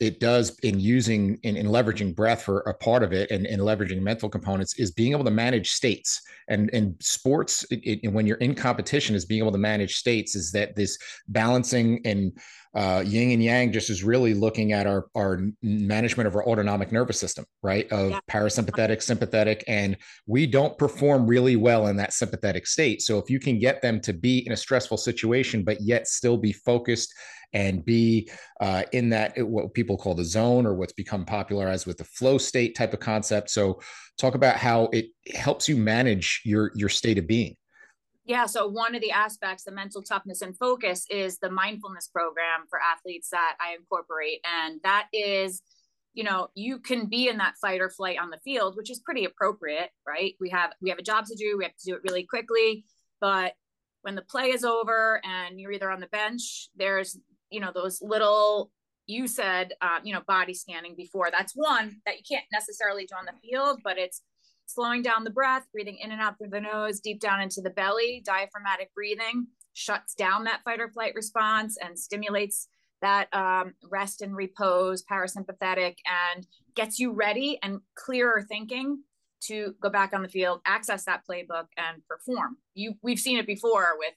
it 0.00 0.18
does 0.18 0.58
in 0.60 0.80
using 0.80 1.38
in, 1.42 1.56
in 1.56 1.66
leveraging 1.66 2.16
breath 2.16 2.42
for 2.42 2.60
a 2.60 2.74
part 2.74 3.02
of 3.02 3.12
it 3.12 3.30
and, 3.30 3.46
and 3.46 3.60
leveraging 3.60 4.00
mental 4.00 4.30
components 4.30 4.78
is 4.78 4.90
being 4.90 5.12
able 5.12 5.24
to 5.24 5.30
manage 5.30 5.70
states. 5.70 6.22
And 6.48 6.70
in 6.70 6.96
sports 7.00 7.64
it, 7.70 8.00
it, 8.02 8.08
when 8.08 8.26
you're 8.26 8.38
in 8.38 8.54
competition 8.54 9.14
is 9.14 9.26
being 9.26 9.42
able 9.42 9.52
to 9.52 9.58
manage 9.58 9.96
states 9.96 10.34
is 10.34 10.50
that 10.52 10.74
this 10.74 10.98
balancing 11.28 12.00
and 12.06 12.32
uh, 12.74 13.02
yin 13.04 13.32
and 13.32 13.42
yang 13.42 13.72
just 13.72 13.90
is 13.90 14.04
really 14.04 14.32
looking 14.32 14.72
at 14.72 14.86
our 14.86 15.08
our 15.14 15.40
management 15.60 16.26
of 16.26 16.34
our 16.34 16.46
autonomic 16.46 16.92
nervous 16.92 17.20
system 17.20 17.44
right? 17.62 17.90
Of 17.92 18.12
yeah. 18.12 18.20
parasympathetic 18.30 19.02
sympathetic 19.02 19.62
and 19.68 19.98
we 20.26 20.46
don't 20.46 20.78
perform 20.78 21.26
really 21.26 21.56
well 21.56 21.88
in 21.88 21.96
that 21.96 22.14
sympathetic 22.14 22.66
state. 22.66 23.02
So 23.02 23.18
if 23.18 23.28
you 23.28 23.38
can 23.38 23.58
get 23.58 23.82
them 23.82 24.00
to 24.00 24.14
be 24.14 24.46
in 24.46 24.52
a 24.52 24.56
stressful 24.56 24.96
situation 24.96 25.62
but 25.62 25.82
yet 25.82 26.08
still 26.08 26.38
be 26.38 26.52
focused 26.54 27.12
and 27.52 27.84
be 27.84 28.30
uh, 28.60 28.84
in 28.92 29.10
that 29.10 29.34
what 29.46 29.74
people 29.74 29.96
call 29.96 30.14
the 30.14 30.24
zone 30.24 30.66
or 30.66 30.74
what's 30.74 30.92
become 30.92 31.24
popularized 31.24 31.86
with 31.86 31.98
the 31.98 32.04
flow 32.04 32.38
state 32.38 32.76
type 32.76 32.92
of 32.92 33.00
concept. 33.00 33.50
So 33.50 33.80
talk 34.18 34.34
about 34.34 34.56
how 34.56 34.84
it 34.92 35.06
helps 35.34 35.68
you 35.68 35.76
manage 35.76 36.42
your 36.44 36.72
your 36.74 36.88
state 36.88 37.18
of 37.18 37.26
being. 37.26 37.56
Yeah, 38.24 38.46
so 38.46 38.68
one 38.68 38.94
of 38.94 39.00
the 39.00 39.10
aspects, 39.10 39.64
the 39.64 39.72
mental 39.72 40.02
toughness 40.02 40.42
and 40.42 40.56
focus, 40.56 41.04
is 41.10 41.38
the 41.38 41.50
mindfulness 41.50 42.06
program 42.06 42.60
for 42.68 42.78
athletes 42.80 43.30
that 43.30 43.56
I 43.60 43.74
incorporate. 43.74 44.38
And 44.44 44.78
that 44.84 45.08
is, 45.12 45.62
you 46.14 46.22
know, 46.22 46.48
you 46.54 46.78
can 46.78 47.06
be 47.06 47.28
in 47.28 47.38
that 47.38 47.54
fight 47.60 47.80
or 47.80 47.90
flight 47.90 48.18
on 48.20 48.30
the 48.30 48.38
field, 48.44 48.76
which 48.76 48.90
is 48.90 49.00
pretty 49.00 49.24
appropriate, 49.24 49.90
right? 50.06 50.34
We 50.38 50.50
have 50.50 50.72
we 50.80 50.90
have 50.90 50.98
a 51.00 51.02
job 51.02 51.26
to 51.26 51.34
do, 51.34 51.56
we 51.58 51.64
have 51.64 51.76
to 51.76 51.90
do 51.90 51.96
it 51.96 52.02
really 52.04 52.24
quickly. 52.24 52.84
But 53.20 53.54
when 54.02 54.14
the 54.14 54.22
play 54.22 54.50
is 54.50 54.64
over 54.64 55.20
and 55.24 55.58
you're 55.58 55.72
either 55.72 55.90
on 55.90 56.00
the 56.00 56.06
bench, 56.06 56.68
there's 56.76 57.18
you 57.50 57.60
know 57.60 57.72
those 57.74 58.00
little 58.02 58.70
you 59.06 59.26
said 59.26 59.72
uh, 59.80 59.98
you 60.02 60.12
know 60.12 60.22
body 60.26 60.54
scanning 60.54 60.94
before. 60.96 61.30
That's 61.30 61.52
one 61.54 61.96
that 62.06 62.16
you 62.16 62.22
can't 62.28 62.46
necessarily 62.52 63.06
do 63.06 63.14
on 63.16 63.26
the 63.26 63.48
field 63.48 63.80
but 63.82 63.98
it's 63.98 64.22
slowing 64.66 65.02
down 65.02 65.24
the 65.24 65.30
breath 65.30 65.66
breathing 65.72 65.98
in 66.00 66.12
and 66.12 66.20
out 66.20 66.38
through 66.38 66.50
the 66.50 66.60
nose 66.60 67.00
deep 67.00 67.20
down 67.20 67.40
into 67.40 67.60
the 67.60 67.70
belly. 67.70 68.22
Diaphragmatic 68.24 68.94
breathing 68.94 69.48
shuts 69.72 70.14
down 70.14 70.44
that 70.44 70.62
fight 70.64 70.80
or 70.80 70.90
flight 70.90 71.14
response 71.14 71.76
and 71.82 71.98
stimulates 71.98 72.68
that 73.02 73.32
um, 73.34 73.72
rest 73.90 74.22
and 74.22 74.36
repose 74.36 75.02
parasympathetic 75.10 75.96
and 76.34 76.46
gets 76.74 76.98
you 76.98 77.12
ready 77.12 77.58
and 77.62 77.80
clearer 77.94 78.44
thinking 78.48 79.02
to 79.42 79.74
go 79.80 79.88
back 79.88 80.12
on 80.12 80.22
the 80.22 80.28
field 80.28 80.60
access 80.66 81.04
that 81.04 81.22
playbook 81.28 81.66
and 81.76 82.02
perform. 82.06 82.58
You 82.74 82.94
we've 83.02 83.18
seen 83.18 83.38
it 83.38 83.46
before 83.46 83.96
with 83.98 84.12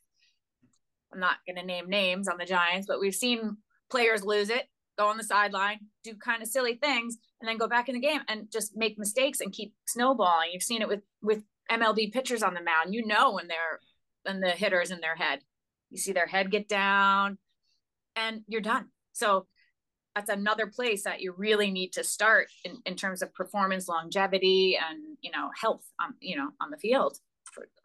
I'm 1.13 1.19
not 1.19 1.38
going 1.45 1.58
to 1.58 1.65
name 1.65 1.89
names 1.89 2.28
on 2.28 2.38
the 2.38 2.45
Giants, 2.45 2.88
but 2.88 2.99
we've 2.99 3.15
seen 3.15 3.58
players 3.89 4.23
lose 4.23 4.49
it, 4.49 4.67
go 4.97 5.08
on 5.08 5.17
the 5.17 5.23
sideline, 5.23 5.80
do 6.04 6.15
kind 6.15 6.41
of 6.41 6.47
silly 6.47 6.76
things, 6.76 7.17
and 7.39 7.47
then 7.47 7.58
go 7.58 7.67
back 7.67 7.89
in 7.89 7.95
the 7.95 8.02
game 8.02 8.21
and 8.28 8.52
just 8.52 8.76
make 8.76 8.97
mistakes 8.97 9.39
and 9.39 9.54
keep 9.54 9.73
snowballing. 9.88 10.49
You've 10.52 10.63
seen 10.63 10.82
it 10.82 10.88
with 10.88 11.02
with 11.21 11.43
MLB 11.71 12.12
pitchers 12.12 12.43
on 12.43 12.54
the 12.54 12.62
mound. 12.62 12.93
You 12.93 13.06
know 13.06 13.34
when 13.34 13.47
they're 13.47 13.80
when 14.23 14.39
the 14.39 14.52
hitters 14.52 14.91
in 14.91 15.02
their 15.02 15.15
head. 15.15 15.39
You 15.89 15.97
see 15.97 16.12
their 16.12 16.28
head 16.28 16.49
get 16.49 16.67
down, 16.67 17.38
and 18.15 18.41
you're 18.47 18.62
done. 18.62 18.88
So 19.12 19.45
that's 20.15 20.30
another 20.30 20.67
place 20.67 21.04
that 21.04 21.21
you 21.21 21.34
really 21.36 21.71
need 21.71 21.93
to 21.93 22.04
start 22.04 22.47
in, 22.63 22.78
in 22.86 22.95
terms 22.95 23.21
of 23.21 23.34
performance 23.34 23.88
longevity 23.88 24.78
and 24.78 25.17
you 25.21 25.32
know 25.32 25.49
health 25.60 25.84
on 25.99 26.13
you 26.19 26.36
know 26.36 26.49
on 26.62 26.69
the 26.69 26.78
field 26.78 27.17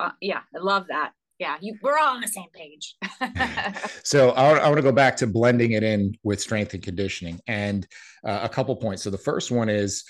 uh, 0.00 0.10
yeah 0.20 0.40
i 0.54 0.58
love 0.58 0.86
that 0.88 1.12
yeah, 1.38 1.56
you, 1.60 1.76
we're 1.82 1.98
all 1.98 2.14
on 2.14 2.20
the 2.20 2.28
same 2.28 2.48
page. 2.52 2.96
so 4.02 4.30
I, 4.30 4.58
I, 4.58 4.66
want 4.66 4.76
to 4.76 4.82
go 4.82 4.92
back 4.92 5.16
to 5.18 5.26
blending 5.26 5.72
it 5.72 5.82
in 5.82 6.14
with 6.24 6.40
strength 6.40 6.74
and 6.74 6.82
conditioning, 6.82 7.40
and 7.46 7.86
uh, 8.24 8.40
a 8.42 8.48
couple 8.48 8.74
points. 8.76 9.02
So 9.02 9.10
the 9.10 9.18
first 9.18 9.50
one 9.50 9.68
is 9.68 10.04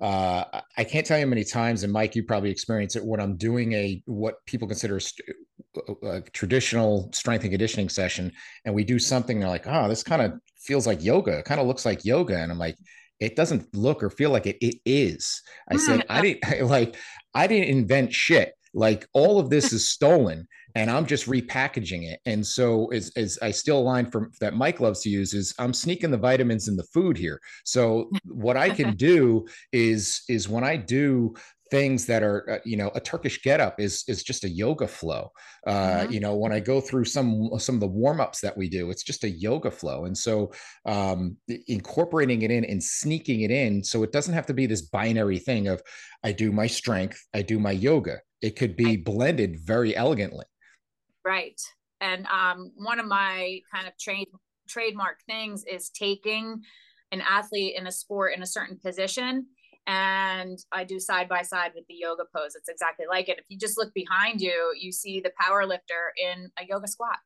uh, 0.00 0.44
I 0.76 0.84
can't 0.84 1.04
tell 1.04 1.18
you 1.18 1.24
how 1.24 1.30
many 1.30 1.44
times, 1.44 1.82
and 1.82 1.92
Mike, 1.92 2.14
you 2.14 2.22
probably 2.22 2.50
experience 2.50 2.94
it 2.94 3.04
when 3.04 3.20
I'm 3.20 3.36
doing 3.36 3.72
a 3.72 4.02
what 4.06 4.36
people 4.46 4.68
consider 4.68 5.00
a, 5.76 6.06
a 6.06 6.20
traditional 6.20 7.10
strength 7.12 7.42
and 7.42 7.50
conditioning 7.50 7.88
session, 7.88 8.32
and 8.64 8.74
we 8.74 8.84
do 8.84 9.00
something. 9.00 9.40
They're 9.40 9.48
like, 9.48 9.66
"Oh, 9.66 9.88
this 9.88 10.04
kind 10.04 10.22
of 10.22 10.34
feels 10.60 10.86
like 10.86 11.02
yoga. 11.02 11.38
It 11.38 11.44
kind 11.44 11.60
of 11.60 11.66
looks 11.66 11.84
like 11.84 12.04
yoga," 12.04 12.36
and 12.36 12.52
I'm 12.52 12.58
like, 12.58 12.76
"It 13.18 13.34
doesn't 13.34 13.74
look 13.74 14.04
or 14.04 14.10
feel 14.10 14.30
like 14.30 14.46
it. 14.46 14.58
It 14.60 14.76
is." 14.86 15.42
I 15.68 15.76
said, 15.76 16.04
"I 16.08 16.22
didn't 16.22 16.68
like. 16.68 16.94
I 17.34 17.48
didn't 17.48 17.68
invent 17.68 18.12
shit." 18.12 18.54
like 18.74 19.06
all 19.12 19.38
of 19.38 19.50
this 19.50 19.72
is 19.72 19.90
stolen 19.90 20.46
and 20.78 20.92
I'm 20.92 21.06
just 21.06 21.26
repackaging 21.26 22.08
it. 22.08 22.20
And 22.24 22.46
so 22.46 22.86
as, 22.92 23.10
as 23.16 23.36
I 23.42 23.50
still 23.50 23.82
line 23.82 24.08
from 24.08 24.30
that 24.40 24.54
Mike 24.54 24.78
loves 24.78 25.00
to 25.00 25.10
use 25.10 25.34
is 25.34 25.52
I'm 25.58 25.74
sneaking 25.74 26.12
the 26.12 26.16
vitamins 26.16 26.68
in 26.68 26.76
the 26.76 26.86
food 26.94 27.18
here. 27.18 27.40
So 27.64 28.10
what 28.24 28.56
I 28.56 28.70
can 28.70 28.94
do 29.10 29.44
is 29.72 30.22
is 30.28 30.48
when 30.48 30.62
I 30.62 30.76
do 30.76 31.34
things 31.72 32.06
that 32.06 32.22
are 32.22 32.48
uh, 32.48 32.58
you 32.64 32.76
know 32.76 32.90
a 32.94 33.00
turkish 33.00 33.42
getup 33.42 33.78
is 33.78 34.04
is 34.08 34.22
just 34.22 34.44
a 34.44 34.48
yoga 34.48 34.88
flow 34.88 35.30
uh 35.66 35.72
mm-hmm. 35.72 36.12
you 36.12 36.18
know 36.18 36.34
when 36.34 36.50
i 36.50 36.58
go 36.58 36.80
through 36.80 37.04
some 37.04 37.50
some 37.58 37.74
of 37.74 37.80
the 37.82 37.86
warm-ups 37.86 38.40
that 38.40 38.56
we 38.56 38.70
do 38.70 38.90
it's 38.90 39.02
just 39.02 39.22
a 39.22 39.28
yoga 39.28 39.70
flow 39.70 40.06
and 40.06 40.16
so 40.16 40.50
um 40.86 41.36
incorporating 41.66 42.40
it 42.40 42.50
in 42.50 42.64
and 42.64 42.82
sneaking 42.82 43.42
it 43.42 43.50
in 43.50 43.84
so 43.84 44.02
it 44.02 44.12
doesn't 44.12 44.32
have 44.32 44.46
to 44.46 44.54
be 44.54 44.64
this 44.64 44.80
binary 44.80 45.38
thing 45.38 45.68
of 45.68 45.82
i 46.24 46.32
do 46.32 46.50
my 46.50 46.66
strength 46.66 47.22
i 47.34 47.42
do 47.42 47.58
my 47.58 47.72
yoga 47.72 48.16
it 48.40 48.56
could 48.56 48.74
be 48.74 48.96
blended 48.96 49.60
very 49.60 49.94
elegantly 49.94 50.46
Right. 51.24 51.60
And 52.00 52.26
um, 52.26 52.72
one 52.76 53.00
of 53.00 53.06
my 53.06 53.60
kind 53.74 53.86
of 53.86 53.96
trade 53.98 54.28
trademark 54.68 55.20
things 55.26 55.64
is 55.64 55.90
taking 55.90 56.62
an 57.12 57.22
athlete 57.28 57.74
in 57.76 57.86
a 57.86 57.92
sport 57.92 58.34
in 58.36 58.42
a 58.42 58.46
certain 58.46 58.78
position 58.84 59.46
and 59.86 60.58
I 60.70 60.84
do 60.84 61.00
side 61.00 61.30
by 61.30 61.42
side 61.42 61.72
with 61.74 61.86
the 61.88 61.94
yoga 61.94 62.24
pose. 62.34 62.54
It's 62.54 62.68
exactly 62.68 63.06
like 63.08 63.30
it. 63.30 63.38
If 63.38 63.46
you 63.48 63.58
just 63.58 63.78
look 63.78 63.94
behind 63.94 64.40
you, 64.42 64.74
you 64.78 64.92
see 64.92 65.20
the 65.20 65.32
power 65.40 65.66
lifter 65.66 66.12
in 66.22 66.50
a 66.60 66.66
yoga 66.66 66.86
squat. 66.86 67.16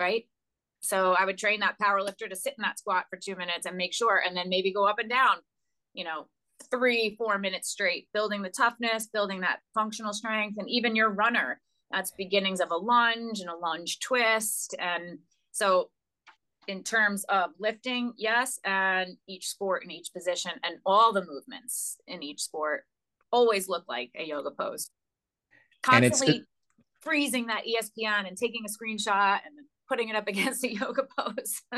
right? 0.00 0.24
So 0.80 1.12
I 1.12 1.24
would 1.26 1.38
train 1.38 1.60
that 1.60 1.78
power 1.78 2.02
lifter 2.02 2.28
to 2.28 2.36
sit 2.36 2.54
in 2.58 2.62
that 2.62 2.78
squat 2.78 3.06
for 3.10 3.18
two 3.22 3.36
minutes 3.36 3.66
and 3.66 3.76
make 3.76 3.94
sure, 3.94 4.20
and 4.26 4.36
then 4.36 4.48
maybe 4.48 4.72
go 4.72 4.86
up 4.86 4.98
and 4.98 5.10
down, 5.10 5.36
you 5.94 6.04
know, 6.04 6.26
three, 6.70 7.14
four 7.18 7.38
minutes 7.38 7.68
straight, 7.70 8.08
building 8.14 8.42
the 8.42 8.50
toughness, 8.50 9.06
building 9.12 9.40
that 9.40 9.60
functional 9.74 10.12
strength, 10.12 10.56
and 10.58 10.68
even 10.68 10.96
your 10.96 11.10
runner. 11.10 11.60
That's 11.90 12.12
beginnings 12.12 12.60
of 12.60 12.70
a 12.70 12.76
lunge 12.76 13.40
and 13.40 13.50
a 13.50 13.56
lunge 13.56 13.98
twist. 14.00 14.74
And 14.78 15.18
so, 15.50 15.90
in 16.68 16.84
terms 16.84 17.24
of 17.24 17.50
lifting, 17.58 18.12
yes, 18.16 18.60
and 18.64 19.16
each 19.26 19.48
sport 19.48 19.82
in 19.84 19.90
each 19.90 20.12
position 20.12 20.52
and 20.62 20.76
all 20.86 21.12
the 21.12 21.24
movements 21.24 21.98
in 22.06 22.22
each 22.22 22.40
sport 22.40 22.84
always 23.32 23.68
look 23.68 23.84
like 23.88 24.10
a 24.16 24.24
yoga 24.24 24.50
pose. 24.50 24.90
Constantly 25.82 26.44
freezing 27.00 27.46
that 27.46 27.64
ESPN 27.64 28.28
and 28.28 28.36
taking 28.36 28.62
a 28.64 28.68
screenshot 28.68 29.40
and 29.44 29.66
putting 29.88 30.08
it 30.08 30.16
up 30.16 30.28
against 30.28 30.64
a 30.64 30.72
yoga 30.72 31.02
pose. 31.18 31.62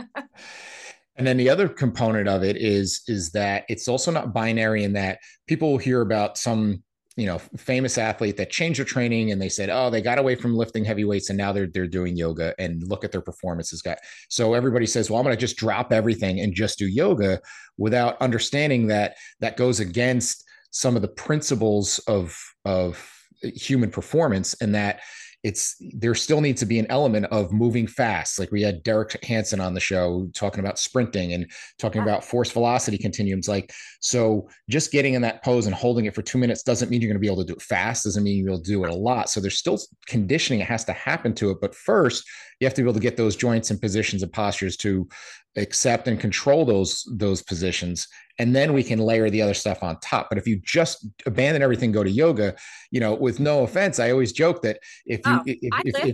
and 1.16 1.26
then 1.26 1.36
the 1.36 1.48
other 1.48 1.68
component 1.68 2.28
of 2.28 2.42
it 2.42 2.56
is 2.56 3.02
is 3.06 3.30
that 3.32 3.64
it's 3.68 3.88
also 3.88 4.10
not 4.10 4.32
binary 4.34 4.84
in 4.84 4.92
that 4.94 5.18
people 5.46 5.70
will 5.70 5.78
hear 5.78 6.02
about 6.02 6.36
some 6.36 6.82
you 7.16 7.26
know 7.26 7.38
famous 7.56 7.98
athlete 7.98 8.36
that 8.36 8.50
changed 8.50 8.78
their 8.78 8.86
training 8.86 9.30
and 9.32 9.40
they 9.40 9.48
said 9.48 9.68
oh 9.70 9.90
they 9.90 10.00
got 10.00 10.18
away 10.18 10.34
from 10.34 10.56
lifting 10.56 10.84
heavy 10.84 11.04
weights 11.04 11.28
and 11.28 11.36
now 11.36 11.52
they're 11.52 11.66
they're 11.66 11.86
doing 11.86 12.16
yoga 12.16 12.54
and 12.58 12.82
look 12.88 13.04
at 13.04 13.12
their 13.12 13.20
performances. 13.20 13.82
Got 13.82 13.98
so 14.28 14.54
everybody 14.54 14.86
says 14.86 15.10
well 15.10 15.18
i'm 15.18 15.24
going 15.24 15.36
to 15.36 15.40
just 15.40 15.56
drop 15.56 15.92
everything 15.92 16.40
and 16.40 16.54
just 16.54 16.78
do 16.78 16.86
yoga 16.86 17.40
without 17.76 18.20
understanding 18.20 18.86
that 18.86 19.16
that 19.40 19.56
goes 19.56 19.80
against 19.80 20.44
some 20.70 20.96
of 20.96 21.02
the 21.02 21.08
principles 21.08 21.98
of 22.00 22.38
of 22.64 23.08
human 23.42 23.90
performance 23.90 24.54
and 24.60 24.74
that 24.74 25.00
it's 25.42 25.74
there 25.80 26.14
still 26.14 26.40
needs 26.40 26.60
to 26.60 26.66
be 26.66 26.78
an 26.78 26.86
element 26.88 27.26
of 27.26 27.52
moving 27.52 27.86
fast. 27.86 28.38
Like 28.38 28.52
we 28.52 28.62
had 28.62 28.82
Derek 28.84 29.24
Hansen 29.24 29.60
on 29.60 29.74
the 29.74 29.80
show 29.80 30.28
talking 30.34 30.60
about 30.60 30.78
sprinting 30.78 31.32
and 31.32 31.50
talking 31.78 32.00
yeah. 32.00 32.08
about 32.08 32.24
force 32.24 32.50
velocity 32.50 32.96
continuums. 32.96 33.48
Like, 33.48 33.72
so 34.00 34.48
just 34.70 34.92
getting 34.92 35.14
in 35.14 35.22
that 35.22 35.42
pose 35.42 35.66
and 35.66 35.74
holding 35.74 36.04
it 36.04 36.14
for 36.14 36.22
two 36.22 36.38
minutes 36.38 36.62
doesn't 36.62 36.90
mean 36.90 37.00
you're 37.00 37.08
going 37.08 37.16
to 37.16 37.20
be 37.20 37.26
able 37.26 37.44
to 37.44 37.52
do 37.52 37.54
it 37.54 37.62
fast, 37.62 38.04
doesn't 38.04 38.22
mean 38.22 38.44
you'll 38.44 38.58
do 38.58 38.84
it 38.84 38.90
a 38.90 38.94
lot. 38.94 39.30
So 39.30 39.40
there's 39.40 39.58
still 39.58 39.80
conditioning 40.06 40.60
that 40.60 40.66
has 40.66 40.84
to 40.84 40.92
happen 40.92 41.34
to 41.34 41.50
it. 41.50 41.58
But 41.60 41.74
first, 41.74 42.24
you 42.60 42.66
have 42.66 42.74
to 42.74 42.82
be 42.82 42.84
able 42.84 42.94
to 42.94 43.00
get 43.00 43.16
those 43.16 43.34
joints 43.34 43.70
and 43.72 43.80
positions 43.80 44.22
and 44.22 44.32
postures 44.32 44.76
to 44.78 45.08
accept 45.56 46.08
and 46.08 46.18
control 46.18 46.64
those 46.64 47.06
those 47.16 47.42
positions 47.42 48.08
and 48.38 48.56
then 48.56 48.72
we 48.72 48.82
can 48.82 48.98
layer 48.98 49.28
the 49.28 49.42
other 49.42 49.54
stuff 49.54 49.82
on 49.82 49.98
top 50.00 50.28
but 50.30 50.38
if 50.38 50.46
you 50.46 50.58
just 50.64 51.06
abandon 51.26 51.62
everything 51.62 51.92
go 51.92 52.02
to 52.02 52.10
yoga 52.10 52.54
you 52.90 53.00
know 53.00 53.14
with 53.14 53.38
no 53.38 53.62
offense 53.62 53.98
i 53.98 54.10
always 54.10 54.32
joke 54.32 54.62
that 54.62 54.78
if 55.04 55.20
you 55.26 55.32
oh, 55.32 55.42
if, 55.44 55.58
if, 55.84 56.04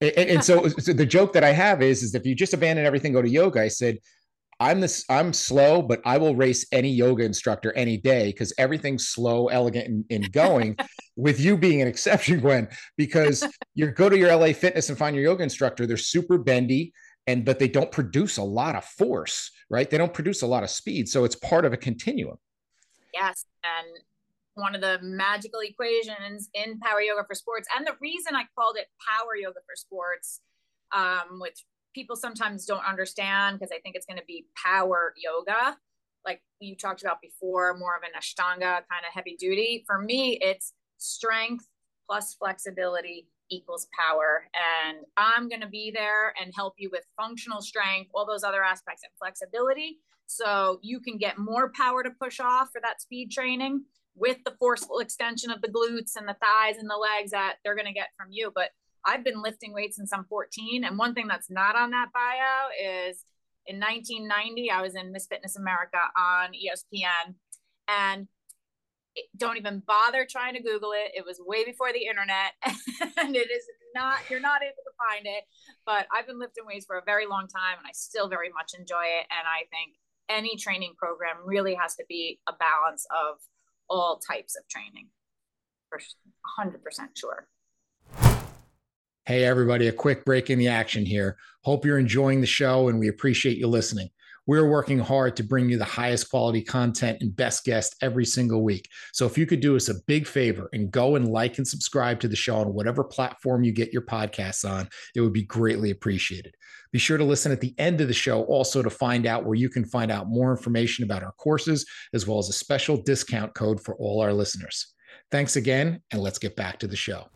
if, 0.00 0.16
and, 0.18 0.30
and 0.30 0.44
so, 0.44 0.68
so 0.68 0.92
the 0.92 1.06
joke 1.06 1.32
that 1.32 1.44
i 1.44 1.50
have 1.50 1.80
is 1.80 2.02
is 2.02 2.14
if 2.14 2.26
you 2.26 2.34
just 2.34 2.52
abandon 2.52 2.84
everything 2.84 3.12
go 3.12 3.22
to 3.22 3.28
yoga 3.28 3.60
i 3.60 3.68
said 3.68 3.98
I'm 4.60 4.80
this 4.80 5.04
I'm 5.08 5.32
slow, 5.32 5.82
but 5.82 6.00
I 6.04 6.18
will 6.18 6.34
race 6.34 6.66
any 6.72 6.90
yoga 6.90 7.24
instructor 7.24 7.72
any 7.74 7.96
day 7.96 8.26
because 8.26 8.52
everything's 8.58 9.08
slow, 9.08 9.46
elegant, 9.46 10.06
and, 10.10 10.32
going. 10.32 10.76
with 11.16 11.40
you 11.40 11.56
being 11.56 11.82
an 11.82 11.88
exception, 11.88 12.40
Gwen, 12.40 12.68
because 12.96 13.46
you 13.74 13.90
go 13.90 14.08
to 14.08 14.16
your 14.16 14.34
LA 14.34 14.52
Fitness 14.52 14.88
and 14.88 14.96
find 14.96 15.14
your 15.14 15.24
yoga 15.24 15.42
instructor. 15.42 15.86
They're 15.86 15.96
super 15.96 16.38
bendy 16.38 16.92
and 17.28 17.44
but 17.44 17.60
they 17.60 17.68
don't 17.68 17.92
produce 17.92 18.38
a 18.38 18.42
lot 18.42 18.74
of 18.74 18.84
force 18.84 19.52
right? 19.70 19.90
They 19.90 19.98
don't 19.98 20.14
produce 20.14 20.40
a 20.42 20.46
lot 20.46 20.64
of 20.64 20.70
speed 20.70 21.08
so 21.08 21.24
it's 21.24 21.36
part 21.36 21.64
of 21.64 21.72
a 21.72 21.76
continuum. 21.76 22.38
Yes 23.14 23.44
and 23.62 23.86
one 24.54 24.74
of 24.74 24.80
the 24.80 24.98
magical 25.02 25.60
equations 25.60 26.48
in 26.54 26.80
power 26.80 27.00
yoga 27.00 27.24
for 27.24 27.34
sports 27.34 27.68
and 27.76 27.86
the 27.86 27.94
reason 28.00 28.34
i 28.34 28.42
called 28.56 28.76
it 28.76 28.86
power 29.08 29.36
yoga 29.36 29.60
for 29.64 29.76
sports 29.76 30.40
um, 30.92 31.38
which 31.38 31.64
people 31.94 32.16
sometimes 32.16 32.64
don't 32.64 32.84
understand 32.84 33.58
because 33.58 33.70
i 33.72 33.78
think 33.80 33.94
it's 33.94 34.06
going 34.06 34.18
to 34.18 34.24
be 34.26 34.46
power 34.56 35.14
yoga. 35.16 35.76
Like 36.24 36.42
you 36.60 36.76
talked 36.76 37.02
about 37.02 37.20
before 37.22 37.76
more 37.78 37.96
of 37.96 38.02
an 38.02 38.10
ashtanga 38.18 38.60
kind 38.60 39.04
of 39.06 39.12
heavy 39.14 39.36
duty. 39.38 39.84
For 39.86 39.98
me 39.98 40.38
it's 40.42 40.72
strength 40.98 41.66
plus 42.08 42.34
flexibility 42.34 43.28
equals 43.50 43.88
power. 43.98 44.44
And 44.86 44.98
I'm 45.16 45.48
going 45.48 45.60
to 45.60 45.68
be 45.68 45.90
there 45.94 46.34
and 46.40 46.52
help 46.54 46.74
you 46.76 46.90
with 46.90 47.04
functional 47.16 47.62
strength, 47.62 48.10
all 48.14 48.26
those 48.26 48.44
other 48.44 48.62
aspects 48.62 49.02
and 49.02 49.12
flexibility. 49.18 49.98
So 50.26 50.78
you 50.82 51.00
can 51.00 51.16
get 51.16 51.38
more 51.38 51.72
power 51.74 52.02
to 52.02 52.10
push 52.10 52.40
off 52.40 52.70
for 52.72 52.80
that 52.82 53.00
speed 53.00 53.30
training 53.30 53.84
with 54.14 54.38
the 54.44 54.54
forceful 54.58 54.98
extension 54.98 55.50
of 55.50 55.62
the 55.62 55.68
glutes 55.68 56.16
and 56.16 56.28
the 56.28 56.36
thighs 56.42 56.76
and 56.78 56.90
the 56.90 56.96
legs 56.96 57.30
that 57.30 57.56
they're 57.64 57.76
going 57.76 57.86
to 57.86 57.92
get 57.92 58.08
from 58.16 58.28
you. 58.30 58.52
But 58.54 58.70
I've 59.04 59.24
been 59.24 59.42
lifting 59.42 59.72
weights 59.72 59.96
since 59.96 60.12
I'm 60.12 60.24
14. 60.24 60.84
And 60.84 60.98
one 60.98 61.14
thing 61.14 61.28
that's 61.28 61.50
not 61.50 61.76
on 61.76 61.90
that 61.90 62.08
bio 62.12 63.08
is 63.08 63.24
in 63.66 63.78
1990, 63.80 64.70
I 64.70 64.82
was 64.82 64.94
in 64.94 65.12
Miss 65.12 65.26
Fitness 65.26 65.56
America 65.56 65.98
on 66.16 66.50
ESPN. 66.50 67.34
And 67.88 68.28
don't 69.36 69.56
even 69.56 69.82
bother 69.86 70.26
trying 70.28 70.54
to 70.54 70.62
Google 70.62 70.92
it. 70.92 71.12
It 71.14 71.24
was 71.24 71.40
way 71.44 71.64
before 71.64 71.92
the 71.92 72.06
internet, 72.06 72.52
and 73.18 73.36
it 73.36 73.50
is 73.50 73.64
not. 73.94 74.18
You're 74.30 74.40
not 74.40 74.62
able 74.62 74.82
to 74.84 74.94
find 75.08 75.26
it. 75.26 75.44
But 75.86 76.06
I've 76.14 76.26
been 76.26 76.38
lifting 76.38 76.64
weights 76.66 76.86
for 76.86 76.98
a 76.98 77.04
very 77.04 77.26
long 77.26 77.48
time, 77.48 77.78
and 77.78 77.86
I 77.86 77.92
still 77.92 78.28
very 78.28 78.50
much 78.50 78.72
enjoy 78.78 79.04
it. 79.04 79.26
And 79.30 79.46
I 79.46 79.66
think 79.70 79.96
any 80.28 80.56
training 80.56 80.94
program 80.98 81.36
really 81.44 81.74
has 81.74 81.94
to 81.96 82.04
be 82.08 82.40
a 82.48 82.52
balance 82.52 83.06
of 83.10 83.38
all 83.88 84.18
types 84.18 84.56
of 84.56 84.68
training. 84.68 85.08
For 85.88 86.00
100% 86.60 86.76
sure. 87.14 87.48
Hey, 89.24 89.44
everybody, 89.44 89.88
a 89.88 89.92
quick 89.92 90.24
break 90.24 90.50
in 90.50 90.58
the 90.58 90.68
action 90.68 91.04
here. 91.04 91.36
Hope 91.62 91.84
you're 91.84 91.98
enjoying 91.98 92.40
the 92.40 92.46
show 92.46 92.88
and 92.88 92.98
we 92.98 93.08
appreciate 93.08 93.58
you 93.58 93.66
listening. 93.66 94.10
We're 94.48 94.66
working 94.66 94.98
hard 94.98 95.36
to 95.36 95.42
bring 95.42 95.68
you 95.68 95.76
the 95.76 95.84
highest 95.84 96.30
quality 96.30 96.62
content 96.62 97.18
and 97.20 97.36
best 97.36 97.66
guests 97.66 97.94
every 98.00 98.24
single 98.24 98.64
week. 98.64 98.88
So 99.12 99.26
if 99.26 99.36
you 99.36 99.44
could 99.44 99.60
do 99.60 99.76
us 99.76 99.90
a 99.90 100.02
big 100.06 100.26
favor 100.26 100.70
and 100.72 100.90
go 100.90 101.16
and 101.16 101.28
like 101.28 101.58
and 101.58 101.68
subscribe 101.68 102.18
to 102.20 102.28
the 102.28 102.34
show 102.34 102.56
on 102.56 102.72
whatever 102.72 103.04
platform 103.04 103.62
you 103.62 103.72
get 103.72 103.92
your 103.92 104.06
podcasts 104.06 104.66
on, 104.66 104.88
it 105.14 105.20
would 105.20 105.34
be 105.34 105.44
greatly 105.44 105.90
appreciated. 105.90 106.54
Be 106.92 106.98
sure 106.98 107.18
to 107.18 107.24
listen 107.24 107.52
at 107.52 107.60
the 107.60 107.74
end 107.76 108.00
of 108.00 108.08
the 108.08 108.14
show 108.14 108.44
also 108.44 108.80
to 108.80 108.88
find 108.88 109.26
out 109.26 109.44
where 109.44 109.54
you 109.54 109.68
can 109.68 109.84
find 109.84 110.10
out 110.10 110.30
more 110.30 110.50
information 110.50 111.04
about 111.04 111.22
our 111.22 111.32
courses, 111.32 111.84
as 112.14 112.26
well 112.26 112.38
as 112.38 112.48
a 112.48 112.54
special 112.54 113.02
discount 113.02 113.52
code 113.52 113.84
for 113.84 113.96
all 113.96 114.22
our 114.22 114.32
listeners. 114.32 114.94
Thanks 115.30 115.56
again, 115.56 116.00
and 116.10 116.22
let's 116.22 116.38
get 116.38 116.56
back 116.56 116.78
to 116.78 116.86
the 116.86 116.96
show. 116.96 117.28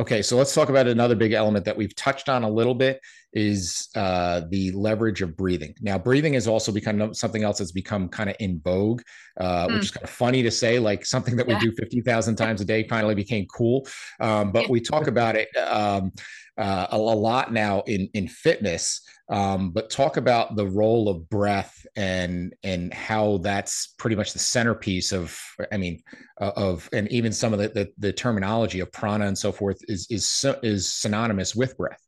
Okay, 0.00 0.22
so 0.22 0.36
let's 0.36 0.52
talk 0.52 0.70
about 0.70 0.88
another 0.88 1.14
big 1.14 1.32
element 1.32 1.64
that 1.66 1.76
we've 1.76 1.94
touched 1.94 2.28
on 2.28 2.42
a 2.42 2.50
little 2.50 2.74
bit 2.74 3.00
is 3.32 3.88
uh, 3.94 4.42
the 4.48 4.72
leverage 4.72 5.22
of 5.22 5.36
breathing. 5.36 5.72
Now, 5.80 5.98
breathing 5.98 6.34
has 6.34 6.48
also 6.48 6.72
become 6.72 7.14
something 7.14 7.44
else 7.44 7.58
that's 7.58 7.70
become 7.70 8.08
kind 8.08 8.28
of 8.28 8.34
in 8.40 8.60
vogue, 8.60 9.02
uh, 9.38 9.68
mm. 9.68 9.74
which 9.74 9.84
is 9.84 9.90
kind 9.92 10.02
of 10.02 10.10
funny 10.10 10.42
to 10.42 10.50
say. 10.50 10.80
Like 10.80 11.06
something 11.06 11.36
that 11.36 11.46
we 11.46 11.52
yeah. 11.52 11.60
do 11.60 11.72
fifty 11.78 12.00
thousand 12.00 12.34
times 12.34 12.60
a 12.60 12.64
day 12.64 12.88
finally 12.88 13.14
became 13.14 13.46
cool. 13.46 13.86
Um, 14.18 14.50
but 14.50 14.68
we 14.68 14.80
talk 14.80 15.06
about 15.06 15.36
it 15.36 15.48
um, 15.56 16.10
uh, 16.58 16.88
a, 16.90 16.96
a, 16.96 16.98
lot 16.98 17.52
now 17.52 17.82
in 17.82 18.08
in 18.14 18.26
fitness. 18.26 19.00
Um, 19.30 19.70
but 19.70 19.88
talk 19.88 20.18
about 20.18 20.54
the 20.54 20.66
role 20.66 21.08
of 21.08 21.30
breath 21.30 21.86
and 21.96 22.54
and 22.62 22.92
how 22.92 23.38
that's 23.38 23.94
pretty 23.98 24.16
much 24.16 24.34
the 24.34 24.38
centerpiece 24.38 25.12
of 25.12 25.40
i 25.72 25.78
mean 25.78 26.02
uh, 26.42 26.52
of 26.56 26.90
and 26.92 27.10
even 27.10 27.32
some 27.32 27.54
of 27.54 27.58
the, 27.58 27.68
the, 27.68 27.92
the 27.96 28.12
terminology 28.12 28.80
of 28.80 28.92
prana 28.92 29.26
and 29.26 29.38
so 29.38 29.50
forth 29.50 29.78
is 29.88 30.06
is 30.10 30.44
is 30.62 30.92
synonymous 30.92 31.54
with 31.54 31.74
breath. 31.78 32.02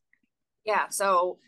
Yeah 0.66 0.90
so 0.90 1.38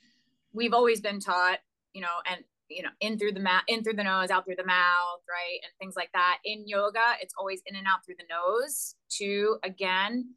we've 0.55 0.73
always 0.73 1.03
been 1.03 1.21
taught 1.21 1.59
you 1.93 2.01
know 2.01 2.17
and 2.31 2.43
you 2.71 2.83
know 2.83 2.91
in 3.01 3.19
through 3.19 3.33
the 3.33 3.41
mouth 3.41 3.65
in 3.69 3.85
through 3.85 3.93
the 3.93 4.05
nose 4.05 4.31
out 4.31 4.47
through 4.47 4.57
the 4.57 4.65
mouth 4.65 5.21
right 5.29 5.59
and 5.63 5.73
things 5.79 5.97
like 5.97 6.11
that. 6.15 6.39
In 6.47 6.67
yoga 6.67 7.17
it's 7.21 7.35
always 7.39 7.61
in 7.67 7.77
and 7.77 7.87
out 7.87 8.07
through 8.07 8.17
the 8.19 8.25
nose 8.31 8.95
to 9.19 9.59
again 9.63 10.33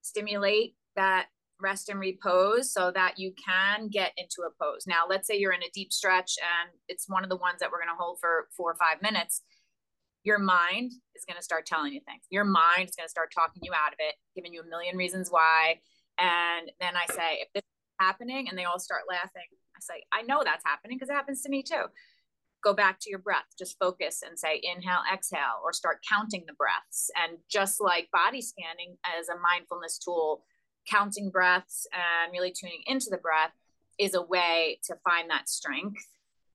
stimulate 0.00 0.74
that 0.96 1.26
rest 1.62 1.88
and 1.88 2.00
repose 2.00 2.72
so 2.72 2.90
that 2.90 3.18
you 3.18 3.32
can 3.42 3.88
get 3.88 4.12
into 4.16 4.42
a 4.42 4.50
pose. 4.62 4.86
Now, 4.86 5.04
let's 5.08 5.26
say 5.26 5.38
you're 5.38 5.52
in 5.52 5.62
a 5.62 5.70
deep 5.72 5.92
stretch 5.92 6.34
and 6.40 6.70
it's 6.88 7.08
one 7.08 7.22
of 7.22 7.30
the 7.30 7.36
ones 7.36 7.60
that 7.60 7.70
we're 7.70 7.78
going 7.78 7.94
to 7.94 7.98
hold 7.98 8.18
for 8.20 8.48
four 8.56 8.72
or 8.72 8.76
five 8.76 9.00
minutes. 9.00 9.42
Your 10.24 10.38
mind 10.38 10.92
is 11.16 11.24
going 11.26 11.36
to 11.36 11.42
start 11.42 11.66
telling 11.66 11.92
you 11.92 12.00
things. 12.06 12.22
Your 12.30 12.44
mind 12.44 12.88
is 12.88 12.96
going 12.96 13.06
to 13.06 13.10
start 13.10 13.32
talking 13.34 13.62
you 13.62 13.72
out 13.72 13.92
of 13.92 13.98
it, 13.98 14.14
giving 14.34 14.52
you 14.52 14.62
a 14.62 14.68
million 14.68 14.96
reasons 14.96 15.30
why. 15.30 15.80
And 16.18 16.70
then 16.80 16.94
I 16.96 17.06
say, 17.12 17.40
if 17.40 17.48
this 17.54 17.62
is 17.62 18.06
happening 18.06 18.48
and 18.48 18.58
they 18.58 18.64
all 18.64 18.78
start 18.78 19.02
laughing, 19.08 19.48
I 19.76 19.80
say, 19.80 20.04
I 20.12 20.22
know 20.22 20.42
that's 20.44 20.64
happening 20.66 20.96
because 20.96 21.10
it 21.10 21.14
happens 21.14 21.42
to 21.42 21.48
me 21.48 21.62
too. 21.62 21.84
Go 22.62 22.74
back 22.74 23.00
to 23.00 23.10
your 23.10 23.18
breath, 23.18 23.46
just 23.58 23.76
focus 23.80 24.22
and 24.24 24.38
say 24.38 24.60
inhale, 24.62 25.02
exhale, 25.12 25.58
or 25.64 25.72
start 25.72 25.98
counting 26.08 26.44
the 26.46 26.54
breaths. 26.54 27.10
And 27.20 27.38
just 27.50 27.80
like 27.80 28.08
body 28.12 28.40
scanning 28.40 28.96
as 29.18 29.28
a 29.28 29.40
mindfulness 29.40 29.98
tool, 29.98 30.44
counting 30.88 31.30
breaths 31.30 31.86
and 31.92 32.32
really 32.32 32.52
tuning 32.52 32.82
into 32.86 33.06
the 33.10 33.18
breath 33.18 33.52
is 33.98 34.14
a 34.14 34.22
way 34.22 34.78
to 34.84 34.96
find 35.04 35.30
that 35.30 35.48
strength. 35.48 36.06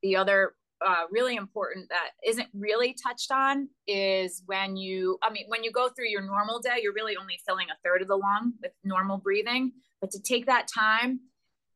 The 0.01 0.15
other 0.15 0.53
uh, 0.85 1.05
really 1.09 1.35
important 1.35 1.89
that 1.89 2.09
isn't 2.25 2.47
really 2.53 2.93
touched 2.93 3.31
on 3.31 3.67
is 3.87 4.43
when 4.45 4.77
you, 4.77 5.17
I 5.23 5.31
mean, 5.31 5.45
when 5.47 5.63
you 5.63 5.71
go 5.71 5.89
through 5.89 6.09
your 6.09 6.21
normal 6.21 6.59
day, 6.59 6.79
you're 6.81 6.93
really 6.93 7.17
only 7.17 7.39
filling 7.47 7.67
a 7.69 7.77
third 7.83 8.01
of 8.01 8.07
the 8.07 8.15
lung 8.15 8.53
with 8.61 8.71
normal 8.83 9.17
breathing. 9.17 9.71
But 10.01 10.11
to 10.11 10.21
take 10.21 10.45
that 10.45 10.67
time 10.67 11.21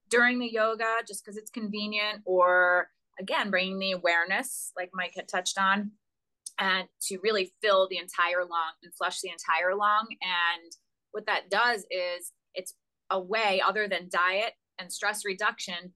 during 0.09 0.39
the 0.39 0.51
yoga, 0.51 0.97
just 1.07 1.23
because 1.23 1.37
it's 1.37 1.49
convenient, 1.49 2.21
or 2.25 2.89
again, 3.19 3.49
bringing 3.49 3.79
the 3.79 3.93
awareness, 3.93 4.71
like 4.77 4.91
Mike 4.93 5.13
had 5.15 5.27
touched 5.27 5.57
on, 5.57 5.91
and 6.59 6.87
to 7.03 7.17
really 7.23 7.53
fill 7.61 7.87
the 7.87 7.97
entire 7.97 8.41
lung 8.41 8.73
and 8.83 8.93
flush 8.93 9.21
the 9.21 9.31
entire 9.31 9.75
lung. 9.75 10.07
And 10.21 10.71
what 11.11 11.25
that 11.25 11.49
does 11.49 11.85
is 11.89 12.31
a 13.11 13.19
way 13.19 13.61
other 13.65 13.87
than 13.87 14.09
diet 14.09 14.53
and 14.79 14.91
stress 14.91 15.23
reduction 15.25 15.93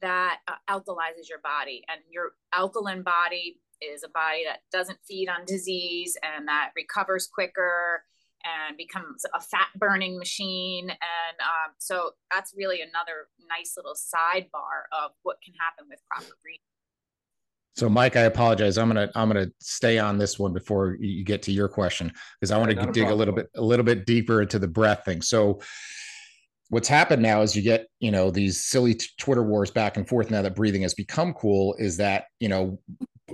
that 0.00 0.38
uh, 0.46 0.52
alkalizes 0.70 1.28
your 1.28 1.40
body. 1.42 1.82
And 1.88 2.00
your 2.10 2.32
alkaline 2.54 3.02
body 3.02 3.60
is 3.80 4.04
a 4.04 4.08
body 4.08 4.44
that 4.44 4.60
doesn't 4.72 4.98
feed 5.06 5.28
on 5.28 5.44
disease 5.46 6.16
and 6.22 6.46
that 6.48 6.70
recovers 6.76 7.26
quicker 7.26 8.04
and 8.44 8.76
becomes 8.76 9.24
a 9.34 9.40
fat 9.40 9.68
burning 9.76 10.16
machine. 10.18 10.88
And 10.90 11.40
um, 11.40 11.74
so 11.78 12.10
that's 12.30 12.54
really 12.56 12.80
another 12.80 13.28
nice 13.48 13.74
little 13.76 13.94
sidebar 13.94 14.86
of 14.92 15.12
what 15.22 15.38
can 15.44 15.54
happen 15.58 15.86
with 15.88 16.00
proper 16.08 16.36
breathing. 16.42 16.60
So 17.76 17.88
mike 17.88 18.16
i 18.16 18.22
apologize. 18.22 18.76
I'm 18.76 18.88
gonna 18.88 19.08
i'm 19.14 19.28
gonna 19.28 19.52
stay 19.60 20.00
on 20.00 20.18
this 20.18 20.36
one 20.36 20.52
before 20.52 20.96
you 20.98 21.22
get 21.24 21.42
to 21.42 21.52
your 21.52 21.68
question 21.68 22.12
because 22.40 22.50
i 22.50 22.58
want 22.58 22.72
to 22.72 22.90
dig 22.90 23.06
a, 23.08 23.12
a 23.12 23.14
little 23.14 23.32
bit 23.32 23.48
a 23.54 23.62
little 23.62 23.84
bit 23.84 24.04
deeper 24.04 24.42
into 24.42 24.58
the 24.58 24.66
breath 24.66 25.04
thing. 25.04 25.22
So 25.22 25.60
what's 26.70 26.88
happened 26.88 27.22
now 27.22 27.42
is 27.42 27.56
you 27.56 27.62
get 27.62 27.86
you 28.00 28.10
know 28.10 28.30
these 28.30 28.64
silly 28.64 28.94
t- 28.94 29.06
twitter 29.18 29.42
wars 29.42 29.70
back 29.70 29.96
and 29.96 30.08
forth 30.08 30.30
now 30.30 30.42
that 30.42 30.54
breathing 30.54 30.82
has 30.82 30.94
become 30.94 31.32
cool 31.34 31.74
is 31.78 31.96
that 31.96 32.24
you 32.40 32.48
know 32.48 32.78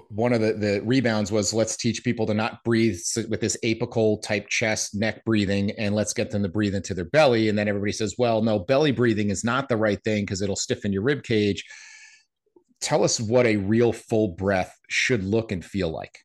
one 0.09 0.33
of 0.33 0.41
the, 0.41 0.53
the 0.55 0.81
rebounds 0.85 1.31
was 1.31 1.53
let's 1.53 1.77
teach 1.77 2.05
people 2.05 2.27
to 2.27 2.35
not 2.35 2.63
breathe 2.65 2.99
with 3.29 3.41
this 3.41 3.57
apical 3.65 4.21
type 4.23 4.49
chest 4.49 4.95
neck 4.95 5.25
breathing 5.25 5.71
and 5.73 5.95
let's 5.95 6.13
get 6.13 6.31
them 6.31 6.43
to 6.43 6.49
breathe 6.49 6.75
into 6.75 6.95
their 6.95 7.05
belly. 7.05 7.49
And 7.49 7.59
then 7.59 7.69
everybody 7.69 7.93
says 7.93 8.15
well 8.19 8.43
no 8.43 8.59
belly 8.59 8.93
breathing 8.93 9.31
is 9.31 9.45
not 9.45 9.69
the 9.69 9.77
right 9.77 10.03
thing 10.03 10.25
because 10.25 10.43
it'll 10.43 10.57
stiffen 10.57 10.93
your 10.93 11.03
rib 11.03 11.23
cage. 11.23 11.65
Tell 12.81 13.05
us 13.05 13.21
what 13.21 13.47
a 13.47 13.57
real 13.57 13.93
full 13.93 14.29
breath 14.29 14.77
should 14.89 15.25
look 15.25 15.53
and 15.53 15.65
feel 15.65 15.91
like. 15.91 16.19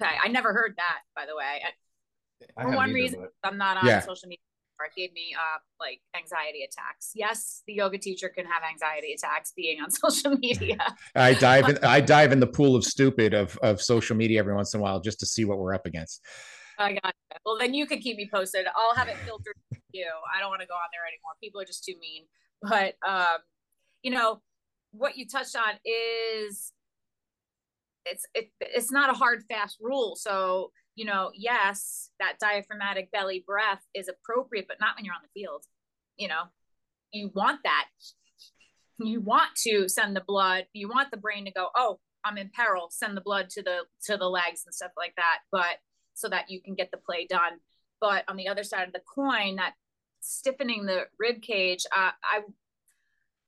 Okay 0.00 0.14
i 0.22 0.28
never 0.28 0.52
heard 0.52 0.74
that 0.76 0.98
by 1.14 1.26
the 1.26 1.36
way. 1.36 1.62
I, 1.64 2.62
for 2.62 2.76
one 2.76 2.90
either, 2.90 2.94
reason 2.94 3.20
but... 3.42 3.50
i'm 3.50 3.58
not 3.58 3.78
on 3.78 3.86
yeah. 3.86 4.00
social 4.00 4.28
media 4.28 4.38
it 4.82 4.92
gave 4.96 5.12
me 5.12 5.34
uh, 5.34 5.58
like 5.80 6.00
anxiety 6.16 6.64
attacks. 6.64 7.12
Yes, 7.14 7.62
the 7.66 7.74
yoga 7.74 7.98
teacher 7.98 8.28
can 8.28 8.44
have 8.46 8.62
anxiety 8.68 9.12
attacks 9.12 9.52
being 9.56 9.80
on 9.80 9.90
social 9.90 10.36
media. 10.36 10.78
I 11.14 11.34
dive 11.34 11.68
in, 11.68 11.78
I 11.82 12.00
dive 12.00 12.32
in 12.32 12.40
the 12.40 12.46
pool 12.46 12.76
of 12.76 12.84
stupid 12.84 13.34
of 13.34 13.56
of 13.58 13.80
social 13.80 14.16
media 14.16 14.40
every 14.40 14.54
once 14.54 14.74
in 14.74 14.80
a 14.80 14.82
while 14.82 15.00
just 15.00 15.20
to 15.20 15.26
see 15.26 15.44
what 15.44 15.58
we're 15.58 15.74
up 15.74 15.86
against. 15.86 16.20
I 16.78 16.94
got 16.94 17.14
it. 17.30 17.40
Well, 17.44 17.58
then 17.58 17.74
you 17.74 17.86
could 17.86 18.00
keep 18.00 18.16
me 18.16 18.28
posted. 18.32 18.66
I'll 18.76 18.94
have 18.96 19.08
it 19.08 19.16
filtered 19.18 19.54
for 19.68 19.78
you. 19.92 20.10
I 20.34 20.40
don't 20.40 20.48
want 20.48 20.62
to 20.62 20.66
go 20.66 20.74
on 20.74 20.88
there 20.92 21.06
anymore. 21.06 21.32
People 21.40 21.60
are 21.60 21.64
just 21.64 21.84
too 21.84 21.94
mean. 22.00 22.24
But 22.62 22.94
um, 23.06 23.38
you 24.02 24.10
know, 24.10 24.40
what 24.92 25.16
you 25.16 25.26
touched 25.26 25.56
on 25.56 25.74
is 25.84 26.72
it's 28.06 28.26
it, 28.34 28.50
it's 28.60 28.92
not 28.92 29.10
a 29.10 29.14
hard 29.14 29.42
fast 29.48 29.78
rule. 29.80 30.16
So 30.16 30.72
you 30.94 31.04
know, 31.04 31.30
yes, 31.34 32.10
that 32.20 32.38
diaphragmatic 32.40 33.10
belly 33.10 33.44
breath 33.46 33.82
is 33.94 34.08
appropriate, 34.08 34.66
but 34.68 34.78
not 34.80 34.96
when 34.96 35.04
you're 35.04 35.14
on 35.14 35.22
the 35.22 35.40
field. 35.40 35.64
You 36.16 36.28
know, 36.28 36.44
you 37.12 37.30
want 37.34 37.60
that. 37.64 37.86
You 38.98 39.20
want 39.20 39.50
to 39.64 39.88
send 39.88 40.14
the 40.14 40.22
blood. 40.26 40.66
You 40.72 40.88
want 40.88 41.10
the 41.10 41.16
brain 41.16 41.44
to 41.46 41.50
go, 41.50 41.68
oh, 41.74 41.98
I'm 42.24 42.38
in 42.38 42.50
peril. 42.54 42.88
Send 42.90 43.16
the 43.16 43.20
blood 43.20 43.50
to 43.50 43.62
the 43.62 43.80
to 44.04 44.16
the 44.16 44.28
legs 44.28 44.62
and 44.66 44.74
stuff 44.74 44.92
like 44.96 45.14
that. 45.16 45.40
But 45.50 45.78
so 46.14 46.28
that 46.28 46.48
you 46.48 46.60
can 46.62 46.74
get 46.74 46.90
the 46.90 46.98
play 46.98 47.26
done. 47.28 47.58
But 48.00 48.24
on 48.28 48.36
the 48.36 48.48
other 48.48 48.62
side 48.62 48.86
of 48.86 48.92
the 48.92 49.02
coin, 49.14 49.56
that 49.56 49.74
stiffening 50.20 50.86
the 50.86 51.06
rib 51.18 51.42
cage, 51.42 51.84
uh, 51.94 52.10
I 52.22 52.42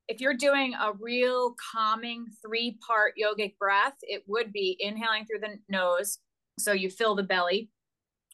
if 0.08 0.20
you're 0.20 0.34
doing 0.34 0.74
a 0.74 0.92
real 1.00 1.54
calming 1.72 2.26
three 2.44 2.78
part 2.86 3.14
yogic 3.20 3.56
breath, 3.58 3.96
it 4.02 4.22
would 4.26 4.52
be 4.52 4.76
inhaling 4.78 5.26
through 5.26 5.40
the 5.40 5.58
nose, 5.68 6.18
so 6.58 6.72
you 6.72 6.90
fill 6.90 7.14
the 7.14 7.22
belly, 7.22 7.70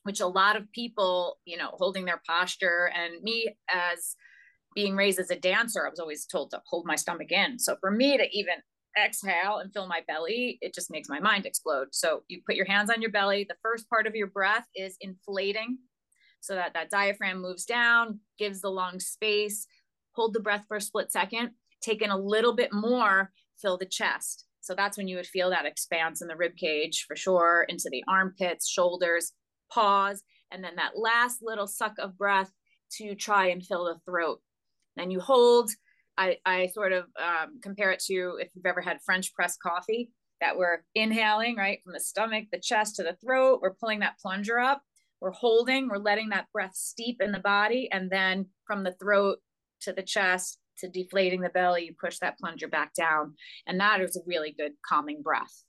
which 0.05 0.21
a 0.21 0.27
lot 0.27 0.57
of 0.57 0.71
people, 0.73 1.39
you 1.45 1.57
know, 1.57 1.71
holding 1.73 2.05
their 2.05 2.23
posture 2.27 2.91
and 2.95 3.23
me 3.23 3.55
as 3.69 4.17
being 4.75 4.97
raised 4.97 5.19
as 5.19 5.31
a 5.31 5.37
dancer, 5.37 5.87
I 5.87 5.91
was 5.91 6.01
always 6.01 6.27
told 6.27 6.51
to 6.51 6.63
hold 6.67 6.87
my 6.87 6.97
stomach 6.97 7.31
in. 7.31 7.59
So 7.59 7.77
for 7.81 7.91
me 7.91 8.17
to 8.17 8.27
even 8.33 8.55
exhale 8.99 9.59
and 9.59 9.73
fill 9.73 9.87
my 9.87 10.03
belly, 10.07 10.59
it 10.61 10.75
just 10.75 10.91
makes 10.91 11.09
my 11.09 11.21
mind 11.21 11.47
explode. 11.47 11.89
So 11.93 12.23
you 12.29 12.41
put 12.47 12.57
your 12.57 12.67
hands 12.67 12.91
on 12.91 13.03
your 13.03 13.11
belly. 13.11 13.45
The 13.49 13.57
first 13.63 13.89
part 13.89 14.07
of 14.07 14.15
your 14.15 14.29
breath 14.29 14.67
is 14.75 14.97
inflating 15.01 15.79
so 16.41 16.55
that 16.55 16.75
that 16.75 16.91
diaphragm 16.91 17.41
moves 17.41 17.65
down, 17.65 18.21
gives 18.39 18.61
the 18.61 18.71
lungs 18.71 19.07
space. 19.07 19.67
Hold 20.15 20.35
the 20.35 20.41
breath 20.41 20.65
for 20.69 20.77
a 20.77 20.81
split 20.81 21.13
second. 21.13 21.51
Take 21.81 22.03
in 22.03 22.11
a 22.11 22.19
little 22.19 22.55
bit 22.55 22.73
more, 22.73 23.33
fill 23.61 23.79
the 23.79 23.87
chest. 23.87 24.47
So 24.62 24.75
that's 24.75 24.96
when 24.96 25.09
you 25.09 25.16
would 25.16 25.27
feel 25.27 25.51
that 25.51 25.66
expanse 25.66 26.22
in 26.22 26.29
the 26.29 26.37
rib 26.37 26.57
cage 26.57 27.05
for 27.07 27.16
sure, 27.16 27.66
into 27.68 27.88
the 27.90 28.05
armpits, 28.09 28.68
shoulders, 28.68 29.33
pause, 29.70 30.22
and 30.51 30.62
then 30.62 30.77
that 30.77 30.96
last 30.96 31.40
little 31.42 31.66
suck 31.66 31.94
of 31.98 32.16
breath 32.16 32.51
to 32.98 33.14
try 33.14 33.48
and 33.48 33.64
fill 33.64 33.85
the 33.85 33.98
throat. 34.11 34.40
Then 34.96 35.11
you 35.11 35.20
hold. 35.20 35.70
I, 36.16 36.37
I 36.44 36.68
sort 36.68 36.92
of 36.92 37.05
um, 37.20 37.59
compare 37.62 37.90
it 37.90 38.03
to 38.07 38.38
if 38.38 38.48
you've 38.55 38.66
ever 38.66 38.81
had 38.81 39.03
French 39.05 39.35
press 39.35 39.57
coffee, 39.57 40.11
that 40.40 40.57
we're 40.57 40.85
inhaling 40.94 41.57
right 41.57 41.81
from 41.83 41.94
the 41.94 42.01
stomach, 42.01 42.44
the 42.53 42.61
chest 42.61 42.96
to 42.96 43.03
the 43.03 43.16
throat. 43.25 43.61
We're 43.62 43.75
pulling 43.75 44.01
that 44.01 44.18
plunger 44.20 44.59
up. 44.59 44.83
We're 45.20 45.31
holding, 45.31 45.88
we're 45.88 45.98
letting 45.98 46.29
that 46.31 46.48
breath 46.53 46.75
steep 46.75 47.20
in 47.20 47.33
the 47.33 47.38
body. 47.38 47.88
And 47.90 48.11
then 48.11 48.46
from 48.66 48.85
the 48.85 48.92
throat 48.92 49.38
to 49.83 49.92
the 49.92 50.03
chest 50.03 50.59
to 50.83 50.88
deflating 50.88 51.40
the 51.40 51.49
belly, 51.49 51.87
you 51.87 51.95
push 51.99 52.18
that 52.18 52.38
plunger 52.38 52.68
back 52.68 52.95
down. 52.95 53.35
And 53.66 53.81
that 53.81 54.01
is 54.01 54.16
a 54.16 54.21
really 54.27 54.55
good 54.57 54.73
calming 54.87 55.23
breath. 55.23 55.64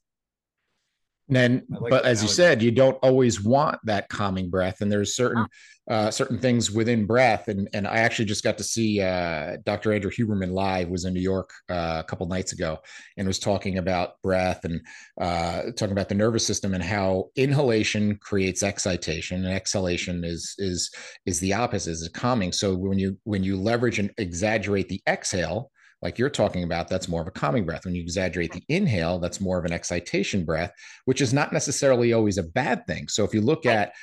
And 1.29 1.35
then, 1.35 1.63
like 1.69 1.89
but 1.89 2.05
as 2.05 2.21
you 2.21 2.27
said, 2.27 2.61
you 2.61 2.71
don't 2.71 2.97
always 3.01 3.41
want 3.41 3.79
that 3.85 4.09
calming 4.09 4.49
breath, 4.49 4.81
and 4.81 4.91
there's 4.91 5.15
certain 5.15 5.47
uh, 5.89 6.11
certain 6.11 6.37
things 6.37 6.69
within 6.69 7.05
breath. 7.05 7.47
And 7.47 7.69
and 7.73 7.87
I 7.87 7.97
actually 7.97 8.25
just 8.25 8.43
got 8.43 8.57
to 8.57 8.63
see 8.63 8.99
uh, 8.99 9.57
Dr. 9.63 9.93
Andrew 9.93 10.11
Huberman 10.11 10.51
live. 10.51 10.89
Was 10.89 11.05
in 11.05 11.13
New 11.13 11.21
York 11.21 11.49
uh, 11.69 12.01
a 12.01 12.03
couple 12.03 12.27
nights 12.27 12.51
ago, 12.51 12.79
and 13.15 13.25
was 13.25 13.39
talking 13.39 13.77
about 13.77 14.21
breath 14.21 14.65
and 14.65 14.81
uh, 15.19 15.71
talking 15.77 15.93
about 15.93 16.09
the 16.09 16.15
nervous 16.15 16.45
system 16.45 16.73
and 16.73 16.83
how 16.83 17.29
inhalation 17.37 18.17
creates 18.17 18.61
excitation, 18.61 19.45
and 19.45 19.53
exhalation 19.53 20.25
is 20.25 20.55
is 20.57 20.91
is 21.25 21.39
the 21.39 21.53
opposite, 21.53 21.91
is 21.91 22.09
calming. 22.13 22.51
So 22.51 22.75
when 22.75 22.99
you 22.99 23.17
when 23.23 23.45
you 23.45 23.55
leverage 23.57 23.99
and 23.99 24.11
exaggerate 24.17 24.89
the 24.89 25.01
exhale, 25.07 25.71
like 26.03 26.19
you're 26.19 26.29
talking 26.29 26.63
about, 26.63 26.89
that's 26.89 27.07
more 27.07 27.21
of 27.21 27.27
a 27.27 27.31
calming 27.31 27.65
breath. 27.65 27.85
When 27.85 27.95
you 27.95 28.01
exaggerate 28.01 28.51
the 28.51 28.63
inhale, 28.67 29.19
that's 29.19 29.39
more 29.39 29.57
of 29.57 29.63
an 29.63 29.71
excitation 29.71 30.43
breath, 30.43 30.73
which 31.05 31.21
is 31.21 31.33
not 31.33 31.53
necessarily 31.53 32.11
always 32.11 32.37
a 32.37 32.43
bad 32.43 32.85
thing. 32.85 33.07
So 33.07 33.23
if 33.23 33.33
you 33.33 33.41
look 33.41 33.65
at 33.65 33.93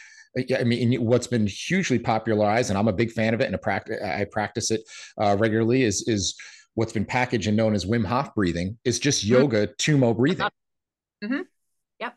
I 0.56 0.62
mean, 0.62 1.04
what's 1.04 1.26
been 1.26 1.46
hugely 1.46 1.98
popularized, 1.98 2.70
and 2.70 2.78
I'm 2.78 2.86
a 2.86 2.92
big 2.92 3.10
fan 3.10 3.34
of 3.34 3.40
it, 3.40 3.46
and 3.46 3.54
a 3.54 3.58
practice, 3.58 4.00
I 4.00 4.24
practice 4.30 4.70
it 4.70 4.82
uh, 5.18 5.36
regularly. 5.38 5.82
Is 5.82 6.06
is 6.06 6.36
what's 6.74 6.92
been 6.92 7.04
packaged 7.04 7.48
and 7.48 7.56
known 7.56 7.74
as 7.74 7.84
Wim 7.84 8.06
Hof 8.06 8.32
breathing? 8.34 8.78
Is 8.84 9.00
just 9.00 9.24
mm-hmm. 9.24 9.34
yoga 9.34 9.66
mm-hmm. 9.66 10.12
Breathing. 10.12 10.48
Mm-hmm. 11.24 11.40
Yep. 11.98 12.14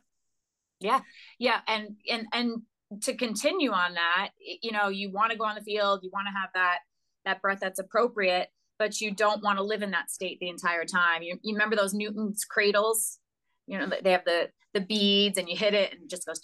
Yeah. 0.79 0.99
Yeah. 1.39 1.61
And 1.67 1.95
and 2.07 2.27
and 2.31 3.01
to 3.01 3.15
continue 3.15 3.71
on 3.71 3.95
that, 3.95 4.29
you 4.61 4.71
know, 4.71 4.89
you 4.89 5.11
want 5.11 5.31
to 5.31 5.37
go 5.37 5.45
on 5.45 5.55
the 5.55 5.61
field, 5.61 6.01
you 6.03 6.11
want 6.13 6.27
to 6.27 6.39
have 6.39 6.49
that 6.53 6.79
that 7.25 7.41
breath 7.41 7.59
that's 7.61 7.79
appropriate 7.79 8.49
but 8.83 8.99
you 8.99 9.11
don't 9.11 9.41
want 9.41 9.57
to 9.57 9.63
live 9.63 9.81
in 9.81 9.91
that 9.91 10.11
state 10.11 10.41
the 10.41 10.49
entire 10.49 10.83
time. 10.83 11.23
You, 11.23 11.39
you 11.41 11.53
remember 11.53 11.77
those 11.77 11.93
Newton's 11.93 12.43
cradles? 12.43 13.17
You 13.65 13.79
know, 13.79 13.89
they 14.03 14.11
have 14.11 14.25
the 14.25 14.49
the 14.73 14.81
beads 14.81 15.37
and 15.37 15.47
you 15.47 15.55
hit 15.55 15.73
it 15.73 15.93
and 15.93 16.01
it 16.01 16.09
just 16.09 16.25
goes 16.25 16.41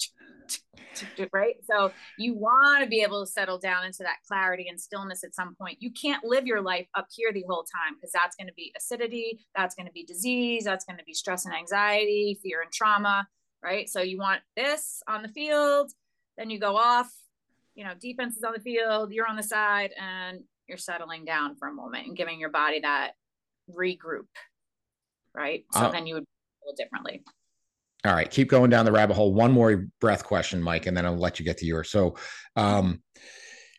right. 1.34 1.56
So 1.70 1.92
you 2.18 2.36
want 2.36 2.82
to 2.82 2.90
be 2.90 3.02
able 3.02 3.26
to 3.26 3.30
settle 3.30 3.58
down 3.58 3.84
into 3.84 4.04
that 4.04 4.20
clarity 4.26 4.68
and 4.70 4.80
stillness 4.80 5.26
at 5.26 5.36
some 5.36 5.54
point. 5.56 5.80
You 5.82 5.92
can't 5.92 6.24
live 6.24 6.48
your 6.48 6.62
life 6.62 6.88
up 6.96 7.08
here 7.14 7.34
the 7.34 7.44
whole 7.50 7.64
time 7.64 7.96
because 7.96 8.12
that's 8.14 8.38
going 8.38 8.48
to 8.48 8.54
be 8.54 8.72
acidity, 8.78 9.46
that's 9.54 9.76
going 9.76 9.88
to 9.88 9.92
be 9.92 10.06
disease, 10.06 10.64
that's 10.64 10.86
going 10.86 10.98
to 10.98 11.04
be 11.04 11.14
stress 11.14 11.46
and 11.46 11.54
anxiety, 11.54 12.40
fear 12.42 12.62
and 12.62 12.72
trauma, 12.72 13.28
right? 13.62 13.90
So 13.90 14.02
you 14.02 14.18
want 14.18 14.42
this 14.56 15.04
on 15.10 15.24
the 15.24 15.30
field, 15.30 15.92
then 16.38 16.50
you 16.50 16.58
go 16.58 16.78
off, 16.78 17.12
you 17.76 17.84
know, 17.84 17.94
defense 18.00 18.38
is 18.38 18.44
on 18.44 18.54
the 18.54 18.62
field, 18.62 19.12
you're 19.12 19.28
on 19.28 19.36
the 19.36 19.44
side, 19.44 19.92
and 20.00 20.40
you're 20.70 20.78
settling 20.78 21.26
down 21.26 21.56
for 21.56 21.68
a 21.68 21.74
moment 21.74 22.08
and 22.08 22.16
giving 22.16 22.40
your 22.40 22.50
body 22.50 22.80
that 22.82 23.12
regroup 23.70 24.28
right? 25.36 25.64
So 25.74 25.82
uh, 25.82 25.92
then 25.92 26.08
you 26.08 26.16
would 26.16 26.26
feel 26.64 26.74
differently. 26.76 27.24
All 28.06 28.14
right 28.14 28.30
keep 28.30 28.50
going 28.50 28.70
down 28.70 28.86
the 28.86 28.92
rabbit 28.92 29.16
hole. 29.16 29.34
One 29.34 29.52
more 29.52 29.88
breath 30.00 30.24
question 30.24 30.62
mike 30.62 30.86
and 30.86 30.96
then 30.96 31.06
i'll 31.06 31.18
let 31.18 31.40
you 31.40 31.46
get 31.46 31.58
to 31.58 31.66
yours. 31.66 31.90
So 31.90 32.16
um, 32.56 33.02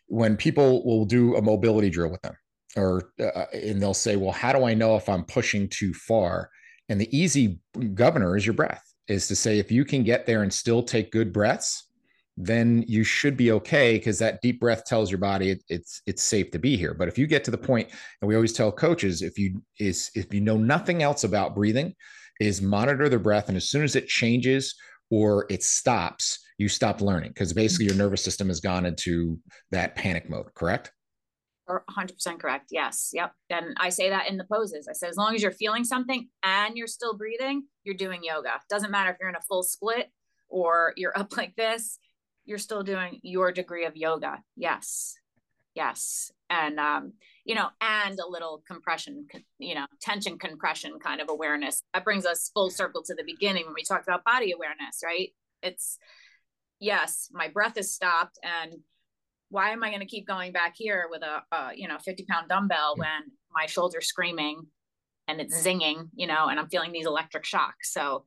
when 0.07 0.37
people 0.37 0.85
will 0.85 1.05
do 1.05 1.35
a 1.35 1.41
mobility 1.41 1.89
drill 1.89 2.11
with 2.11 2.21
them 2.21 2.35
or 2.75 3.11
uh, 3.19 3.45
and 3.53 3.81
they'll 3.81 3.93
say 3.93 4.15
well 4.15 4.31
how 4.31 4.53
do 4.53 4.63
i 4.63 4.73
know 4.73 4.95
if 4.95 5.09
i'm 5.09 5.23
pushing 5.23 5.67
too 5.67 5.93
far? 5.93 6.49
And 6.91 6.99
the 6.99 7.17
easy 7.17 7.61
governor 7.93 8.35
is 8.35 8.45
your 8.45 8.53
breath, 8.53 8.83
is 9.07 9.27
to 9.29 9.35
say, 9.35 9.59
if 9.59 9.71
you 9.71 9.85
can 9.85 10.03
get 10.03 10.25
there 10.25 10.43
and 10.43 10.53
still 10.53 10.83
take 10.83 11.09
good 11.09 11.31
breaths, 11.31 11.87
then 12.45 12.83
you 12.87 13.03
should 13.03 13.37
be 13.37 13.51
okay 13.51 13.97
because 13.97 14.17
that 14.19 14.41
deep 14.41 14.59
breath 14.59 14.83
tells 14.85 15.11
your 15.11 15.19
body 15.19 15.51
it, 15.51 15.63
it's 15.69 16.01
it's 16.07 16.23
safe 16.23 16.49
to 16.51 16.59
be 16.59 16.75
here. 16.75 16.93
But 16.93 17.07
if 17.07 17.17
you 17.17 17.27
get 17.27 17.43
to 17.45 17.51
the 17.51 17.57
point, 17.57 17.89
and 18.21 18.27
we 18.27 18.35
always 18.35 18.53
tell 18.53 18.71
coaches, 18.71 19.21
if 19.21 19.37
you 19.37 19.61
is 19.79 20.09
if 20.15 20.33
you 20.33 20.41
know 20.41 20.57
nothing 20.57 21.03
else 21.03 21.23
about 21.23 21.55
breathing, 21.55 21.93
is 22.39 22.61
monitor 22.61 23.09
the 23.09 23.19
breath, 23.19 23.47
and 23.47 23.57
as 23.57 23.69
soon 23.69 23.83
as 23.83 23.95
it 23.95 24.07
changes 24.07 24.75
or 25.11 25.45
it 25.49 25.61
stops, 25.61 26.39
you 26.57 26.67
stop 26.67 27.01
learning 27.01 27.29
because 27.29 27.53
basically 27.53 27.85
your 27.85 27.95
nervous 27.95 28.23
system 28.23 28.47
has 28.47 28.59
gone 28.59 28.85
into 28.85 29.39
that 29.71 29.95
panic 29.95 30.29
mode. 30.29 30.53
Correct? 30.55 30.91
100% 31.69 32.39
correct. 32.39 32.67
Yes. 32.71 33.11
Yep. 33.13 33.31
And 33.49 33.77
I 33.79 33.89
say 33.89 34.09
that 34.09 34.29
in 34.29 34.37
the 34.37 34.45
poses. 34.51 34.87
I 34.89 34.93
said, 34.93 35.09
as 35.09 35.15
long 35.15 35.35
as 35.35 35.41
you're 35.41 35.51
feeling 35.51 35.85
something 35.85 36.27
and 36.43 36.75
you're 36.75 36.87
still 36.87 37.15
breathing, 37.15 37.63
you're 37.83 37.95
doing 37.95 38.21
yoga. 38.23 38.59
Doesn't 38.69 38.91
matter 38.91 39.09
if 39.09 39.17
you're 39.19 39.29
in 39.29 39.35
a 39.35 39.41
full 39.47 39.63
split 39.63 40.09
or 40.49 40.93
you're 40.97 41.17
up 41.17 41.37
like 41.37 41.55
this, 41.55 41.97
you're 42.45 42.57
still 42.57 42.83
doing 42.83 43.19
your 43.23 43.51
degree 43.51 43.85
of 43.85 43.95
yoga. 43.95 44.43
Yes. 44.55 45.15
Yes. 45.73 46.31
And, 46.49 46.79
um, 46.79 47.13
you 47.45 47.55
know, 47.55 47.69
and 47.79 48.19
a 48.19 48.27
little 48.27 48.61
compression, 48.67 49.27
you 49.57 49.75
know, 49.75 49.85
tension 50.01 50.37
compression 50.37 50.99
kind 50.99 51.21
of 51.21 51.29
awareness. 51.29 51.81
That 51.93 52.03
brings 52.03 52.25
us 52.25 52.51
full 52.53 52.69
circle 52.69 53.03
to 53.03 53.15
the 53.15 53.23
beginning 53.23 53.65
when 53.65 53.75
we 53.75 53.83
talked 53.83 54.07
about 54.07 54.25
body 54.25 54.51
awareness, 54.51 54.99
right? 55.03 55.29
It's, 55.63 55.97
yes, 56.79 57.29
my 57.31 57.47
breath 57.47 57.77
is 57.77 57.93
stopped 57.93 58.37
and 58.43 58.73
why 59.51 59.71
am 59.71 59.83
I 59.83 59.89
going 59.89 59.99
to 59.99 60.05
keep 60.05 60.25
going 60.25 60.53
back 60.53 60.75
here 60.75 61.07
with 61.11 61.21
a, 61.21 61.43
a 61.55 61.71
you 61.75 61.87
know 61.87 61.97
50 61.99 62.25
pound 62.27 62.49
dumbbell 62.49 62.95
when 62.95 63.31
my 63.53 63.65
shoulder's 63.65 64.07
screaming 64.07 64.65
and 65.27 65.39
it's 65.39 65.61
zinging, 65.61 66.09
you 66.15 66.25
know, 66.25 66.47
and 66.47 66.59
I'm 66.59 66.69
feeling 66.69 66.91
these 66.91 67.05
electric 67.05 67.45
shocks. 67.45 67.93
So 67.93 68.25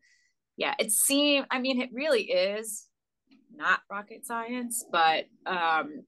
yeah, 0.57 0.74
it 0.79 0.92
seems 0.92 1.46
I 1.50 1.59
mean 1.61 1.81
it 1.81 1.90
really 1.92 2.24
is 2.24 2.87
not 3.56 3.80
rocket 3.90 4.26
science, 4.26 4.84
but 4.90 5.24
um, 5.46 6.04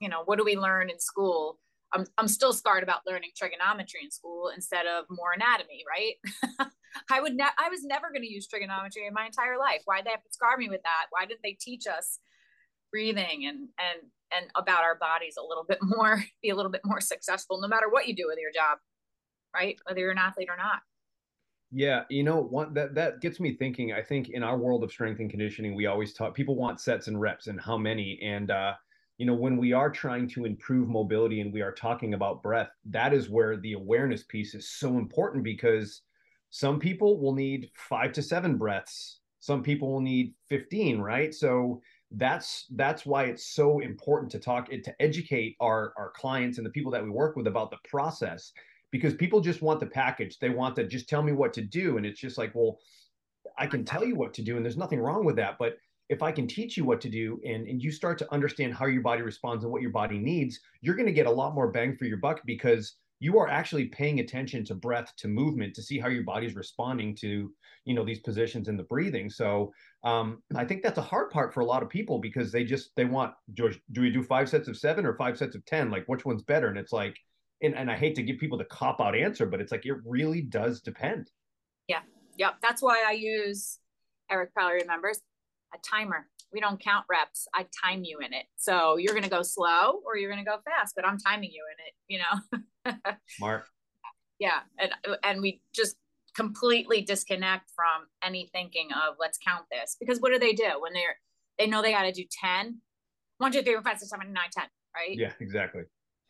you 0.00 0.08
know, 0.08 0.22
what 0.24 0.38
do 0.38 0.44
we 0.44 0.56
learn 0.56 0.90
in 0.90 0.98
school? 0.98 1.58
I'm 1.92 2.06
I'm 2.18 2.28
still 2.28 2.52
scarred 2.52 2.82
about 2.82 3.00
learning 3.06 3.30
trigonometry 3.36 4.00
in 4.04 4.10
school 4.10 4.50
instead 4.54 4.86
of 4.86 5.06
more 5.10 5.32
anatomy, 5.34 5.84
right? 5.88 6.68
I 7.10 7.20
would 7.20 7.34
ne- 7.34 7.58
I 7.58 7.68
was 7.68 7.84
never 7.84 8.10
going 8.10 8.22
to 8.22 8.32
use 8.32 8.46
trigonometry 8.46 9.06
in 9.06 9.14
my 9.14 9.26
entire 9.26 9.58
life. 9.58 9.82
Why 9.84 9.98
did 9.98 10.06
they 10.06 10.10
have 10.10 10.22
to 10.22 10.32
scar 10.32 10.56
me 10.56 10.68
with 10.68 10.82
that? 10.82 11.06
Why 11.10 11.24
didn't 11.24 11.40
they 11.42 11.56
teach 11.58 11.86
us 11.86 12.18
breathing 12.92 13.46
and 13.46 13.68
and 13.78 14.10
and 14.32 14.50
about 14.54 14.84
our 14.84 14.94
bodies 14.96 15.36
a 15.38 15.46
little 15.46 15.64
bit 15.66 15.78
more, 15.82 16.22
be 16.42 16.50
a 16.50 16.56
little 16.56 16.72
bit 16.72 16.82
more 16.84 17.00
successful, 17.00 17.60
no 17.60 17.68
matter 17.68 17.88
what 17.88 18.06
you 18.06 18.14
do 18.14 18.26
with 18.26 18.38
your 18.38 18.52
job, 18.52 18.78
right? 19.54 19.78
Whether 19.86 20.00
you're 20.00 20.10
an 20.10 20.18
athlete 20.18 20.48
or 20.50 20.56
not. 20.56 20.80
Yeah, 21.70 22.04
you 22.08 22.22
know, 22.22 22.40
one 22.40 22.72
that 22.74 22.94
that 22.94 23.20
gets 23.20 23.40
me 23.40 23.54
thinking. 23.54 23.92
I 23.92 24.02
think 24.02 24.30
in 24.30 24.42
our 24.42 24.56
world 24.56 24.82
of 24.82 24.90
strength 24.90 25.20
and 25.20 25.28
conditioning, 25.28 25.74
we 25.74 25.86
always 25.86 26.14
talk. 26.14 26.34
People 26.34 26.56
want 26.56 26.80
sets 26.80 27.08
and 27.08 27.20
reps 27.20 27.46
and 27.46 27.60
how 27.60 27.76
many. 27.76 28.18
And 28.22 28.50
uh, 28.50 28.72
you 29.18 29.26
know, 29.26 29.34
when 29.34 29.58
we 29.58 29.74
are 29.74 29.90
trying 29.90 30.28
to 30.30 30.46
improve 30.46 30.88
mobility 30.88 31.42
and 31.42 31.52
we 31.52 31.60
are 31.60 31.72
talking 31.72 32.14
about 32.14 32.42
breath, 32.42 32.70
that 32.86 33.12
is 33.12 33.28
where 33.28 33.58
the 33.58 33.74
awareness 33.74 34.22
piece 34.22 34.54
is 34.54 34.70
so 34.70 34.96
important 34.96 35.44
because 35.44 36.00
some 36.48 36.78
people 36.78 37.20
will 37.20 37.34
need 37.34 37.70
five 37.74 38.12
to 38.12 38.22
seven 38.22 38.56
breaths. 38.56 39.20
Some 39.40 39.62
people 39.62 39.92
will 39.92 40.00
need 40.00 40.32
fifteen. 40.48 40.98
Right. 41.00 41.34
So 41.34 41.82
that's 42.12 42.64
that's 42.76 43.04
why 43.04 43.24
it's 43.24 43.54
so 43.54 43.80
important 43.80 44.32
to 44.32 44.38
talk 44.38 44.70
to 44.70 45.02
educate 45.02 45.54
our 45.60 45.92
our 45.98 46.12
clients 46.16 46.56
and 46.56 46.66
the 46.66 46.70
people 46.70 46.92
that 46.92 47.04
we 47.04 47.10
work 47.10 47.36
with 47.36 47.46
about 47.46 47.70
the 47.70 47.76
process 47.86 48.52
because 48.90 49.14
people 49.14 49.40
just 49.40 49.62
want 49.62 49.80
the 49.80 49.86
package. 49.86 50.38
They 50.38 50.50
want 50.50 50.76
to 50.76 50.86
just 50.86 51.08
tell 51.08 51.22
me 51.22 51.32
what 51.32 51.52
to 51.54 51.62
do. 51.62 51.96
And 51.96 52.06
it's 52.06 52.20
just 52.20 52.38
like 52.38 52.54
well 52.54 52.78
i 53.56 53.66
can 53.66 53.84
tell 53.84 54.04
you 54.04 54.14
what 54.14 54.34
to 54.34 54.42
do 54.42 54.56
and 54.56 54.64
there's 54.64 54.76
nothing 54.76 55.00
wrong 55.00 55.24
with 55.24 55.36
that 55.36 55.56
but 55.58 55.76
if 56.08 56.22
i 56.22 56.32
can 56.32 56.46
teach 56.46 56.76
you 56.76 56.84
what 56.84 57.00
to 57.00 57.08
do 57.08 57.40
and 57.44 57.66
and 57.66 57.82
you 57.82 57.90
start 57.90 58.18
to 58.18 58.32
understand 58.32 58.74
how 58.74 58.86
your 58.86 59.02
body 59.02 59.22
responds 59.22 59.64
and 59.64 59.72
what 59.72 59.82
your 59.82 59.90
body 59.90 60.18
needs 60.18 60.60
you're 60.80 60.94
going 60.94 61.06
to 61.06 61.12
get 61.12 61.26
a 61.26 61.30
lot 61.30 61.54
more 61.54 61.70
bang 61.70 61.96
for 61.96 62.04
your 62.04 62.18
buck 62.18 62.40
because 62.44 62.96
you 63.20 63.36
are 63.38 63.48
actually 63.48 63.86
paying 63.86 64.20
attention 64.20 64.64
to 64.64 64.74
breath 64.74 65.12
to 65.16 65.26
movement 65.26 65.74
to 65.74 65.82
see 65.82 65.98
how 65.98 66.08
your 66.08 66.22
body's 66.22 66.54
responding 66.54 67.14
to 67.16 67.52
you 67.84 67.94
know 67.94 68.04
these 68.04 68.20
positions 68.20 68.68
in 68.68 68.76
the 68.76 68.82
breathing. 68.84 69.28
So 69.28 69.72
um, 70.04 70.42
i 70.54 70.64
think 70.64 70.82
that's 70.82 70.98
a 70.98 71.02
hard 71.02 71.30
part 71.30 71.52
for 71.52 71.60
a 71.60 71.64
lot 71.64 71.82
of 71.82 71.88
people 71.88 72.20
because 72.20 72.52
they 72.52 72.62
just 72.62 72.94
they 72.94 73.04
want 73.04 73.34
george 73.54 73.80
do 73.90 74.00
we 74.00 74.10
do 74.10 74.22
five 74.22 74.48
sets 74.48 74.68
of 74.68 74.76
seven 74.76 75.04
or 75.04 75.16
five 75.16 75.36
sets 75.36 75.56
of 75.56 75.64
ten? 75.64 75.90
Like 75.90 76.04
which 76.06 76.24
one's 76.24 76.42
better? 76.42 76.68
And 76.68 76.78
it's 76.78 76.92
like 76.92 77.18
and, 77.62 77.74
and 77.74 77.90
i 77.90 77.96
hate 77.96 78.14
to 78.14 78.22
give 78.22 78.38
people 78.38 78.58
the 78.58 78.64
cop 78.64 79.00
out 79.00 79.16
answer 79.16 79.46
but 79.46 79.60
it's 79.60 79.72
like 79.72 79.84
it 79.86 79.96
really 80.04 80.42
does 80.42 80.80
depend 80.80 81.30
yeah 81.88 82.00
yep 82.36 82.54
that's 82.62 82.82
why 82.82 83.02
i 83.06 83.12
use 83.12 83.78
eric 84.30 84.52
probably 84.52 84.76
remembers 84.76 85.20
a 85.74 85.78
timer 85.78 86.26
we 86.52 86.60
don't 86.60 86.80
count 86.82 87.04
reps. 87.08 87.46
I 87.54 87.66
time 87.84 88.04
you 88.04 88.18
in 88.18 88.32
it. 88.32 88.46
So 88.56 88.96
you're 88.96 89.12
going 89.12 89.24
to 89.24 89.30
go 89.30 89.42
slow 89.42 90.00
or 90.04 90.16
you're 90.16 90.30
going 90.30 90.44
to 90.44 90.50
go 90.50 90.58
fast, 90.64 90.94
but 90.96 91.06
I'm 91.06 91.18
timing 91.18 91.50
you 91.52 91.64
in 91.72 91.86
it, 91.86 91.94
you 92.08 92.94
know? 92.94 93.16
Smart. 93.36 93.64
Yeah. 94.38 94.60
And, 94.78 94.92
and 95.24 95.42
we 95.42 95.60
just 95.74 95.96
completely 96.34 97.02
disconnect 97.02 97.70
from 97.74 98.06
any 98.22 98.48
thinking 98.52 98.88
of 98.92 99.16
let's 99.18 99.38
count 99.44 99.64
this 99.70 99.96
because 99.98 100.20
what 100.20 100.32
do 100.32 100.38
they 100.38 100.52
do 100.52 100.80
when 100.80 100.92
they're, 100.92 101.16
they 101.58 101.66
know 101.66 101.82
they 101.82 101.92
got 101.92 102.02
to 102.02 102.12
do 102.12 102.24
10, 102.40 102.78
one, 103.38 103.52
two, 103.52 103.62
three, 103.62 103.74
four, 103.74 103.82
five, 103.82 103.98
six, 103.98 104.10
seven, 104.10 104.32
nine, 104.32 104.48
10, 104.52 104.64
right? 104.94 105.18
Yeah, 105.18 105.32
exactly. 105.40 105.82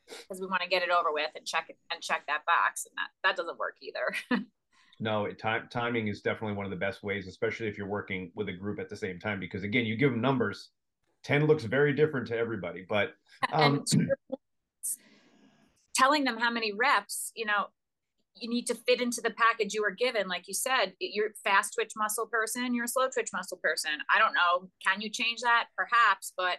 Because 0.08 0.40
we 0.40 0.46
want 0.46 0.62
to 0.62 0.68
get 0.68 0.82
it 0.82 0.90
over 0.90 1.12
with 1.12 1.30
and 1.34 1.44
check 1.44 1.66
it 1.68 1.76
and 1.90 2.02
check 2.02 2.24
that 2.26 2.44
box. 2.46 2.86
And 2.86 2.96
that, 2.96 3.10
that 3.28 3.36
doesn't 3.36 3.58
work 3.58 3.76
either. 3.80 4.44
no 5.00 5.30
time, 5.32 5.68
timing 5.70 6.08
is 6.08 6.20
definitely 6.20 6.56
one 6.56 6.66
of 6.66 6.70
the 6.70 6.76
best 6.76 7.02
ways 7.02 7.26
especially 7.28 7.68
if 7.68 7.78
you're 7.78 7.86
working 7.86 8.30
with 8.34 8.48
a 8.48 8.52
group 8.52 8.80
at 8.80 8.88
the 8.88 8.96
same 8.96 9.18
time 9.18 9.38
because 9.38 9.62
again 9.62 9.86
you 9.86 9.96
give 9.96 10.10
them 10.10 10.20
numbers 10.20 10.70
10 11.24 11.46
looks 11.46 11.64
very 11.64 11.92
different 11.92 12.26
to 12.26 12.36
everybody 12.36 12.84
but 12.88 13.12
um, 13.52 13.84
telling 15.94 16.24
them 16.24 16.36
how 16.36 16.50
many 16.50 16.72
reps 16.72 17.32
you 17.36 17.46
know 17.46 17.66
you 18.34 18.48
need 18.48 18.66
to 18.66 18.74
fit 18.74 19.00
into 19.00 19.20
the 19.20 19.30
package 19.30 19.74
you 19.74 19.82
were 19.82 19.90
given 19.90 20.28
like 20.28 20.46
you 20.48 20.54
said 20.54 20.92
you're 21.00 21.30
fast 21.44 21.74
twitch 21.74 21.92
muscle 21.96 22.26
person 22.26 22.74
you're 22.74 22.84
a 22.84 22.88
slow 22.88 23.08
twitch 23.08 23.30
muscle 23.32 23.58
person 23.62 23.92
i 24.14 24.18
don't 24.18 24.34
know 24.34 24.68
can 24.84 25.00
you 25.00 25.10
change 25.10 25.40
that 25.40 25.66
perhaps 25.76 26.32
but 26.36 26.58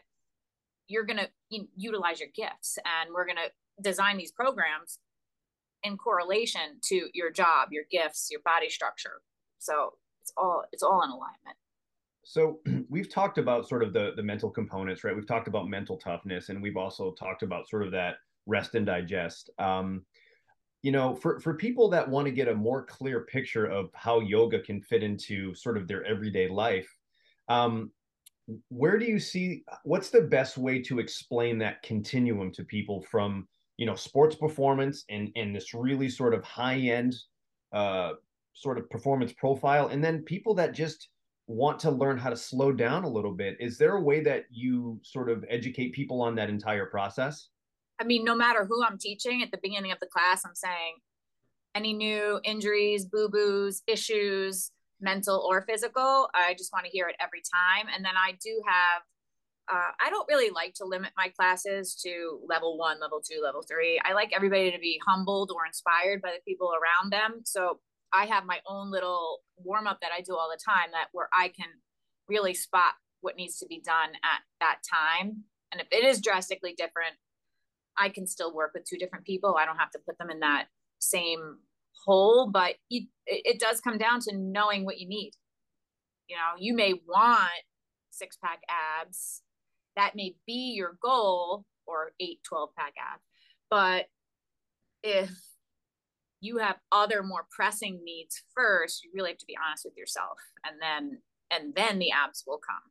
you're 0.89 1.05
going 1.05 1.19
to 1.19 1.29
utilize 1.77 2.19
your 2.19 2.29
gifts 2.35 2.77
and 2.83 3.13
we're 3.13 3.25
going 3.25 3.37
to 3.37 3.81
design 3.81 4.17
these 4.17 4.31
programs 4.31 4.99
in 5.83 5.95
correlation 5.95 6.79
to 6.81 7.07
your 7.13 7.31
job, 7.31 7.69
your 7.71 7.85
gifts, 7.89 8.27
your 8.29 8.41
body 8.43 8.69
structure. 8.69 9.21
So 9.59 9.93
it's 10.21 10.33
all 10.35 10.63
it's 10.73 10.83
all 10.83 11.01
in 11.03 11.09
alignment. 11.09 11.57
So 12.25 12.59
we've 12.89 13.09
talked 13.09 13.37
about 13.37 13.69
sort 13.69 13.83
of 13.83 13.93
the 13.93 14.11
the 14.15 14.23
mental 14.23 14.49
components, 14.49 15.03
right? 15.03 15.15
We've 15.15 15.27
talked 15.27 15.47
about 15.47 15.69
mental 15.69 15.97
toughness, 15.97 16.49
and 16.49 16.61
we've 16.61 16.77
also 16.77 17.11
talked 17.11 17.43
about 17.43 17.69
sort 17.69 17.83
of 17.83 17.91
that 17.91 18.15
rest 18.45 18.75
and 18.75 18.85
digest. 18.85 19.49
Um, 19.59 20.05
you 20.81 20.91
know, 20.91 21.13
for 21.15 21.39
for 21.39 21.53
people 21.53 21.89
that 21.89 22.09
want 22.09 22.25
to 22.25 22.31
get 22.31 22.47
a 22.47 22.55
more 22.55 22.85
clear 22.85 23.21
picture 23.21 23.65
of 23.65 23.89
how 23.93 24.21
yoga 24.21 24.59
can 24.59 24.81
fit 24.81 25.03
into 25.03 25.53
sort 25.53 25.77
of 25.77 25.87
their 25.87 26.03
everyday 26.05 26.47
life, 26.47 26.89
um, 27.47 27.91
where 28.69 28.97
do 28.97 29.05
you 29.05 29.19
see 29.19 29.63
what's 29.83 30.09
the 30.09 30.21
best 30.21 30.57
way 30.57 30.81
to 30.81 30.99
explain 30.99 31.57
that 31.59 31.83
continuum 31.83 32.51
to 32.51 32.63
people 32.63 33.01
from 33.01 33.47
you 33.77 33.85
know 33.85 33.95
sports 33.95 34.35
performance 34.35 35.05
and 35.09 35.31
and 35.35 35.55
this 35.55 35.73
really 35.73 36.09
sort 36.09 36.33
of 36.33 36.43
high 36.43 36.77
end 36.77 37.15
uh, 37.73 38.13
sort 38.53 38.77
of 38.77 38.89
performance 38.89 39.33
profile? 39.33 39.87
And 39.87 40.03
then 40.03 40.23
people 40.23 40.53
that 40.55 40.73
just 40.73 41.09
want 41.47 41.79
to 41.79 41.89
learn 41.89 42.17
how 42.17 42.29
to 42.29 42.37
slow 42.37 42.71
down 42.71 43.03
a 43.03 43.09
little 43.09 43.33
bit 43.33 43.57
is 43.59 43.77
there 43.77 43.95
a 43.95 44.01
way 44.01 44.21
that 44.21 44.45
you 44.51 44.99
sort 45.03 45.29
of 45.29 45.43
educate 45.49 45.93
people 45.93 46.21
on 46.21 46.35
that 46.35 46.49
entire 46.49 46.85
process? 46.85 47.49
I 47.99 48.03
mean 48.05 48.23
no 48.23 48.35
matter 48.35 48.65
who 48.65 48.83
i'm 48.83 48.97
teaching 48.97 49.41
at 49.41 49.51
the 49.51 49.59
beginning 49.61 49.91
of 49.91 49.99
the 49.99 50.07
class 50.07 50.45
i'm 50.45 50.55
saying 50.55 50.95
any 51.75 51.91
new 51.91 52.39
injuries 52.43 53.05
boo-boos 53.05 53.81
issues 53.87 54.71
mental 55.01 55.45
or 55.49 55.61
physical 55.61 56.29
i 56.33 56.53
just 56.57 56.71
want 56.73 56.85
to 56.85 56.91
hear 56.91 57.07
it 57.07 57.15
every 57.19 57.41
time 57.41 57.87
and 57.95 58.03
then 58.03 58.13
i 58.17 58.31
do 58.43 58.61
have 58.65 59.01
uh, 59.71 59.91
I 60.03 60.09
don't 60.09 60.27
really 60.27 60.49
like 60.49 60.73
to 60.75 60.85
limit 60.85 61.11
my 61.15 61.29
classes 61.29 61.93
to 62.03 62.39
level 62.47 62.77
one, 62.77 62.99
level 62.99 63.21
two, 63.23 63.39
level 63.43 63.61
three. 63.61 64.01
I 64.03 64.13
like 64.13 64.31
everybody 64.35 64.71
to 64.71 64.79
be 64.79 64.99
humbled 65.07 65.51
or 65.53 65.65
inspired 65.65 66.23
by 66.23 66.31
the 66.31 66.41
people 66.43 66.71
around 66.73 67.11
them. 67.11 67.41
So 67.45 67.79
I 68.11 68.25
have 68.25 68.45
my 68.45 68.59
own 68.67 68.89
little 68.89 69.39
warm 69.57 69.85
up 69.85 69.99
that 70.01 70.11
I 70.15 70.21
do 70.21 70.35
all 70.35 70.49
the 70.49 70.59
time 70.63 70.89
that 70.93 71.09
where 71.11 71.29
I 71.31 71.49
can 71.49 71.67
really 72.27 72.55
spot 72.55 72.93
what 73.21 73.35
needs 73.35 73.57
to 73.59 73.67
be 73.67 73.79
done 73.79 74.09
at 74.23 74.41
that 74.59 74.79
time. 74.89 75.43
And 75.71 75.81
if 75.81 75.87
it 75.91 76.03
is 76.03 76.21
drastically 76.21 76.73
different, 76.75 77.15
I 77.95 78.09
can 78.09 78.25
still 78.25 78.53
work 78.53 78.71
with 78.73 78.85
two 78.85 78.97
different 78.97 79.25
people. 79.25 79.55
I 79.59 79.65
don't 79.65 79.77
have 79.77 79.91
to 79.91 79.99
put 79.99 80.17
them 80.17 80.31
in 80.31 80.39
that 80.39 80.67
same 80.99 81.57
hole, 82.05 82.49
but 82.51 82.75
it, 82.89 83.07
it 83.25 83.59
does 83.59 83.81
come 83.81 83.97
down 83.97 84.19
to 84.21 84.35
knowing 84.35 84.85
what 84.85 84.99
you 84.99 85.07
need. 85.07 85.31
You 86.27 86.35
know, 86.35 86.59
you 86.59 86.75
may 86.75 86.93
want 87.07 87.51
six 88.11 88.37
pack 88.43 88.59
abs 88.69 89.41
that 89.95 90.15
may 90.15 90.35
be 90.45 90.73
your 90.75 90.97
goal 91.01 91.65
or 91.85 92.11
8 92.19 92.39
12 92.47 92.69
pack 92.77 92.93
abs 92.99 93.23
but 93.69 94.05
if 95.03 95.31
you 96.41 96.57
have 96.57 96.77
other 96.91 97.21
more 97.21 97.45
pressing 97.51 97.99
needs 98.03 98.41
first, 98.55 99.03
you 99.03 99.11
really 99.13 99.31
have 99.31 99.37
to 99.39 99.45
be 99.45 99.57
honest 99.65 99.85
with 99.85 99.97
yourself 99.97 100.37
and 100.65 100.81
then 100.81 101.19
and 101.51 101.73
then 101.75 101.99
the 101.99 102.11
abs 102.11 102.43
will 102.45 102.59
come. 102.59 102.83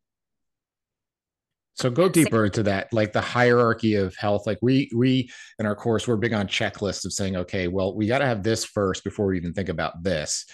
So 1.79 1.91
go 1.91 2.09
deeper 2.09 2.45
into 2.45 2.65
that, 2.65 2.93
like 2.93 3.13
the 3.13 3.21
hierarchy 3.21 3.95
of 3.95 4.17
health. 4.17 4.47
Like 4.47 4.59
we 4.61 4.91
we 4.95 5.31
in 5.61 5.67
our 5.67 5.77
course, 5.77 6.09
we're 6.09 6.17
big 6.17 6.33
on 6.33 6.49
checklists 6.49 7.05
of 7.05 7.13
saying, 7.13 7.37
okay, 7.37 7.69
well, 7.69 7.95
we 7.95 8.09
got 8.09 8.19
to 8.19 8.27
have 8.27 8.43
this 8.43 8.65
first 8.65 9.05
before 9.05 9.27
we 9.27 9.37
even 9.37 9.55
think 9.55 9.69
about 9.69 10.03
this. 10.03 10.45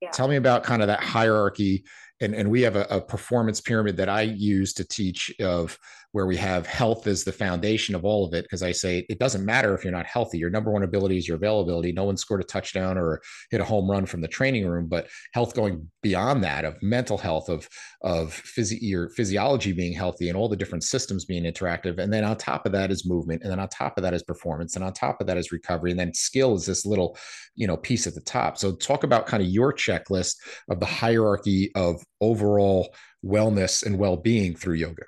Yeah. 0.00 0.10
Tell 0.10 0.26
me 0.26 0.36
about 0.36 0.64
kind 0.64 0.80
of 0.80 0.88
that 0.88 1.02
hierarchy 1.02 1.84
and, 2.20 2.34
and 2.34 2.50
we 2.50 2.62
have 2.62 2.76
a, 2.76 2.86
a, 2.90 3.00
performance 3.00 3.60
pyramid 3.60 3.96
that 3.96 4.08
I 4.08 4.22
use 4.22 4.72
to 4.74 4.84
teach 4.84 5.32
of 5.40 5.78
where 6.12 6.26
we 6.26 6.36
have 6.36 6.66
health 6.66 7.06
as 7.06 7.24
the 7.24 7.32
foundation 7.32 7.94
of 7.94 8.04
all 8.04 8.26
of 8.26 8.34
it. 8.34 8.44
Because 8.44 8.62
I 8.62 8.72
say 8.72 9.06
it 9.08 9.18
doesn't 9.18 9.44
matter 9.44 9.74
if 9.74 9.84
you're 9.84 9.92
not 9.92 10.06
healthy. 10.06 10.38
Your 10.38 10.50
number 10.50 10.70
one 10.70 10.82
ability 10.82 11.18
is 11.18 11.28
your 11.28 11.36
availability. 11.36 11.92
No 11.92 12.04
one 12.04 12.16
scored 12.16 12.40
a 12.40 12.44
touchdown 12.44 12.98
or 12.98 13.20
hit 13.50 13.60
a 13.60 13.64
home 13.64 13.90
run 13.90 14.06
from 14.06 14.20
the 14.20 14.28
training 14.28 14.66
room, 14.66 14.86
but 14.86 15.08
health 15.32 15.54
going 15.54 15.88
beyond 16.02 16.42
that 16.44 16.64
of 16.64 16.76
mental 16.82 17.18
health, 17.18 17.48
of 17.48 17.68
of 18.02 18.32
physio 18.32 18.78
your 18.80 19.10
physiology 19.10 19.72
being 19.72 19.92
healthy 19.92 20.28
and 20.28 20.36
all 20.36 20.48
the 20.48 20.56
different 20.56 20.84
systems 20.84 21.24
being 21.24 21.44
interactive. 21.44 21.98
And 21.98 22.12
then 22.12 22.24
on 22.24 22.36
top 22.36 22.64
of 22.64 22.72
that 22.72 22.90
is 22.90 23.06
movement. 23.06 23.42
And 23.42 23.50
then 23.50 23.60
on 23.60 23.68
top 23.68 23.98
of 23.98 24.02
that 24.02 24.14
is 24.14 24.22
performance. 24.22 24.74
And 24.74 24.84
on 24.84 24.92
top 24.92 25.20
of 25.20 25.26
that 25.26 25.36
is 25.36 25.52
recovery. 25.52 25.90
And 25.90 26.00
then 26.00 26.14
skill 26.14 26.54
is 26.54 26.64
this 26.64 26.86
little, 26.86 27.16
you 27.56 27.66
know, 27.66 27.76
piece 27.76 28.06
at 28.06 28.14
the 28.14 28.22
top. 28.22 28.56
So 28.56 28.74
talk 28.74 29.04
about 29.04 29.26
kind 29.26 29.42
of 29.42 29.48
your 29.50 29.72
checklist 29.72 30.36
of 30.70 30.80
the 30.80 30.86
hierarchy 30.86 31.70
of 31.74 32.02
overall 32.20 32.94
wellness 33.24 33.84
and 33.84 33.98
well-being 33.98 34.56
through 34.56 34.74
yoga 34.74 35.02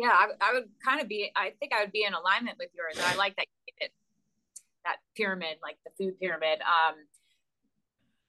yeah 0.00 0.10
I, 0.12 0.28
I, 0.40 0.52
would 0.54 0.68
kind 0.84 1.00
of 1.00 1.08
be 1.08 1.30
i 1.36 1.52
think 1.60 1.72
i 1.72 1.82
would 1.82 1.92
be 1.92 2.04
in 2.04 2.14
alignment 2.14 2.56
with 2.58 2.70
yours. 2.74 2.96
I 3.04 3.16
like 3.16 3.36
that 3.36 3.46
that 4.84 4.96
pyramid 5.14 5.58
like 5.62 5.76
the 5.84 5.90
food 5.98 6.18
pyramid. 6.18 6.60
Um 6.60 6.94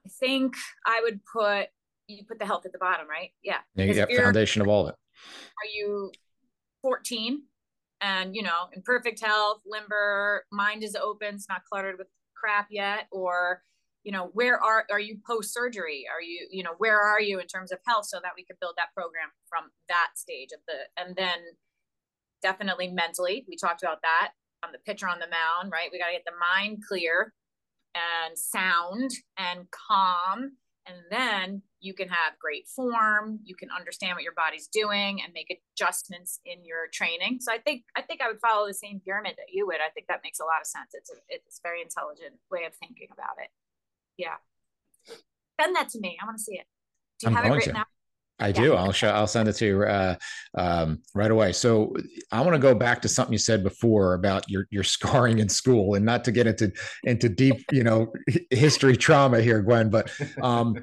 i 0.05 0.09
think 0.19 0.55
i 0.86 0.99
would 1.03 1.22
put 1.26 1.67
you 2.07 2.26
put 2.26 2.39
the 2.39 2.45
health 2.45 2.65
at 2.65 2.74
the 2.74 2.78
bottom 2.78 3.07
right? 3.07 3.32
Yeah. 3.43 3.59
Yeah 3.76 4.24
foundation 4.24 4.61
of 4.61 4.67
all 4.67 4.88
of 4.88 4.89
it. 4.89 4.95
Are 4.95 5.69
you 5.74 6.11
14 6.82 7.43
and 8.01 8.36
you 8.36 8.41
know 8.41 8.67
in 8.74 8.82
perfect 8.82 9.24
health 9.24 9.61
limber 9.65 10.45
mind 10.51 10.84
is 10.84 10.95
open 10.95 11.36
it's 11.36 11.47
not 11.47 11.63
cluttered 11.63 11.97
with 11.97 12.07
crap 12.36 12.67
yet 12.72 13.07
or 13.11 13.61
you 14.04 14.12
know 14.12 14.30
where 14.34 14.60
are 14.60 14.86
are 14.89 14.99
you 14.99 15.18
post 15.26 15.54
surgery 15.54 16.06
are 16.12 16.22
you 16.22 16.47
you 16.52 16.64
know 16.64 16.74
where 16.78 16.99
are 16.99 17.22
you 17.22 17.39
in 17.39 17.47
terms 17.47 17.72
of 17.72 17.80
health 17.88 18.06
so 18.06 18.20
that 18.22 18.32
we 18.36 18.43
could 18.43 18.60
build 18.60 18.74
that 18.78 18.93
program 18.95 19.30
from 19.47 19.72
that 19.88 20.10
stage 20.16 20.49
of 20.54 20.60
the 20.68 21.02
and 21.02 21.16
then 21.16 21.38
definitely 22.41 22.88
mentally 22.88 23.45
we 23.47 23.56
talked 23.56 23.84
about 23.84 24.02
that 24.02 24.32
on 24.64 24.72
the 24.72 24.80
pitcher 24.80 25.08
on 25.08 25.20
the 25.20 25.28
mound 25.28 25.72
right? 25.72 25.89
We 25.91 25.99
got 25.99 26.08
to 26.08 26.14
get 26.14 26.26
the 26.26 26.38
mind 26.39 26.84
clear 26.88 27.34
and 27.93 28.38
sound 28.38 29.12
and 29.38 29.68
calm 29.72 30.58
and 30.88 30.97
then 31.12 31.62
you 31.80 31.93
can 31.93 32.10
have 32.10 32.39
great 32.39 32.68
form 32.68 33.39
you 33.43 33.56
can 33.56 33.70
understand 33.70 34.16
what 34.16 34.24
your 34.24 34.34
body's 34.34 34.68
doing 34.68 35.22
and 35.22 35.34
make 35.34 35.54
adjustments 35.54 36.39
in 36.45 36.66
your 36.66 36.88
training. 36.91 37.38
So 37.41 37.54
i 37.54 37.60
think 37.60 37.84
i 37.95 38.02
think 38.02 38.22
i 38.22 38.28
would 38.28 38.41
follow 38.41 38.66
the 38.66 38.74
same 38.74 38.99
pyramid 39.06 39.36
that 39.38 39.54
you 39.54 39.68
would. 39.68 39.78
I 39.78 39.89
think 39.93 40.08
that 40.08 40.22
makes 40.24 40.39
a 40.39 40.45
lot 40.45 40.62
of 40.62 40.68
sense. 40.68 40.89
It's 40.93 41.12
a, 41.12 41.18
it's 41.30 41.60
a 41.60 41.68
very 41.68 41.82
intelligent 41.82 42.41
way 42.49 42.66
of 42.66 42.74
thinking 42.74 43.10
about 43.14 43.38
it 43.38 43.49
yeah. 44.18 44.36
Send 45.59 45.76
that 45.76 45.89
to 45.89 45.99
me. 45.99 46.18
I 46.22 46.26
want 46.26 46.38
to 46.38 46.43
see 46.43 46.55
it. 46.55 46.66
Do 47.20 47.30
you 47.30 47.38
I'm 47.38 47.43
have 47.43 47.51
it 47.51 47.55
written 47.55 47.74
to. 47.74 47.80
out? 47.82 47.88
I 48.39 48.47
yeah. 48.47 48.53
do. 48.53 48.74
I'll 48.74 48.91
show. 48.91 49.09
I'll 49.09 49.28
send 49.28 49.47
it 49.47 49.53
to 49.53 49.66
you 49.66 49.84
uh, 49.84 50.16
um, 50.57 51.03
right 51.14 51.30
away. 51.30 51.53
So 51.53 51.95
I 52.32 52.41
want 52.41 52.53
to 52.53 52.59
go 52.59 52.74
back 52.74 53.01
to 53.03 53.07
something 53.07 53.32
you 53.32 53.38
said 53.38 53.64
before 53.64 54.16
about 54.16 54.49
your 54.49 54.66
your 54.72 54.84
scarring 54.95 55.39
in 55.39 55.47
school, 55.47 55.95
and 55.95 56.05
not 56.05 56.24
to 56.26 56.32
get 56.32 56.47
into 56.47 56.72
into 57.03 57.30
deep, 57.30 57.64
you 57.72 57.84
know, 57.84 58.12
history 58.49 58.97
trauma 58.97 59.41
here, 59.41 59.62
Gwen. 59.62 59.89
But 59.89 60.12
um, 60.41 60.76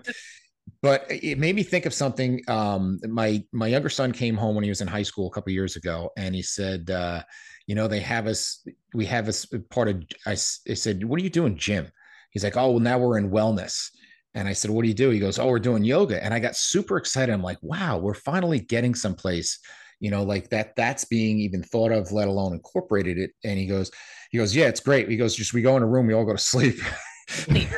but 0.82 1.06
it 1.08 1.38
made 1.38 1.56
me 1.56 1.64
think 1.64 1.86
of 1.86 1.92
something. 1.92 2.40
Um, 2.48 3.00
my 3.08 3.42
my 3.52 3.66
younger 3.66 3.88
son 3.88 4.12
came 4.12 4.36
home 4.36 4.54
when 4.54 4.64
he 4.64 4.70
was 4.70 4.80
in 4.80 4.88
high 4.88 5.02
school 5.02 5.26
a 5.26 5.30
couple 5.30 5.52
years 5.52 5.74
ago, 5.74 6.10
and 6.16 6.34
he 6.34 6.42
said, 6.42 6.90
uh, 6.90 7.22
you 7.66 7.74
know, 7.74 7.88
they 7.88 8.00
have 8.00 8.28
us. 8.28 8.64
We 8.94 9.04
have 9.06 9.28
us 9.28 9.46
part 9.70 9.88
of. 9.88 10.04
I, 10.26 10.32
I 10.32 10.34
said, 10.34 11.04
what 11.04 11.20
are 11.20 11.24
you 11.24 11.30
doing, 11.30 11.56
gym? 11.56 11.90
He's 12.30 12.44
like, 12.44 12.56
oh, 12.56 12.72
well, 12.72 12.80
now 12.80 12.98
we're 12.98 13.18
in 13.18 13.30
wellness. 13.30 13.90
And 14.34 14.46
I 14.46 14.52
said, 14.52 14.70
what 14.70 14.82
do 14.82 14.88
you 14.88 14.94
do? 14.94 15.10
He 15.10 15.18
goes, 15.18 15.38
oh, 15.38 15.46
we're 15.46 15.58
doing 15.58 15.84
yoga. 15.84 16.22
And 16.22 16.32
I 16.32 16.38
got 16.38 16.56
super 16.56 16.96
excited. 16.96 17.32
I'm 17.32 17.42
like, 17.42 17.58
wow, 17.62 17.98
we're 17.98 18.14
finally 18.14 18.60
getting 18.60 18.94
someplace, 18.94 19.58
you 20.00 20.10
know, 20.10 20.22
like 20.22 20.50
that, 20.50 20.76
that's 20.76 21.04
being 21.06 21.38
even 21.40 21.62
thought 21.62 21.92
of, 21.92 22.12
let 22.12 22.28
alone 22.28 22.52
incorporated 22.52 23.18
it. 23.18 23.30
And 23.44 23.58
he 23.58 23.66
goes, 23.66 23.90
he 24.30 24.38
goes, 24.38 24.54
yeah, 24.54 24.66
it's 24.66 24.80
great. 24.80 25.08
He 25.08 25.16
goes, 25.16 25.34
just, 25.34 25.54
we 25.54 25.62
go 25.62 25.76
in 25.76 25.82
a 25.82 25.86
room, 25.86 26.06
we 26.06 26.14
all 26.14 26.24
go 26.24 26.32
to 26.32 26.38
sleep. 26.38 26.76
like, 27.48 27.68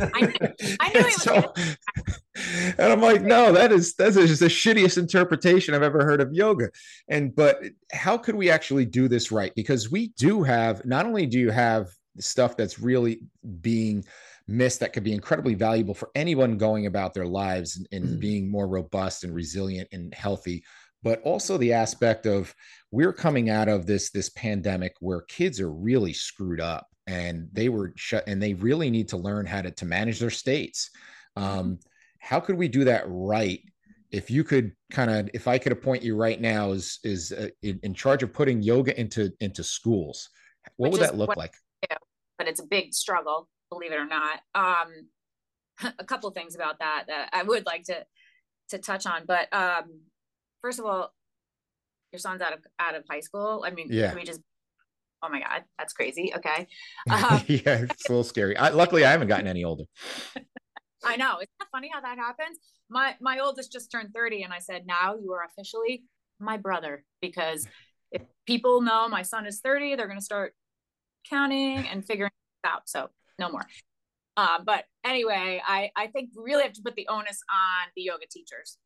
I, 0.00 0.32
I 0.80 0.92
knew 0.92 1.10
so, 1.10 1.52
and 2.78 2.92
I'm 2.92 3.00
like, 3.00 3.22
no, 3.22 3.52
that 3.52 3.72
is 3.72 3.94
that's 3.94 4.16
just 4.16 4.40
the 4.40 4.46
shittiest 4.46 4.98
interpretation 4.98 5.74
I've 5.74 5.82
ever 5.82 6.04
heard 6.04 6.20
of 6.20 6.32
yoga. 6.32 6.70
And 7.08 7.34
but 7.34 7.60
how 7.92 8.16
could 8.16 8.36
we 8.36 8.50
actually 8.50 8.84
do 8.84 9.08
this 9.08 9.32
right? 9.32 9.52
Because 9.56 9.90
we 9.90 10.08
do 10.16 10.42
have 10.42 10.84
not 10.84 11.06
only 11.06 11.26
do 11.26 11.38
you 11.38 11.50
have 11.50 11.88
stuff 12.18 12.56
that's 12.56 12.78
really 12.78 13.22
being 13.60 14.04
missed 14.48 14.80
that 14.80 14.92
could 14.92 15.04
be 15.04 15.12
incredibly 15.12 15.54
valuable 15.54 15.94
for 15.94 16.10
anyone 16.14 16.58
going 16.58 16.86
about 16.86 17.14
their 17.14 17.26
lives 17.26 17.76
and, 17.76 17.88
and 17.92 18.16
mm. 18.16 18.20
being 18.20 18.50
more 18.50 18.68
robust 18.68 19.24
and 19.24 19.34
resilient 19.34 19.88
and 19.92 20.12
healthy. 20.14 20.64
But 21.02 21.22
also 21.22 21.56
the 21.56 21.72
aspect 21.72 22.26
of 22.26 22.54
we're 22.90 23.12
coming 23.12 23.48
out 23.48 23.68
of 23.68 23.86
this 23.86 24.10
this 24.10 24.28
pandemic 24.30 24.94
where 25.00 25.22
kids 25.22 25.60
are 25.60 25.72
really 25.72 26.12
screwed 26.12 26.60
up 26.60 26.86
and 27.06 27.48
they 27.52 27.68
were 27.68 27.92
shut 27.96 28.24
and 28.26 28.42
they 28.42 28.54
really 28.54 28.90
need 28.90 29.08
to 29.08 29.16
learn 29.16 29.46
how 29.46 29.62
to, 29.62 29.70
to 29.70 29.84
manage 29.86 30.18
their 30.18 30.30
states. 30.30 30.90
Um, 31.36 31.78
how 32.18 32.38
could 32.40 32.56
we 32.56 32.68
do 32.68 32.84
that 32.84 33.04
right? 33.06 33.60
If 34.10 34.30
you 34.30 34.44
could 34.44 34.72
kind 34.90 35.10
of 35.10 35.30
if 35.32 35.48
i 35.48 35.56
could 35.56 35.72
appoint 35.72 36.02
you 36.02 36.16
right 36.16 36.40
now 36.40 36.72
is 36.72 36.98
is 37.04 37.32
uh, 37.32 37.48
in, 37.62 37.78
in, 37.82 37.94
charge 37.94 38.22
of 38.22 38.32
putting 38.32 38.62
yoga 38.62 38.98
into 39.00 39.32
into 39.40 39.62
schools 39.62 40.28
what 40.76 40.90
Which 40.90 41.00
would 41.00 41.08
that 41.08 41.16
look 41.16 41.36
like 41.36 41.54
but 42.40 42.48
it's 42.48 42.58
a 42.58 42.64
big 42.64 42.94
struggle, 42.94 43.50
believe 43.68 43.92
it 43.92 43.98
or 43.98 44.06
not. 44.06 44.40
Um, 44.54 45.08
a 45.98 46.04
couple 46.04 46.30
things 46.30 46.54
about 46.54 46.78
that 46.78 47.04
that 47.08 47.28
I 47.34 47.42
would 47.42 47.66
like 47.66 47.84
to 47.84 48.06
to 48.70 48.78
touch 48.78 49.04
on, 49.04 49.24
but 49.26 49.52
um, 49.52 50.00
first 50.62 50.78
of 50.78 50.86
all, 50.86 51.12
your 52.12 52.18
son's 52.18 52.40
out 52.40 52.54
of 52.54 52.60
out 52.78 52.94
of 52.94 53.04
high 53.10 53.20
school. 53.20 53.62
I 53.66 53.72
mean, 53.72 53.88
yeah. 53.90 54.14
we 54.14 54.24
just 54.24 54.40
oh 55.22 55.28
my 55.28 55.40
god, 55.40 55.64
that's 55.78 55.92
crazy. 55.92 56.32
Okay, 56.34 56.66
um, 57.10 57.42
yeah, 57.46 57.82
it's 57.82 58.08
a 58.08 58.12
little 58.12 58.24
scary. 58.24 58.56
I, 58.56 58.70
luckily, 58.70 59.04
I 59.04 59.10
haven't 59.10 59.28
gotten 59.28 59.46
any 59.46 59.62
older. 59.62 59.84
I 61.04 61.16
know. 61.16 61.40
It's 61.40 61.52
not 61.60 61.68
funny 61.70 61.90
how 61.92 62.00
that 62.00 62.16
happens. 62.16 62.56
My 62.88 63.16
my 63.20 63.40
oldest 63.40 63.70
just 63.70 63.92
turned 63.92 64.14
30 64.14 64.44
and 64.44 64.52
I 64.52 64.60
said, 64.60 64.86
"Now 64.86 65.16
you 65.20 65.34
are 65.34 65.44
officially 65.44 66.04
my 66.38 66.56
brother 66.56 67.04
because 67.20 67.66
if 68.10 68.22
people 68.46 68.80
know 68.80 69.08
my 69.08 69.20
son 69.20 69.46
is 69.46 69.60
30, 69.60 69.96
they're 69.96 70.06
going 70.06 70.18
to 70.18 70.24
start 70.24 70.54
counting 71.28 71.86
and 71.86 72.04
figuring 72.04 72.30
out. 72.64 72.88
So 72.88 73.10
no 73.38 73.50
more. 73.50 73.66
Uh, 74.36 74.58
but 74.64 74.84
anyway, 75.04 75.60
I, 75.66 75.90
I 75.96 76.06
think 76.06 76.30
we 76.36 76.44
really 76.44 76.62
have 76.62 76.72
to 76.74 76.82
put 76.82 76.94
the 76.94 77.08
onus 77.08 77.42
on 77.50 77.88
the 77.96 78.02
yoga 78.02 78.26
teachers, 78.30 78.78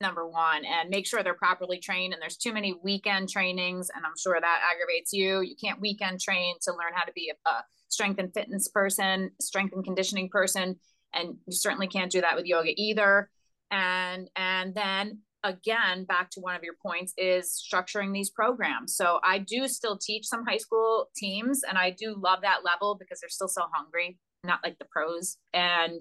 number 0.00 0.26
one, 0.26 0.64
and 0.64 0.90
make 0.90 1.06
sure 1.06 1.22
they're 1.22 1.34
properly 1.34 1.78
trained. 1.78 2.12
And 2.12 2.20
there's 2.20 2.36
too 2.36 2.52
many 2.52 2.74
weekend 2.82 3.28
trainings, 3.28 3.90
and 3.94 4.04
I'm 4.04 4.16
sure 4.18 4.38
that 4.38 4.60
aggravates 4.70 5.12
you. 5.12 5.40
You 5.40 5.54
can't 5.56 5.80
weekend 5.80 6.20
train 6.20 6.56
to 6.62 6.72
learn 6.72 6.92
how 6.94 7.04
to 7.04 7.12
be 7.12 7.30
a, 7.30 7.48
a 7.48 7.64
strength 7.88 8.18
and 8.18 8.32
fitness 8.34 8.68
person, 8.68 9.30
strength 9.40 9.72
and 9.72 9.84
conditioning 9.84 10.28
person, 10.28 10.76
and 11.14 11.36
you 11.46 11.52
certainly 11.52 11.86
can't 11.86 12.12
do 12.12 12.20
that 12.20 12.36
with 12.36 12.44
yoga 12.44 12.72
either. 12.76 13.30
And 13.70 14.28
and 14.36 14.74
then 14.74 15.20
again 15.44 16.04
back 16.04 16.30
to 16.30 16.40
one 16.40 16.56
of 16.56 16.62
your 16.62 16.74
points 16.82 17.12
is 17.16 17.62
structuring 17.72 18.12
these 18.12 18.30
programs. 18.30 18.96
So 18.96 19.20
i 19.24 19.38
do 19.38 19.68
still 19.68 19.96
teach 19.96 20.26
some 20.26 20.44
high 20.46 20.56
school 20.56 21.08
teams 21.16 21.62
and 21.68 21.78
i 21.78 21.90
do 21.90 22.16
love 22.18 22.40
that 22.42 22.64
level 22.64 22.96
because 22.98 23.20
they're 23.20 23.28
still 23.28 23.48
so 23.48 23.62
hungry 23.72 24.18
not 24.44 24.60
like 24.64 24.78
the 24.78 24.86
pros. 24.90 25.36
And 25.52 26.00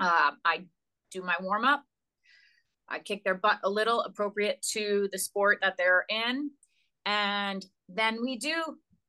uh, 0.00 0.32
i 0.44 0.64
do 1.10 1.22
my 1.22 1.36
warm 1.40 1.64
up 1.64 1.84
i 2.88 2.98
kick 2.98 3.22
their 3.24 3.34
butt 3.36 3.58
a 3.62 3.70
little 3.70 4.00
appropriate 4.00 4.60
to 4.72 5.08
the 5.12 5.18
sport 5.18 5.58
that 5.62 5.76
they're 5.76 6.04
in. 6.08 6.50
And 7.06 7.64
then 7.88 8.18
we 8.22 8.38
do 8.38 8.62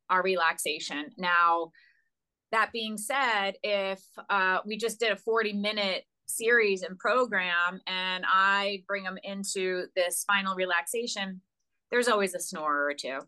our 0.09 0.21
relaxation. 0.21 1.11
Now 1.17 1.71
that 2.51 2.71
being 2.71 2.97
said 2.97 3.55
if 3.63 4.01
uh, 4.29 4.59
we 4.65 4.77
just 4.77 4.99
did 4.99 5.11
a 5.11 5.17
40 5.17 5.53
minute 5.53 6.03
series 6.27 6.81
and 6.81 6.97
program 6.97 7.79
and 7.87 8.25
I 8.27 8.83
bring 8.87 9.03
them 9.03 9.17
into 9.23 9.85
this 9.95 10.23
final 10.25 10.55
relaxation, 10.55 11.41
there's 11.91 12.07
always 12.07 12.33
a 12.33 12.39
snorer 12.39 12.85
or 12.85 12.93
two. 12.93 13.19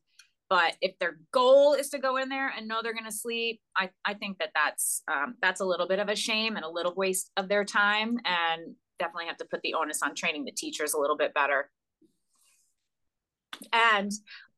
But 0.49 0.75
if 0.81 0.97
their 0.99 1.17
goal 1.33 1.73
is 1.73 1.89
to 1.89 1.99
go 1.99 2.15
in 2.17 2.29
there 2.29 2.49
and 2.55 2.67
know 2.67 2.79
they're 2.81 2.93
going 2.93 3.05
to 3.05 3.11
sleep, 3.11 3.59
I, 3.75 3.89
I 4.05 4.13
think 4.13 4.37
that 4.39 4.51
that's 4.55 5.03
um, 5.11 5.35
that's 5.41 5.59
a 5.59 5.65
little 5.65 5.87
bit 5.87 5.99
of 5.99 6.07
a 6.07 6.15
shame 6.15 6.55
and 6.55 6.63
a 6.63 6.69
little 6.69 6.93
waste 6.95 7.31
of 7.35 7.49
their 7.49 7.65
time, 7.65 8.17
and 8.23 8.75
definitely 8.97 9.25
have 9.25 9.37
to 9.37 9.45
put 9.45 9.61
the 9.61 9.73
onus 9.73 10.01
on 10.01 10.15
training 10.15 10.45
the 10.45 10.51
teachers 10.51 10.93
a 10.93 10.99
little 10.99 11.17
bit 11.17 11.33
better. 11.33 11.69
And 13.73 14.11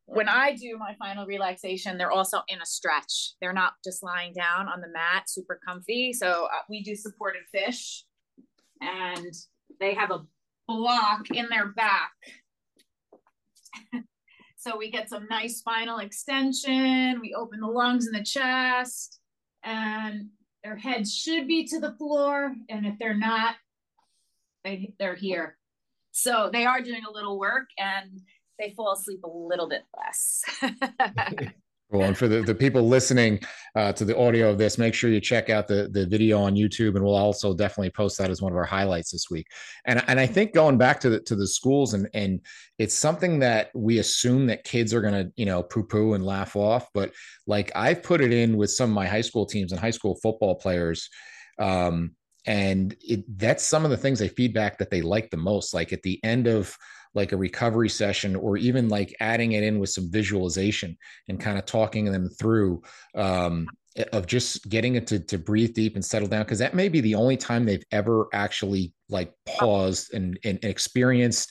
when 0.06 0.28
I 0.28 0.54
do 0.54 0.76
my 0.78 0.94
final 0.98 1.26
relaxation, 1.26 1.98
they're 1.98 2.10
also 2.10 2.42
in 2.48 2.60
a 2.60 2.66
stretch. 2.66 3.34
They're 3.40 3.52
not 3.52 3.74
just 3.84 4.02
lying 4.02 4.32
down 4.32 4.68
on 4.68 4.80
the 4.80 4.88
mat, 4.88 5.28
super 5.28 5.58
comfy. 5.66 6.12
So 6.12 6.46
uh, 6.46 6.58
we 6.68 6.82
do 6.82 6.94
supported 6.94 7.42
fish, 7.52 8.04
and 8.80 9.34
they 9.78 9.94
have 9.94 10.10
a 10.10 10.24
block 10.66 11.30
in 11.32 11.48
their 11.48 11.68
back. 11.68 12.12
so 14.56 14.76
we 14.76 14.90
get 14.90 15.08
some 15.08 15.26
nice 15.28 15.58
spinal 15.58 15.98
extension. 15.98 17.20
We 17.20 17.34
open 17.34 17.60
the 17.60 17.66
lungs 17.66 18.06
and 18.06 18.14
the 18.14 18.24
chest, 18.24 19.20
and 19.62 20.28
their 20.62 20.76
heads 20.76 21.14
should 21.14 21.46
be 21.46 21.66
to 21.68 21.80
the 21.80 21.92
floor. 21.92 22.54
And 22.68 22.86
if 22.86 22.98
they're 22.98 23.16
not, 23.16 23.56
they 24.64 24.92
they're 24.98 25.14
here. 25.14 25.56
So 26.12 26.50
they 26.52 26.66
are 26.66 26.82
doing 26.82 27.02
a 27.08 27.12
little 27.12 27.38
work, 27.38 27.68
and 27.78 28.20
they 28.58 28.74
fall 28.76 28.92
asleep 28.92 29.24
a 29.24 29.30
little 29.30 29.68
bit 29.68 29.82
less. 29.96 30.42
Well, 31.90 32.06
and 32.06 32.16
for 32.16 32.28
the, 32.28 32.42
the 32.42 32.54
people 32.54 32.86
listening 32.86 33.40
uh, 33.74 33.92
to 33.94 34.04
the 34.04 34.16
audio 34.16 34.48
of 34.48 34.58
this, 34.58 34.78
make 34.78 34.94
sure 34.94 35.10
you 35.10 35.20
check 35.20 35.50
out 35.50 35.66
the, 35.66 35.88
the 35.90 36.06
video 36.06 36.38
on 36.40 36.54
YouTube, 36.54 36.94
and 36.94 37.04
we'll 37.04 37.16
also 37.16 37.52
definitely 37.52 37.90
post 37.90 38.16
that 38.18 38.30
as 38.30 38.40
one 38.40 38.52
of 38.52 38.58
our 38.58 38.64
highlights 38.64 39.10
this 39.10 39.26
week. 39.28 39.48
And 39.86 40.02
and 40.06 40.20
I 40.20 40.26
think 40.26 40.54
going 40.54 40.78
back 40.78 41.00
to 41.00 41.10
the 41.10 41.20
to 41.22 41.34
the 41.34 41.48
schools, 41.48 41.94
and 41.94 42.08
and 42.14 42.40
it's 42.78 42.94
something 42.94 43.40
that 43.40 43.70
we 43.74 43.98
assume 43.98 44.46
that 44.46 44.62
kids 44.62 44.94
are 44.94 45.00
going 45.00 45.14
to 45.14 45.32
you 45.36 45.46
know 45.46 45.64
poo 45.64 45.82
poo 45.82 46.14
and 46.14 46.24
laugh 46.24 46.54
off, 46.54 46.86
but 46.94 47.12
like 47.48 47.72
I've 47.74 48.04
put 48.04 48.20
it 48.20 48.32
in 48.32 48.56
with 48.56 48.70
some 48.70 48.90
of 48.90 48.94
my 48.94 49.06
high 49.06 49.20
school 49.22 49.44
teams 49.44 49.72
and 49.72 49.80
high 49.80 49.90
school 49.90 50.16
football 50.22 50.54
players. 50.54 51.08
Um, 51.58 52.12
and 52.46 52.96
it, 53.02 53.24
that's 53.36 53.64
some 53.64 53.84
of 53.84 53.90
the 53.90 53.96
things 53.96 54.18
they 54.18 54.28
feedback 54.28 54.78
that 54.78 54.90
they 54.90 55.02
like 55.02 55.30
the 55.30 55.36
most. 55.36 55.74
Like 55.74 55.92
at 55.92 56.02
the 56.02 56.20
end 56.24 56.46
of 56.46 56.76
like 57.14 57.32
a 57.32 57.36
recovery 57.36 57.88
session 57.88 58.36
or 58.36 58.56
even 58.56 58.88
like 58.88 59.14
adding 59.20 59.52
it 59.52 59.62
in 59.62 59.78
with 59.78 59.90
some 59.90 60.10
visualization 60.10 60.96
and 61.28 61.40
kind 61.40 61.58
of 61.58 61.66
talking 61.66 62.04
them 62.04 62.28
through 62.28 62.82
um, 63.16 63.66
of 64.12 64.26
just 64.26 64.68
getting 64.68 64.94
it 64.94 65.06
to, 65.08 65.18
to 65.18 65.36
breathe 65.36 65.74
deep 65.74 65.96
and 65.96 66.04
settle 66.04 66.28
down 66.28 66.42
because 66.42 66.60
that 66.60 66.74
may 66.74 66.88
be 66.88 67.00
the 67.00 67.14
only 67.14 67.36
time 67.36 67.64
they've 67.64 67.84
ever 67.90 68.28
actually 68.32 68.92
like 69.08 69.32
paused 69.46 70.14
and, 70.14 70.38
and, 70.44 70.64
experienced 70.64 71.50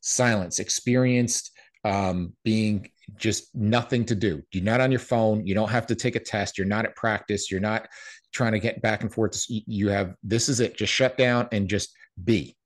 silence 0.00 0.60
experienced 0.60 1.50
um, 1.84 2.32
being 2.44 2.88
just 3.16 3.54
nothing 3.54 4.04
to 4.06 4.14
do. 4.14 4.42
You're 4.52 4.64
not 4.64 4.80
on 4.80 4.90
your 4.90 5.00
phone. 5.00 5.46
You 5.46 5.54
don't 5.54 5.70
have 5.70 5.86
to 5.88 5.94
take 5.94 6.16
a 6.16 6.20
test. 6.20 6.56
You're 6.56 6.66
not 6.66 6.84
at 6.84 6.96
practice. 6.96 7.50
You're 7.50 7.60
not 7.60 7.88
trying 8.32 8.52
to 8.52 8.58
get 8.58 8.80
back 8.82 9.02
and 9.02 9.12
forth 9.12 9.44
you 9.48 9.88
have 9.88 10.14
this 10.22 10.48
is 10.48 10.60
it. 10.60 10.76
Just 10.76 10.92
shut 10.92 11.18
down 11.18 11.48
and 11.52 11.68
just 11.68 11.94
be 12.22 12.56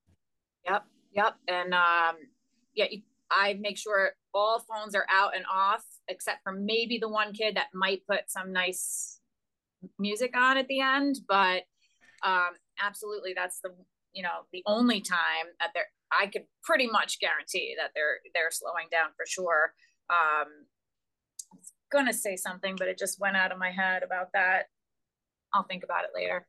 Yep. 1.19 1.35
And 1.49 1.75
um, 1.75 2.17
yeah, 2.75 2.87
I 3.29 3.55
make 3.61 3.77
sure 3.77 4.13
all 4.33 4.61
phones 4.61 4.95
are 4.95 5.07
out 5.13 5.35
and 5.35 5.45
off, 5.53 5.85
except 6.07 6.45
for 6.45 6.53
maybe 6.53 6.99
the 6.99 7.09
one 7.09 7.33
kid 7.33 7.57
that 7.57 7.75
might 7.75 8.07
put 8.07 8.31
some 8.31 8.53
nice 8.53 9.19
music 9.99 10.37
on 10.37 10.57
at 10.59 10.69
the 10.69 10.81
end. 10.81 11.17
But 11.27 11.65
um, 12.25 12.51
absolutely, 12.81 13.33
that's 13.35 13.59
the 13.61 13.71
you 14.13 14.23
know 14.23 14.47
the 14.53 14.63
only 14.67 15.01
time 15.01 15.51
that 15.59 15.71
they're. 15.75 15.87
I 16.11 16.29
could 16.29 16.45
pretty 16.63 16.87
much 16.87 17.19
guarantee 17.21 17.75
that 17.79 17.91
they're 17.97 18.21
they're 18.33 18.53
slowing 18.53 18.87
down 18.91 19.11
for 19.17 19.27
sure. 19.27 19.73
Um, 20.09 20.47
I 21.53 21.57
was 21.57 21.73
gonna 21.91 22.13
say 22.13 22.37
something, 22.37 22.77
but 22.79 22.87
it 22.87 22.97
just 22.97 23.21
went 23.21 23.37
out 23.37 23.51
of 23.51 23.59
my 23.59 23.73
head 23.73 24.05
about 24.05 24.29
that. 24.35 24.67
I'll 25.53 25.65
think 25.65 25.83
about 25.83 26.05
it 26.05 26.11
later. 26.15 26.47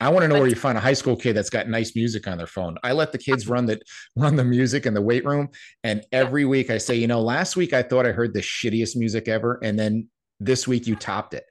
I 0.00 0.08
want 0.08 0.22
to 0.22 0.28
know 0.28 0.38
where 0.38 0.48
you 0.48 0.54
find 0.54 0.78
a 0.78 0.80
high 0.80 0.94
school 0.94 1.16
kid 1.16 1.34
that's 1.36 1.50
got 1.50 1.68
nice 1.68 1.94
music 1.94 2.26
on 2.26 2.38
their 2.38 2.46
phone. 2.46 2.76
I 2.82 2.92
let 2.92 3.12
the 3.12 3.18
kids 3.18 3.46
run 3.48 3.66
the 3.66 3.80
run 4.16 4.36
the 4.36 4.44
music 4.44 4.86
in 4.86 4.94
the 4.94 5.02
weight 5.02 5.24
room, 5.24 5.48
and 5.84 6.04
every 6.12 6.44
week 6.44 6.70
I 6.70 6.78
say, 6.78 6.94
you 6.94 7.06
know, 7.06 7.20
last 7.20 7.56
week 7.56 7.72
I 7.72 7.82
thought 7.82 8.06
I 8.06 8.12
heard 8.12 8.34
the 8.34 8.40
shittiest 8.40 8.96
music 8.96 9.28
ever, 9.28 9.60
and 9.62 9.78
then 9.78 10.08
this 10.38 10.66
week 10.66 10.86
you 10.86 10.96
topped 10.96 11.34
it. 11.34 11.44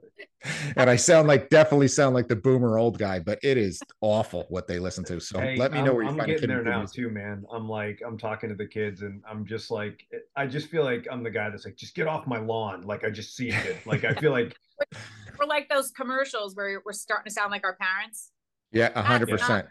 and 0.78 0.90
I 0.90 0.96
sound 0.96 1.28
like 1.28 1.50
definitely 1.50 1.88
sound 1.88 2.16
like 2.16 2.28
the 2.28 2.36
boomer 2.36 2.78
old 2.78 2.98
guy, 2.98 3.20
but 3.20 3.40
it 3.44 3.58
is 3.58 3.82
awful 4.02 4.46
what 4.50 4.68
they 4.68 4.80
listen 4.80 5.04
to. 5.06 5.20
So 5.20 5.40
hey, 5.40 5.56
let 5.56 5.72
me 5.72 5.82
know 5.82 5.92
I'm, 5.92 5.96
where 5.96 6.04
you 6.04 6.10
I'm 6.10 6.18
find 6.18 6.30
getting 6.30 6.50
there 6.50 6.64
now 6.64 6.80
music. 6.80 6.96
too, 6.96 7.10
man. 7.10 7.46
I'm 7.52 7.68
like 7.68 8.02
I'm 8.06 8.18
talking 8.18 8.50
to 8.50 8.56
the 8.56 8.68
kids, 8.68 9.02
and 9.02 9.22
I'm 9.30 9.46
just 9.46 9.72
like 9.72 10.06
I 10.36 10.48
just 10.48 10.70
feel 10.70 10.84
like 10.84 11.08
I'm 11.12 11.24
the 11.24 11.32
guy 11.32 11.50
that's 11.50 11.66
like 11.66 11.76
just 11.76 11.96
get 11.96 12.08
off 12.08 12.28
my 12.28 12.40
lawn. 12.40 12.82
Like 12.82 13.04
I 13.04 13.10
just 13.10 13.36
see 13.36 13.50
it. 13.50 13.86
Like 13.86 14.04
I 14.04 14.14
feel 14.14 14.32
like 14.32 14.56
we're 15.40 15.46
like 15.46 15.70
those 15.70 15.92
commercials 15.92 16.56
where 16.56 16.82
we're 16.86 16.94
starting 16.94 17.30
to 17.30 17.34
sound 17.34 17.52
like 17.52 17.64
our 17.64 17.76
parents. 17.76 18.32
Yeah, 18.72 19.00
hundred 19.02 19.30
percent. 19.30 19.68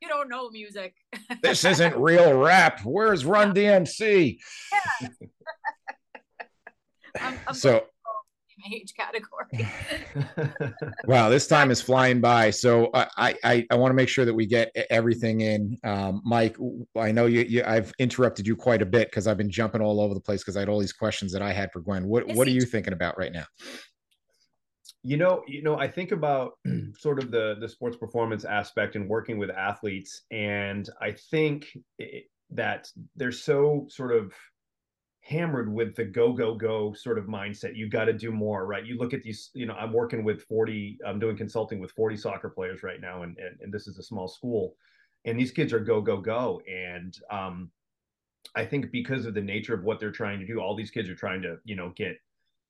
You 0.00 0.08
don't 0.08 0.28
know 0.28 0.48
music. 0.50 0.94
this 1.42 1.64
isn't 1.64 1.96
real 1.96 2.38
rap. 2.38 2.80
Where's 2.84 3.24
Run 3.24 3.52
DMC? 3.52 4.38
Yeah. 4.72 5.08
I'm, 7.20 7.38
I'm 7.48 7.54
so 7.54 7.84
age 8.72 8.94
category. 8.94 9.68
wow, 11.06 11.28
this 11.28 11.46
time 11.46 11.70
is 11.70 11.80
flying 11.80 12.20
by. 12.20 12.50
So 12.50 12.90
I 12.94 13.34
I, 13.44 13.66
I 13.70 13.76
want 13.76 13.90
to 13.90 13.94
make 13.94 14.08
sure 14.08 14.24
that 14.24 14.34
we 14.34 14.46
get 14.46 14.74
everything 14.90 15.40
in. 15.40 15.78
Um, 15.84 16.22
Mike, 16.24 16.56
I 16.96 17.12
know 17.12 17.26
you, 17.26 17.42
you, 17.42 17.62
I've 17.66 17.92
interrupted 17.98 18.46
you 18.46 18.56
quite 18.56 18.82
a 18.82 18.86
bit 18.86 19.10
because 19.10 19.26
I've 19.26 19.38
been 19.38 19.50
jumping 19.50 19.80
all 19.80 20.00
over 20.00 20.14
the 20.14 20.20
place 20.20 20.42
because 20.42 20.56
I 20.56 20.60
had 20.60 20.68
all 20.68 20.80
these 20.80 20.92
questions 20.92 21.32
that 21.32 21.42
I 21.42 21.52
had 21.52 21.72
for 21.72 21.80
Gwen. 21.80 22.06
What 22.06 22.26
what 22.28 22.46
are 22.46 22.52
you 22.52 22.62
thinking 22.62 22.92
about 22.92 23.18
right 23.18 23.32
now? 23.32 23.44
you 25.04 25.16
know 25.16 25.42
you 25.46 25.62
know 25.62 25.76
i 25.78 25.86
think 25.86 26.12
about 26.12 26.52
sort 26.98 27.22
of 27.22 27.30
the 27.30 27.56
the 27.60 27.68
sports 27.68 27.96
performance 27.96 28.44
aspect 28.44 28.96
and 28.96 29.08
working 29.08 29.38
with 29.38 29.50
athletes 29.50 30.22
and 30.30 30.90
i 31.00 31.12
think 31.30 31.68
it, 31.98 32.24
that 32.50 32.88
they're 33.16 33.30
so 33.32 33.86
sort 33.88 34.12
of 34.12 34.32
hammered 35.28 35.72
with 35.72 35.94
the 35.94 36.04
go 36.04 36.32
go 36.32 36.54
go 36.54 36.92
sort 36.94 37.18
of 37.18 37.26
mindset 37.26 37.76
you 37.76 37.88
got 37.88 38.06
to 38.06 38.12
do 38.12 38.32
more 38.32 38.66
right 38.66 38.86
you 38.86 38.96
look 38.96 39.12
at 39.12 39.22
these 39.22 39.50
you 39.52 39.66
know 39.66 39.74
i'm 39.74 39.92
working 39.92 40.24
with 40.24 40.42
40 40.44 40.98
i'm 41.06 41.18
doing 41.18 41.36
consulting 41.36 41.80
with 41.80 41.92
40 41.92 42.16
soccer 42.16 42.48
players 42.48 42.82
right 42.82 43.00
now 43.00 43.22
and 43.22 43.36
and, 43.38 43.60
and 43.60 43.72
this 43.72 43.86
is 43.86 43.98
a 43.98 44.02
small 44.02 44.26
school 44.26 44.74
and 45.26 45.38
these 45.38 45.50
kids 45.50 45.72
are 45.72 45.80
go 45.80 46.00
go 46.00 46.16
go 46.16 46.62
and 46.66 47.18
um 47.30 47.70
i 48.56 48.64
think 48.64 48.90
because 48.90 49.26
of 49.26 49.34
the 49.34 49.42
nature 49.42 49.74
of 49.74 49.84
what 49.84 50.00
they're 50.00 50.10
trying 50.10 50.40
to 50.40 50.46
do 50.46 50.60
all 50.60 50.74
these 50.74 50.90
kids 50.90 51.10
are 51.10 51.14
trying 51.14 51.42
to 51.42 51.58
you 51.64 51.76
know 51.76 51.92
get 51.94 52.18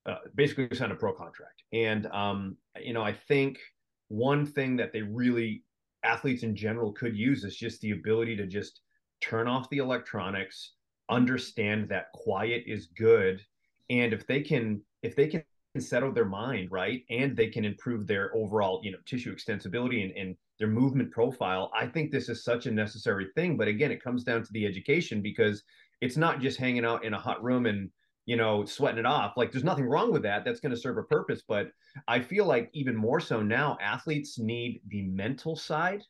uh, 0.05 0.15
basically 0.35 0.75
sign 0.75 0.91
a 0.91 0.95
pro 0.95 1.13
contract. 1.13 1.63
And 1.73 2.07
um, 2.07 2.57
you 2.81 2.93
know, 2.93 3.03
I 3.03 3.13
think 3.13 3.59
one 4.07 4.45
thing 4.45 4.77
that 4.77 4.91
they 4.91 5.01
really 5.01 5.63
athletes 6.03 6.43
in 6.43 6.55
general 6.55 6.93
could 6.93 7.15
use 7.15 7.43
is 7.43 7.55
just 7.55 7.81
the 7.81 7.91
ability 7.91 8.35
to 8.37 8.47
just 8.47 8.81
turn 9.21 9.47
off 9.47 9.69
the 9.69 9.77
electronics, 9.77 10.73
understand 11.09 11.89
that 11.89 12.11
quiet 12.13 12.63
is 12.65 12.87
good, 12.97 13.41
and 13.89 14.13
if 14.13 14.25
they 14.27 14.41
can 14.41 14.81
if 15.01 15.15
they 15.15 15.27
can 15.27 15.43
settle 15.77 16.11
their 16.11 16.25
mind 16.25 16.67
right 16.71 17.03
and 17.09 17.37
they 17.37 17.47
can 17.47 17.63
improve 17.63 18.07
their 18.07 18.35
overall 18.35 18.81
you 18.83 18.91
know 18.91 18.97
tissue 19.05 19.33
extensibility 19.33 20.03
and, 20.03 20.11
and 20.17 20.35
their 20.57 20.67
movement 20.67 21.11
profile 21.11 21.71
i 21.75 21.85
think 21.85 22.11
this 22.11 22.27
is 22.27 22.43
such 22.43 22.65
a 22.65 22.71
necessary 22.71 23.27
thing 23.35 23.55
but 23.55 23.67
again 23.67 23.91
it 23.91 24.03
comes 24.03 24.23
down 24.23 24.43
to 24.43 24.51
the 24.51 24.65
education 24.65 25.21
because 25.21 25.63
it's 26.01 26.17
not 26.17 26.41
just 26.41 26.57
hanging 26.57 26.83
out 26.83 27.05
in 27.05 27.13
a 27.13 27.19
hot 27.19 27.41
room 27.43 27.67
and 27.67 27.91
you 28.29 28.35
know, 28.35 28.63
sweating 28.63 28.99
it 28.99 29.07
off. 29.07 29.33
Like 29.37 29.51
there's 29.51 29.63
nothing 29.63 29.85
wrong 29.85 30.11
with 30.11 30.21
that. 30.21 30.45
That's 30.45 30.59
going 30.59 30.69
to 30.69 30.79
serve 30.79 30.99
a 30.99 31.03
purpose. 31.03 31.41
But 31.47 31.71
I 32.07 32.19
feel 32.19 32.45
like 32.45 32.69
even 32.73 32.95
more 32.95 33.19
so 33.19 33.41
now, 33.41 33.75
athletes 33.81 34.37
need 34.37 34.81
the 34.87 35.01
mental 35.07 35.55
side 35.55 36.03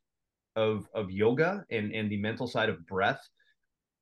of 0.58 0.86
of 0.94 1.10
yoga 1.10 1.64
and 1.72 1.94
and 1.94 2.12
the 2.12 2.18
mental 2.18 2.46
side 2.46 2.68
of 2.68 2.86
breath. 2.88 3.22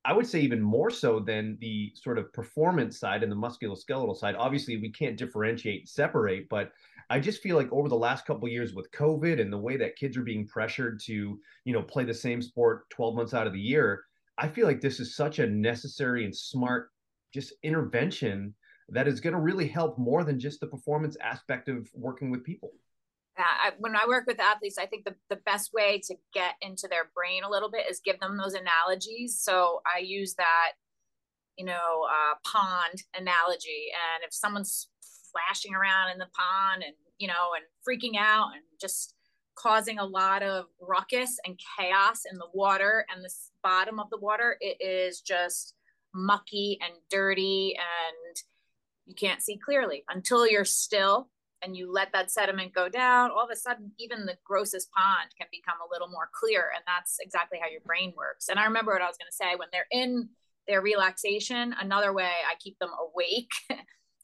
I 0.06 0.14
would 0.14 0.28
say 0.28 0.40
even 0.40 0.62
more 0.62 0.90
so 0.90 1.20
than 1.20 1.58
the 1.60 1.92
sort 1.96 2.18
of 2.18 2.32
performance 2.32 3.00
side 3.00 3.24
and 3.24 3.32
the 3.32 3.36
musculoskeletal 3.36 4.16
side. 4.16 4.36
Obviously, 4.36 4.78
we 4.78 4.92
can't 4.92 5.18
differentiate, 5.18 5.90
separate, 5.90 6.48
but 6.50 6.72
I 7.10 7.20
just 7.20 7.42
feel 7.42 7.58
like 7.58 7.72
over 7.72 7.90
the 7.90 7.96
last 7.96 8.26
couple 8.26 8.48
years 8.48 8.74
with 8.74 8.92
COVID 8.92 9.42
and 9.42 9.52
the 9.52 9.58
way 9.58 9.78
that 9.78 9.96
kids 9.96 10.18
are 10.18 10.24
being 10.24 10.48
pressured 10.48 11.00
to, 11.06 11.40
you 11.66 11.74
know, 11.74 11.82
play 11.82 12.04
the 12.04 12.14
same 12.14 12.42
sport 12.42 12.90
12 12.90 13.16
months 13.16 13.34
out 13.34 13.48
of 13.48 13.54
the 13.54 13.60
year, 13.60 14.04
I 14.38 14.48
feel 14.48 14.68
like 14.68 14.82
this 14.82 15.00
is 15.00 15.16
such 15.16 15.40
a 15.40 15.48
necessary 15.48 16.26
and 16.26 16.36
smart 16.36 16.90
just 17.34 17.54
intervention 17.64 18.54
that 18.90 19.08
is 19.08 19.20
going 19.20 19.34
to 19.34 19.40
really 19.40 19.68
help 19.68 19.98
more 19.98 20.24
than 20.24 20.40
just 20.40 20.60
the 20.60 20.68
performance 20.68 21.18
aspect 21.22 21.70
of 21.70 21.90
working 21.94 22.30
with 22.30 22.44
people. 22.44 22.72
I, 23.44 23.72
when 23.78 23.96
I 23.96 24.08
work 24.08 24.26
with 24.28 24.40
athletes, 24.40 24.78
I 24.78 24.86
think 24.86 25.06
the, 25.06 25.16
the 25.30 25.42
best 25.46 25.74
way 25.74 26.02
to 26.08 26.16
get 26.34 26.56
into 26.62 26.88
their 26.88 27.10
brain 27.14 27.44
a 27.44 27.50
little 27.50 27.70
bit 27.70 27.86
is 27.90 28.02
give 28.04 28.20
them 28.20 28.38
those 28.38 28.54
analogies. 28.54 29.40
So 29.40 29.82
I 29.86 30.00
use 30.00 30.36
that, 30.36 30.74
you 31.58 31.66
know, 31.66 32.08
uh, 32.10 32.36
pond 32.44 33.04
analogy. 33.16 33.92
And 33.94 34.24
if 34.26 34.34
someone's 34.34 34.90
flashing 35.32 35.76
around 35.76 36.12
in 36.12 36.18
the 36.18 36.28
pond 36.38 36.84
and, 36.84 36.96
you 37.18 37.28
know, 37.28 37.52
and 37.56 37.66
freaking 37.88 38.18
out 38.20 38.54
and 38.54 38.64
just 38.80 39.14
causing 39.56 40.00
a 40.00 40.06
lot 40.06 40.44
of 40.44 40.66
ruckus 40.80 41.38
and 41.46 41.60
chaos 41.78 42.22
in 42.32 42.38
the 42.38 42.48
water 42.54 43.06
and 43.14 43.24
the 43.24 43.34
bottom 43.64 44.00
of 44.00 44.10
the 44.10 44.20
water, 44.20 44.58
it 44.62 44.78
is 44.80 45.22
just 45.22 45.74
mucky 46.14 46.80
and 46.82 46.94
dirty 47.10 47.76
and 47.78 48.38
you 49.06 49.16
can't 49.16 49.42
see 49.42 49.58
clearly 49.58 50.04
until 50.10 50.48
you're 50.48 50.66
still 50.66 51.30
and 51.64 51.76
you 51.76 51.92
let 51.92 52.12
that 52.14 52.30
sediment 52.30 52.74
go 52.74 52.88
down 52.88 53.32
all 53.32 53.44
of 53.44 53.52
a 53.52 53.56
sudden 53.56 53.92
even 53.98 54.26
the 54.26 54.38
grossest 54.44 54.92
pond 54.92 55.30
can 55.38 55.48
become 55.52 55.78
a 55.82 55.92
little 55.92 56.08
more 56.08 56.30
clear 56.34 56.72
and 56.76 56.84
that's 56.86 57.18
exactly 57.20 57.58
how 57.62 57.68
your 57.68 57.82
brain 57.82 58.14
works 58.16 58.50
and 58.50 58.60
i 58.60 58.66
remember 58.66 58.92
what 58.92 59.02
i 59.02 59.08
was 59.08 59.18
going 59.18 59.30
to 59.30 59.36
say 59.36 59.56
when 59.56 59.68
they're 59.72 59.88
in 59.92 60.30
their 60.68 60.82
relaxation. 60.82 61.74
Another 61.80 62.14
way 62.14 62.30
I 62.50 62.56
keep 62.60 62.78
them 62.80 62.92
awake 63.00 63.52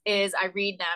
is 0.05 0.33
I 0.39 0.47
read 0.47 0.79
them 0.79 0.87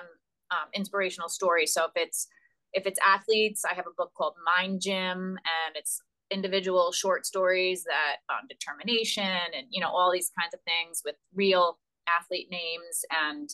um, 0.52 0.68
inspirational 0.74 1.30
stories. 1.30 1.74
So 1.74 1.86
if 1.86 1.92
it's 1.96 2.28
if 2.74 2.86
it's 2.86 3.00
athletes, 3.06 3.64
I 3.66 3.74
have 3.74 3.88
a 3.88 3.96
book 3.98 4.12
called 4.16 4.34
Mind 4.46 4.82
Gym, 4.82 5.38
and 5.38 5.76
it's 5.76 6.02
individual 6.30 6.92
short 6.92 7.26
stories 7.26 7.86
that 7.86 8.18
on 8.30 8.48
determination 8.50 9.24
and 9.24 9.66
you 9.70 9.80
know 9.80 9.88
all 9.88 10.12
these 10.12 10.32
kinds 10.38 10.54
of 10.54 10.60
things 10.62 11.02
with 11.06 11.16
real 11.34 11.80
athlete 12.08 12.50
names 12.52 13.06
and 13.10 13.50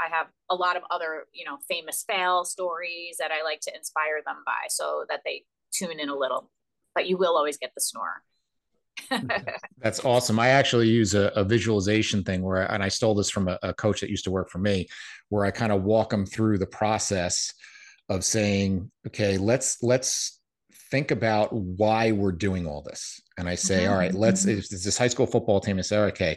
I 0.00 0.08
have 0.14 0.28
a 0.48 0.54
lot 0.54 0.76
of 0.76 0.82
other, 0.90 1.26
you 1.32 1.44
know, 1.44 1.58
famous 1.68 2.04
fail 2.08 2.44
stories 2.44 3.16
that 3.18 3.30
I 3.30 3.44
like 3.44 3.60
to 3.62 3.76
inspire 3.76 4.22
them 4.24 4.36
by 4.46 4.68
so 4.68 5.04
that 5.08 5.20
they 5.24 5.44
tune 5.72 6.00
in 6.00 6.08
a 6.08 6.16
little. 6.16 6.50
But 6.94 7.06
you 7.06 7.16
will 7.16 7.36
always 7.36 7.58
get 7.58 7.72
the 7.74 7.80
snore. 7.80 8.22
That's 9.78 10.04
awesome. 10.04 10.38
I 10.38 10.48
actually 10.48 10.88
use 10.88 11.14
a, 11.14 11.28
a 11.36 11.44
visualization 11.44 12.24
thing 12.24 12.42
where, 12.42 12.68
I, 12.68 12.74
and 12.74 12.82
I 12.82 12.88
stole 12.88 13.14
this 13.14 13.30
from 13.30 13.48
a, 13.48 13.58
a 13.62 13.74
coach 13.74 14.00
that 14.00 14.10
used 14.10 14.24
to 14.24 14.30
work 14.30 14.50
for 14.50 14.58
me, 14.58 14.88
where 15.28 15.44
I 15.44 15.50
kind 15.50 15.72
of 15.72 15.82
walk 15.82 16.10
them 16.10 16.26
through 16.26 16.58
the 16.58 16.66
process 16.66 17.52
of 18.08 18.24
saying, 18.24 18.90
okay, 19.06 19.38
let's 19.38 19.82
let's 19.82 20.40
think 20.90 21.12
about 21.12 21.52
why 21.52 22.10
we're 22.10 22.32
doing 22.32 22.66
all 22.66 22.82
this. 22.82 23.20
And 23.38 23.48
I 23.48 23.54
say, 23.54 23.82
mm-hmm. 23.82 23.92
all 23.92 23.98
right, 23.98 24.14
let's. 24.14 24.44
Mm-hmm. 24.44 24.58
It's 24.58 24.84
this 24.84 24.98
high 24.98 25.08
school 25.08 25.26
football 25.26 25.60
team. 25.60 25.78
I 25.78 25.82
say, 25.82 25.98
okay, 25.98 26.36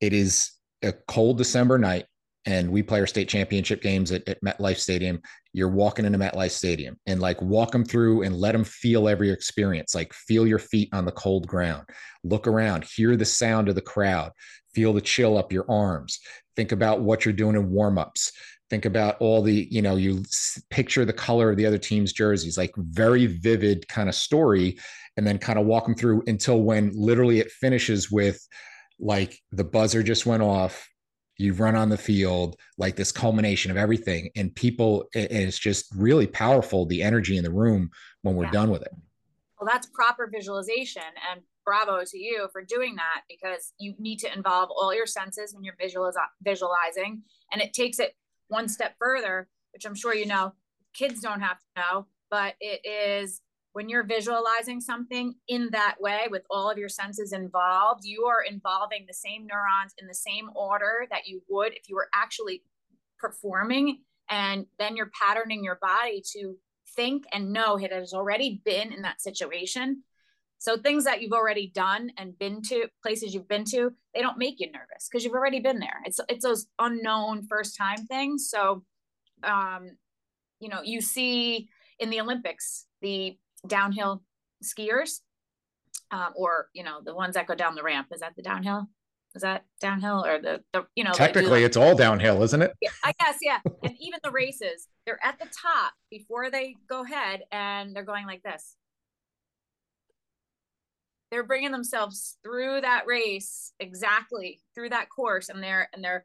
it 0.00 0.12
is 0.12 0.52
a 0.82 0.92
cold 1.08 1.38
December 1.38 1.78
night 1.78 2.06
and 2.48 2.70
we 2.70 2.82
play 2.82 2.98
our 2.98 3.06
state 3.06 3.28
championship 3.28 3.82
games 3.82 4.10
at, 4.10 4.26
at 4.26 4.42
MetLife 4.42 4.78
Stadium, 4.78 5.20
you're 5.52 5.68
walking 5.68 6.06
into 6.06 6.18
MetLife 6.18 6.50
Stadium 6.50 6.98
and 7.04 7.20
like 7.20 7.40
walk 7.42 7.72
them 7.72 7.84
through 7.84 8.22
and 8.22 8.34
let 8.34 8.52
them 8.52 8.64
feel 8.64 9.06
every 9.06 9.30
experience. 9.30 9.94
Like 9.94 10.14
feel 10.14 10.46
your 10.46 10.58
feet 10.58 10.88
on 10.94 11.04
the 11.04 11.12
cold 11.12 11.46
ground, 11.46 11.84
look 12.24 12.46
around, 12.46 12.84
hear 12.84 13.16
the 13.16 13.24
sound 13.26 13.68
of 13.68 13.74
the 13.74 13.82
crowd, 13.82 14.32
feel 14.74 14.94
the 14.94 15.02
chill 15.02 15.36
up 15.36 15.52
your 15.52 15.70
arms. 15.70 16.20
Think 16.56 16.72
about 16.72 17.02
what 17.02 17.26
you're 17.26 17.34
doing 17.34 17.54
in 17.54 17.68
warmups. 17.68 18.32
Think 18.70 18.86
about 18.86 19.18
all 19.20 19.42
the, 19.42 19.68
you 19.70 19.82
know, 19.82 19.96
you 19.96 20.22
picture 20.70 21.04
the 21.04 21.12
color 21.12 21.50
of 21.50 21.58
the 21.58 21.66
other 21.66 21.76
team's 21.76 22.14
jerseys, 22.14 22.56
like 22.56 22.72
very 22.76 23.26
vivid 23.26 23.86
kind 23.88 24.08
of 24.08 24.14
story, 24.14 24.78
and 25.18 25.26
then 25.26 25.36
kind 25.36 25.58
of 25.58 25.66
walk 25.66 25.84
them 25.84 25.94
through 25.94 26.22
until 26.26 26.62
when 26.62 26.92
literally 26.94 27.40
it 27.40 27.50
finishes 27.50 28.10
with 28.10 28.40
like 28.98 29.38
the 29.52 29.64
buzzer 29.64 30.02
just 30.02 30.24
went 30.24 30.42
off 30.42 30.88
you 31.38 31.52
run 31.54 31.76
on 31.76 31.88
the 31.88 31.96
field 31.96 32.56
like 32.76 32.96
this 32.96 33.12
culmination 33.12 33.70
of 33.70 33.76
everything 33.76 34.30
and 34.36 34.54
people 34.54 35.08
and 35.14 35.28
it's 35.30 35.58
just 35.58 35.86
really 35.94 36.26
powerful 36.26 36.84
the 36.84 37.02
energy 37.02 37.36
in 37.36 37.44
the 37.44 37.50
room 37.50 37.90
when 38.22 38.34
we're 38.34 38.44
yeah. 38.44 38.50
done 38.50 38.70
with 38.70 38.82
it 38.82 38.92
well 39.60 39.68
that's 39.70 39.86
proper 39.86 40.28
visualization 40.32 41.02
and 41.30 41.40
bravo 41.64 42.02
to 42.04 42.18
you 42.18 42.48
for 42.52 42.62
doing 42.62 42.96
that 42.96 43.22
because 43.28 43.72
you 43.78 43.94
need 43.98 44.18
to 44.18 44.32
involve 44.34 44.68
all 44.70 44.94
your 44.94 45.06
senses 45.06 45.54
when 45.54 45.64
you're 45.64 45.76
visualiz- 45.76 46.14
visualizing 46.42 47.22
and 47.52 47.62
it 47.62 47.72
takes 47.72 47.98
it 47.98 48.14
one 48.48 48.68
step 48.68 48.94
further 48.98 49.48
which 49.72 49.86
i'm 49.86 49.94
sure 49.94 50.14
you 50.14 50.26
know 50.26 50.52
kids 50.92 51.20
don't 51.20 51.40
have 51.40 51.58
to 51.58 51.66
know 51.76 52.06
but 52.30 52.54
it 52.60 52.80
is 52.84 53.40
when 53.78 53.88
you're 53.88 54.02
visualizing 54.02 54.80
something 54.80 55.36
in 55.46 55.68
that 55.70 55.94
way 56.00 56.26
with 56.32 56.42
all 56.50 56.68
of 56.68 56.78
your 56.78 56.88
senses 56.88 57.32
involved, 57.32 58.04
you 58.04 58.24
are 58.24 58.42
involving 58.42 59.04
the 59.06 59.14
same 59.14 59.46
neurons 59.46 59.94
in 59.98 60.08
the 60.08 60.14
same 60.14 60.50
order 60.56 61.06
that 61.12 61.28
you 61.28 61.40
would 61.48 61.72
if 61.74 61.88
you 61.88 61.94
were 61.94 62.08
actually 62.12 62.64
performing. 63.20 63.98
And 64.28 64.66
then 64.80 64.96
you're 64.96 65.12
patterning 65.22 65.62
your 65.62 65.78
body 65.80 66.24
to 66.32 66.56
think 66.96 67.22
and 67.32 67.52
know 67.52 67.78
it 67.78 67.92
has 67.92 68.12
already 68.12 68.60
been 68.64 68.92
in 68.92 69.02
that 69.02 69.20
situation. 69.20 70.02
So 70.58 70.76
things 70.76 71.04
that 71.04 71.22
you've 71.22 71.32
already 71.32 71.70
done 71.72 72.10
and 72.18 72.36
been 72.36 72.62
to 72.70 72.88
places 73.00 73.32
you've 73.32 73.46
been 73.46 73.64
to, 73.66 73.92
they 74.12 74.22
don't 74.22 74.38
make 74.38 74.58
you 74.58 74.72
nervous 74.72 75.08
because 75.08 75.22
you've 75.22 75.34
already 75.34 75.60
been 75.60 75.78
there. 75.78 76.00
It's 76.04 76.18
it's 76.28 76.44
those 76.44 76.66
unknown 76.80 77.46
first 77.46 77.76
time 77.76 78.08
things. 78.08 78.48
So 78.50 78.82
um, 79.44 79.90
you 80.58 80.68
know, 80.68 80.82
you 80.82 81.00
see 81.00 81.68
in 82.00 82.10
the 82.10 82.20
Olympics, 82.20 82.86
the 83.02 83.38
downhill 83.66 84.22
skiers 84.62 85.20
um, 86.10 86.32
or 86.36 86.68
you 86.72 86.82
know 86.82 87.00
the 87.04 87.14
ones 87.14 87.34
that 87.34 87.46
go 87.46 87.54
down 87.54 87.74
the 87.74 87.82
ramp. 87.82 88.08
Is 88.12 88.20
that 88.20 88.34
the 88.36 88.42
downhill? 88.42 88.88
Is 89.34 89.42
that 89.42 89.64
downhill 89.80 90.24
or 90.24 90.40
the, 90.40 90.62
the 90.72 90.86
you 90.94 91.04
know 91.04 91.12
technically 91.12 91.62
it's 91.62 91.76
all 91.76 91.94
downhill 91.94 92.42
isn't 92.42 92.62
it? 92.62 92.72
Yeah, 92.80 92.90
i 93.04 93.12
guess 93.20 93.38
yeah. 93.42 93.58
And 93.82 93.94
even 94.00 94.20
the 94.24 94.30
races 94.30 94.88
they're 95.06 95.18
at 95.22 95.38
the 95.38 95.46
top 95.46 95.92
before 96.10 96.50
they 96.50 96.76
go 96.88 97.04
ahead 97.04 97.42
and 97.52 97.94
they're 97.94 98.04
going 98.04 98.26
like 98.26 98.42
this. 98.42 98.74
They're 101.30 101.44
bringing 101.44 101.72
themselves 101.72 102.38
through 102.42 102.80
that 102.80 103.06
race 103.06 103.72
exactly 103.78 104.60
through 104.74 104.90
that 104.90 105.10
course 105.10 105.50
and 105.50 105.62
they're 105.62 105.88
and 105.92 106.02
they're 106.02 106.24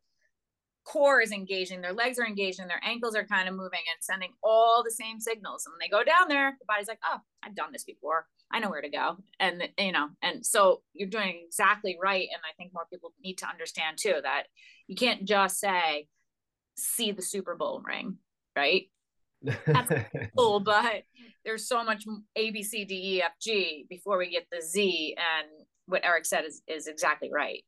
core 0.86 1.22
is 1.22 1.32
engaging, 1.32 1.82
their 1.82 1.94
legs 1.94 2.20
are 2.20 2.26
engaging, 2.26 2.68
their 2.68 2.82
ankles 2.84 3.16
are 3.16 3.26
kind 3.26 3.48
of 3.48 3.56
moving 3.56 3.82
and 3.92 4.02
sending 4.02 4.32
all 4.44 4.84
the 4.84 4.92
same 4.92 5.20
signals. 5.20 5.66
And 5.66 5.74
when 5.74 5.80
they 5.80 5.90
go 5.90 6.04
down 6.04 6.28
there, 6.28 6.56
the 6.60 6.66
body's 6.68 6.88
like, 6.88 7.00
oh, 7.10 7.20
I've 7.44 7.56
done 7.56 7.72
this 7.72 7.84
before. 7.84 8.28
I 8.52 8.60
know 8.60 8.70
where 8.70 8.82
to 8.82 8.90
go. 8.90 9.18
And, 9.40 9.68
you 9.80 9.92
know, 9.92 10.10
and 10.22 10.46
so 10.46 10.82
you're 10.94 11.10
doing 11.10 11.42
exactly 11.46 11.98
right. 12.02 12.28
And 12.32 12.42
I 12.44 12.54
think 12.58 12.74
more 12.74 12.86
people 12.92 13.14
need 13.24 13.40
to 13.40 13.48
understand 13.48 13.98
too 13.98 14.16
that 14.22 14.44
you 14.88 14.96
can't 14.96 15.26
just 15.26 15.60
say, 15.60 16.08
see 16.76 17.12
the 17.12 17.22
Super 17.22 17.56
Bowl 17.56 17.82
ring, 17.86 18.18
right? 18.56 18.90
That's 19.42 20.06
cool, 20.38 20.60
but 20.60 21.04
there's 21.46 21.68
so 21.68 21.84
much 21.84 22.06
A, 22.36 22.52
B, 22.52 22.64
C, 22.64 22.86
D, 22.86 23.16
E, 23.16 23.24
F, 23.24 23.34
G 23.42 23.86
before 23.90 24.18
we 24.18 24.30
get 24.30 24.48
the 24.52 24.62
Z. 24.62 25.16
And 25.18 25.48
what 25.86 26.06
Eric 26.06 26.26
said 26.26 26.46
is, 26.46 26.62
is 26.68 26.88
exactly 26.88 27.30
right. 27.32 27.64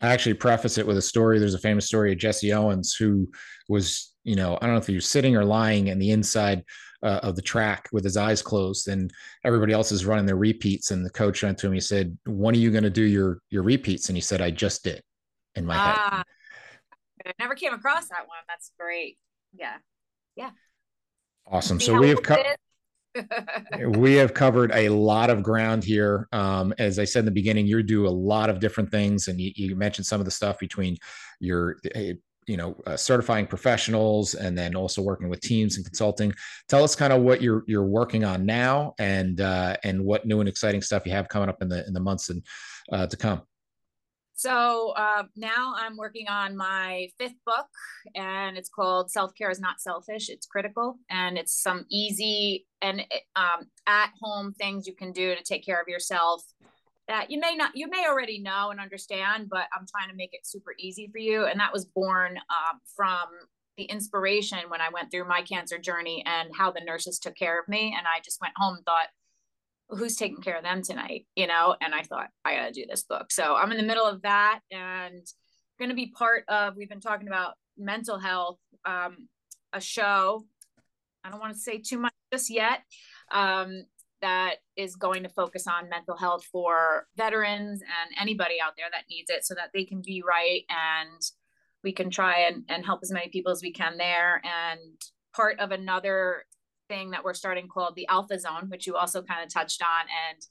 I 0.00 0.08
actually 0.08 0.34
preface 0.34 0.78
it 0.78 0.86
with 0.86 0.98
a 0.98 1.02
story. 1.02 1.38
There's 1.38 1.54
a 1.54 1.58
famous 1.58 1.86
story 1.86 2.12
of 2.12 2.18
Jesse 2.18 2.52
Owens 2.52 2.94
who 2.94 3.28
was, 3.68 4.12
you 4.24 4.36
know, 4.36 4.56
I 4.56 4.66
don't 4.66 4.74
know 4.74 4.80
if 4.80 4.86
he 4.86 4.94
was 4.94 5.08
sitting 5.08 5.36
or 5.36 5.44
lying 5.44 5.86
in 5.88 5.98
the 5.98 6.10
inside 6.10 6.62
uh, 7.02 7.20
of 7.22 7.36
the 7.36 7.42
track 7.42 7.88
with 7.92 8.04
his 8.04 8.16
eyes 8.16 8.42
closed, 8.42 8.88
and 8.88 9.12
everybody 9.44 9.72
else 9.72 9.92
is 9.92 10.04
running 10.04 10.26
their 10.26 10.36
repeats. 10.36 10.90
And 10.90 11.04
the 11.04 11.10
coach 11.10 11.42
went 11.42 11.58
to 11.58 11.66
him. 11.66 11.72
He 11.72 11.80
said, 11.80 12.16
"When 12.26 12.54
are 12.54 12.58
you 12.58 12.70
going 12.70 12.84
to 12.84 12.90
do 12.90 13.02
your 13.02 13.40
your 13.50 13.62
repeats?" 13.62 14.08
And 14.08 14.16
he 14.16 14.20
said, 14.20 14.40
"I 14.40 14.50
just 14.50 14.84
did." 14.84 15.02
In 15.54 15.64
my 15.64 15.76
ah, 15.76 16.22
head. 17.24 17.34
I 17.38 17.42
never 17.42 17.54
came 17.54 17.72
across 17.72 18.08
that 18.08 18.26
one. 18.26 18.38
That's 18.48 18.72
great. 18.78 19.16
Yeah, 19.54 19.76
yeah. 20.36 20.50
Awesome. 21.46 21.80
See 21.80 21.86
so 21.86 21.98
we 21.98 22.08
have 22.10 22.22
cut 22.22 22.44
we 23.86 24.14
have 24.14 24.34
covered 24.34 24.70
a 24.72 24.88
lot 24.88 25.30
of 25.30 25.42
ground 25.42 25.84
here. 25.84 26.28
Um, 26.32 26.74
as 26.78 26.98
I 26.98 27.04
said 27.04 27.20
in 27.20 27.24
the 27.26 27.30
beginning, 27.30 27.66
you 27.66 27.82
do 27.82 28.06
a 28.06 28.10
lot 28.10 28.50
of 28.50 28.60
different 28.60 28.90
things, 28.90 29.28
and 29.28 29.40
you, 29.40 29.52
you 29.54 29.76
mentioned 29.76 30.06
some 30.06 30.20
of 30.20 30.24
the 30.24 30.30
stuff 30.30 30.58
between 30.58 30.96
your, 31.40 31.76
eh, 31.94 32.14
you 32.46 32.56
know, 32.56 32.76
uh, 32.86 32.96
certifying 32.96 33.46
professionals 33.46 34.34
and 34.34 34.56
then 34.56 34.76
also 34.76 35.02
working 35.02 35.28
with 35.28 35.40
teams 35.40 35.76
and 35.76 35.84
consulting. 35.84 36.32
Tell 36.68 36.84
us 36.84 36.94
kind 36.94 37.12
of 37.12 37.22
what 37.22 37.42
you're 37.42 37.64
you're 37.66 37.84
working 37.84 38.24
on 38.24 38.46
now, 38.46 38.94
and 38.98 39.40
uh, 39.40 39.76
and 39.82 40.04
what 40.04 40.26
new 40.26 40.40
and 40.40 40.48
exciting 40.48 40.82
stuff 40.82 41.06
you 41.06 41.12
have 41.12 41.28
coming 41.28 41.48
up 41.48 41.60
in 41.62 41.68
the 41.68 41.86
in 41.86 41.92
the 41.92 42.00
months 42.00 42.30
and 42.30 42.42
uh, 42.92 43.06
to 43.06 43.16
come. 43.16 43.42
So 44.36 44.90
uh, 44.90 45.24
now 45.34 45.72
I'm 45.76 45.96
working 45.96 46.28
on 46.28 46.56
my 46.56 47.08
fifth 47.18 47.42
book, 47.46 47.66
and 48.14 48.58
it's 48.58 48.68
called 48.68 49.10
Self 49.10 49.34
Care 49.34 49.50
is 49.50 49.60
Not 49.60 49.80
Selfish, 49.80 50.28
It's 50.28 50.46
Critical. 50.46 50.98
And 51.08 51.38
it's 51.38 51.60
some 51.60 51.86
easy 51.90 52.66
and 52.82 53.00
um, 53.34 53.66
at 53.86 54.10
home 54.20 54.52
things 54.52 54.86
you 54.86 54.94
can 54.94 55.12
do 55.12 55.34
to 55.34 55.42
take 55.42 55.64
care 55.64 55.80
of 55.80 55.88
yourself 55.88 56.42
that 57.08 57.30
you 57.30 57.40
may 57.40 57.54
not, 57.54 57.70
you 57.74 57.88
may 57.88 58.06
already 58.06 58.40
know 58.40 58.70
and 58.70 58.80
understand, 58.80 59.48
but 59.48 59.68
I'm 59.74 59.86
trying 59.86 60.10
to 60.10 60.16
make 60.16 60.34
it 60.34 60.46
super 60.46 60.74
easy 60.78 61.08
for 61.10 61.18
you. 61.18 61.46
And 61.46 61.58
that 61.60 61.72
was 61.72 61.84
born 61.84 62.36
um, 62.36 62.80
from 62.94 63.26
the 63.78 63.84
inspiration 63.84 64.58
when 64.68 64.80
I 64.80 64.88
went 64.92 65.10
through 65.10 65.28
my 65.28 65.42
cancer 65.42 65.78
journey 65.78 66.24
and 66.26 66.50
how 66.54 66.72
the 66.72 66.80
nurses 66.80 67.18
took 67.18 67.36
care 67.36 67.60
of 67.60 67.68
me. 67.68 67.94
And 67.96 68.06
I 68.06 68.20
just 68.24 68.40
went 68.40 68.54
home 68.56 68.76
and 68.76 68.84
thought, 68.84 69.06
who's 69.88 70.16
taking 70.16 70.42
care 70.42 70.56
of 70.56 70.64
them 70.64 70.82
tonight 70.82 71.26
you 71.34 71.46
know? 71.46 71.76
And 71.80 71.94
i 71.94 72.02
thought 72.02 72.28
i 72.44 72.54
gotta 72.54 72.72
do 72.72 72.84
this 72.88 73.02
book. 73.02 73.30
So 73.30 73.54
i'm 73.54 73.70
in 73.70 73.78
the 73.78 73.84
middle 73.84 74.06
of 74.06 74.22
that 74.22 74.60
and 74.70 75.26
going 75.78 75.90
to 75.90 75.94
be 75.94 76.06
part 76.06 76.44
of 76.48 76.74
we've 76.76 76.88
been 76.88 77.00
talking 77.00 77.28
about 77.28 77.54
mental 77.76 78.18
health 78.18 78.58
um, 78.86 79.28
a 79.72 79.80
show 79.80 80.42
i 81.22 81.30
don't 81.30 81.40
want 81.40 81.52
to 81.52 81.58
say 81.58 81.78
too 81.78 81.98
much 81.98 82.14
just 82.32 82.48
yet 82.50 82.80
um, 83.30 83.84
that 84.22 84.56
is 84.76 84.96
going 84.96 85.22
to 85.22 85.28
focus 85.28 85.66
on 85.66 85.88
mental 85.88 86.16
health 86.16 86.44
for 86.50 87.06
veterans 87.16 87.82
and 87.82 88.20
anybody 88.20 88.54
out 88.62 88.72
there 88.76 88.86
that 88.90 89.04
needs 89.10 89.28
it 89.28 89.44
so 89.44 89.54
that 89.54 89.70
they 89.74 89.84
can 89.84 90.00
be 90.00 90.22
right 90.26 90.62
and 90.70 91.20
we 91.86 91.92
can 91.92 92.10
try 92.10 92.40
and, 92.48 92.64
and 92.68 92.84
help 92.84 93.00
as 93.02 93.12
many 93.12 93.28
people 93.28 93.52
as 93.52 93.62
we 93.62 93.72
can 93.72 93.96
there. 93.96 94.42
And 94.44 94.80
part 95.34 95.60
of 95.60 95.70
another 95.70 96.44
thing 96.88 97.10
that 97.10 97.24
we're 97.24 97.34
starting 97.34 97.68
called 97.68 97.94
the 97.94 98.08
alpha 98.08 98.38
zone, 98.38 98.68
which 98.68 98.86
you 98.86 98.96
also 98.96 99.22
kind 99.22 99.44
of 99.44 99.52
touched 99.52 99.82
on, 99.82 100.06
and 100.28 100.42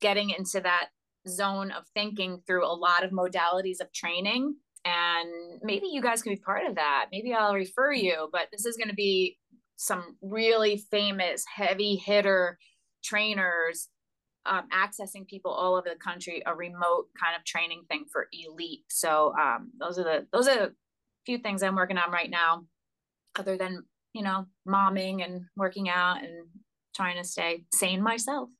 getting 0.00 0.30
into 0.30 0.60
that 0.60 0.88
zone 1.28 1.70
of 1.70 1.84
thinking 1.94 2.42
through 2.46 2.66
a 2.66 2.72
lot 2.72 3.04
of 3.04 3.10
modalities 3.10 3.80
of 3.80 3.92
training. 3.92 4.56
And 4.84 5.60
maybe 5.62 5.88
you 5.88 6.00
guys 6.00 6.22
can 6.22 6.32
be 6.32 6.40
part 6.40 6.64
of 6.66 6.76
that. 6.76 7.06
Maybe 7.10 7.34
I'll 7.34 7.54
refer 7.54 7.92
you, 7.92 8.28
but 8.30 8.48
this 8.52 8.66
is 8.66 8.76
going 8.76 8.88
to 8.88 8.94
be 8.94 9.38
some 9.76 10.16
really 10.22 10.78
famous 10.90 11.44
heavy 11.54 11.96
hitter 11.96 12.58
trainers 13.02 13.88
um, 14.46 14.68
accessing 14.72 15.26
people 15.26 15.50
all 15.50 15.74
over 15.74 15.88
the 15.88 15.98
country 15.98 16.42
a 16.46 16.54
remote 16.54 17.06
kind 17.20 17.36
of 17.36 17.44
training 17.44 17.82
thing 17.88 18.04
for 18.10 18.28
elite. 18.32 18.84
So 18.88 19.34
um, 19.38 19.70
those 19.78 19.98
are 19.98 20.04
the 20.04 20.26
those 20.32 20.48
are 20.48 20.58
a 20.66 20.70
few 21.24 21.38
things 21.38 21.62
I'm 21.62 21.74
working 21.76 21.98
on 21.98 22.10
right 22.10 22.30
now, 22.30 22.64
other 23.36 23.56
than 23.56 23.84
you 24.16 24.22
know 24.22 24.46
momming 24.66 25.24
and 25.24 25.42
working 25.56 25.88
out 25.88 26.22
and 26.22 26.46
trying 26.94 27.16
to 27.16 27.24
stay 27.24 27.64
sane 27.72 28.02
myself. 28.02 28.48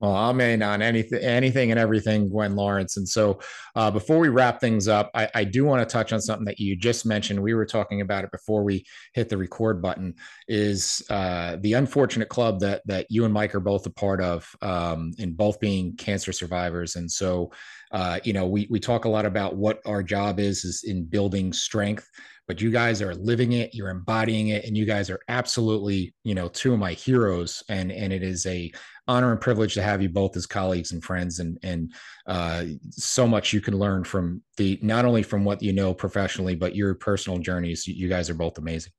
Well, 0.00 0.14
I'm 0.14 0.38
in 0.42 0.62
on 0.62 0.82
anything, 0.82 1.22
anything 1.22 1.70
and 1.70 1.80
everything, 1.80 2.28
Gwen 2.28 2.54
Lawrence. 2.54 2.98
And 2.98 3.08
so, 3.08 3.40
uh, 3.74 3.90
before 3.90 4.18
we 4.18 4.28
wrap 4.28 4.60
things 4.60 4.88
up, 4.88 5.10
I, 5.14 5.28
I 5.34 5.44
do 5.44 5.64
want 5.64 5.80
to 5.80 5.90
touch 5.90 6.12
on 6.12 6.20
something 6.20 6.44
that 6.44 6.60
you 6.60 6.76
just 6.76 7.06
mentioned. 7.06 7.42
We 7.42 7.54
were 7.54 7.64
talking 7.64 8.02
about 8.02 8.22
it 8.22 8.30
before 8.30 8.62
we 8.62 8.84
hit 9.14 9.30
the 9.30 9.38
record 9.38 9.80
button. 9.80 10.14
Is 10.48 11.02
uh, 11.08 11.56
the 11.62 11.72
unfortunate 11.74 12.28
club 12.28 12.60
that 12.60 12.82
that 12.84 13.06
you 13.08 13.24
and 13.24 13.32
Mike 13.32 13.54
are 13.54 13.60
both 13.60 13.86
a 13.86 13.90
part 13.90 14.20
of, 14.20 14.46
um, 14.60 15.12
both 15.30 15.58
being 15.60 15.96
cancer 15.96 16.32
survivors. 16.32 16.96
And 16.96 17.10
so, 17.10 17.50
uh, 17.90 18.20
you 18.22 18.34
know, 18.34 18.46
we 18.46 18.66
we 18.68 18.78
talk 18.78 19.06
a 19.06 19.10
lot 19.10 19.24
about 19.24 19.56
what 19.56 19.80
our 19.86 20.02
job 20.02 20.40
is 20.40 20.66
is 20.66 20.84
in 20.84 21.04
building 21.04 21.54
strength 21.54 22.06
but 22.46 22.60
you 22.60 22.70
guys 22.70 23.02
are 23.02 23.14
living 23.14 23.52
it 23.52 23.74
you're 23.74 23.88
embodying 23.88 24.48
it 24.48 24.64
and 24.64 24.76
you 24.76 24.84
guys 24.84 25.10
are 25.10 25.20
absolutely 25.28 26.14
you 26.24 26.34
know 26.34 26.48
two 26.48 26.72
of 26.72 26.78
my 26.78 26.92
heroes 26.92 27.62
and 27.68 27.90
and 27.90 28.12
it 28.12 28.22
is 28.22 28.46
a 28.46 28.72
honor 29.08 29.32
and 29.32 29.40
privilege 29.40 29.74
to 29.74 29.82
have 29.82 30.02
you 30.02 30.08
both 30.08 30.36
as 30.36 30.46
colleagues 30.46 30.92
and 30.92 31.04
friends 31.04 31.38
and 31.38 31.58
and 31.62 31.92
uh, 32.26 32.64
so 32.90 33.26
much 33.26 33.52
you 33.52 33.60
can 33.60 33.78
learn 33.78 34.02
from 34.04 34.42
the 34.56 34.78
not 34.82 35.04
only 35.04 35.22
from 35.22 35.44
what 35.44 35.62
you 35.62 35.72
know 35.72 35.94
professionally 35.94 36.54
but 36.54 36.74
your 36.74 36.94
personal 36.94 37.38
journeys 37.38 37.86
you 37.86 38.08
guys 38.08 38.28
are 38.30 38.34
both 38.34 38.58
amazing 38.58 38.92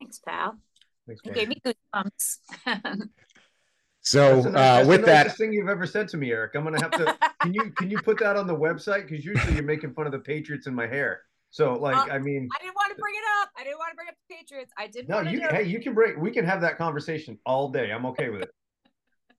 thanks 0.00 0.18
pal 0.18 0.56
thanks, 1.06 1.22
you 1.24 1.32
gave 1.32 1.48
me 1.48 1.60
goosebumps 1.64 2.38
So 4.00 4.40
that's 4.40 4.86
uh, 4.86 4.88
with 4.88 5.00
the 5.00 5.06
that, 5.08 5.36
thing 5.36 5.52
you've 5.52 5.68
ever 5.68 5.84
said 5.84 6.08
to 6.08 6.16
me, 6.16 6.30
Eric. 6.32 6.54
I'm 6.54 6.64
gonna 6.64 6.80
have 6.80 6.92
to. 6.92 7.14
can 7.42 7.52
you 7.52 7.70
can 7.72 7.90
you 7.90 7.98
put 7.98 8.18
that 8.20 8.36
on 8.36 8.46
the 8.46 8.56
website? 8.56 9.06
Because 9.06 9.22
usually 9.22 9.52
you're 9.52 9.64
making 9.64 9.92
fun 9.92 10.06
of 10.06 10.12
the 10.12 10.18
Patriots 10.18 10.66
in 10.66 10.74
my 10.74 10.86
hair. 10.86 11.20
So 11.50 11.74
like, 11.74 11.96
uh, 11.96 12.12
I 12.12 12.18
mean, 12.18 12.48
I 12.54 12.62
didn't 12.62 12.74
want 12.74 12.90
to 12.94 13.00
bring 13.00 13.14
it 13.14 13.42
up. 13.42 13.50
I 13.56 13.64
didn't 13.64 13.78
want 13.78 13.90
to 13.90 13.96
bring 13.96 14.08
up 14.08 14.14
the 14.28 14.34
Patriots. 14.34 14.72
I 14.78 14.86
didn't. 14.86 15.08
No, 15.08 15.20
you. 15.20 15.40
Hey, 15.48 15.64
you 15.64 15.80
can 15.80 15.94
bring. 15.94 16.20
We 16.20 16.30
can 16.30 16.44
have 16.44 16.60
that 16.60 16.76
conversation 16.78 17.38
all 17.46 17.70
day. 17.70 17.90
I'm 17.90 18.06
okay 18.06 18.28
with 18.28 18.42
it. 18.42 18.50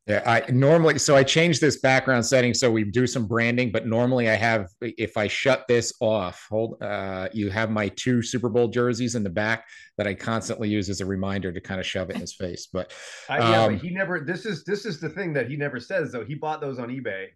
Yeah, 0.10 0.24
I 0.26 0.50
normally 0.50 0.98
so 0.98 1.16
I 1.16 1.22
change 1.22 1.60
this 1.60 1.82
background 1.82 2.26
setting 2.26 2.56
so 2.56 2.72
we 2.72 2.84
do 2.84 3.06
some 3.06 3.28
branding, 3.28 3.72
but 3.72 3.86
normally 3.86 4.28
I 4.28 4.34
have 4.34 4.70
if 4.82 5.18
I 5.18 5.28
shut 5.28 5.66
this 5.68 5.94
off, 6.00 6.48
hold 6.50 6.82
uh 6.82 7.30
you 7.32 7.52
have 7.52 7.70
my 7.70 7.90
two 7.90 8.24
Super 8.24 8.50
Bowl 8.50 8.70
jerseys 8.70 9.14
in 9.14 9.24
the 9.24 9.30
back 9.30 9.68
that 10.00 10.08
I 10.08 10.16
constantly 10.16 10.68
use 10.68 10.90
as 10.90 11.02
a 11.02 11.06
reminder 11.06 11.52
to 11.52 11.62
kind 11.62 11.80
of 11.80 11.86
shove 11.86 12.10
it 12.10 12.16
in 12.16 12.22
his 12.22 12.34
face. 12.34 12.70
But 12.74 12.92
uh, 13.30 13.36
yeah, 13.38 13.64
um, 13.66 13.74
but 13.74 13.84
he 13.84 13.92
never 13.92 14.22
this 14.22 14.48
is 14.48 14.64
this 14.64 14.84
is 14.84 15.00
the 15.00 15.10
thing 15.10 15.32
that 15.34 15.48
he 15.48 15.56
never 15.56 15.80
says 15.80 16.12
though. 16.12 16.26
He 16.26 16.34
bought 16.34 16.60
those 16.60 16.80
on 16.80 16.90
eBay 16.90 17.28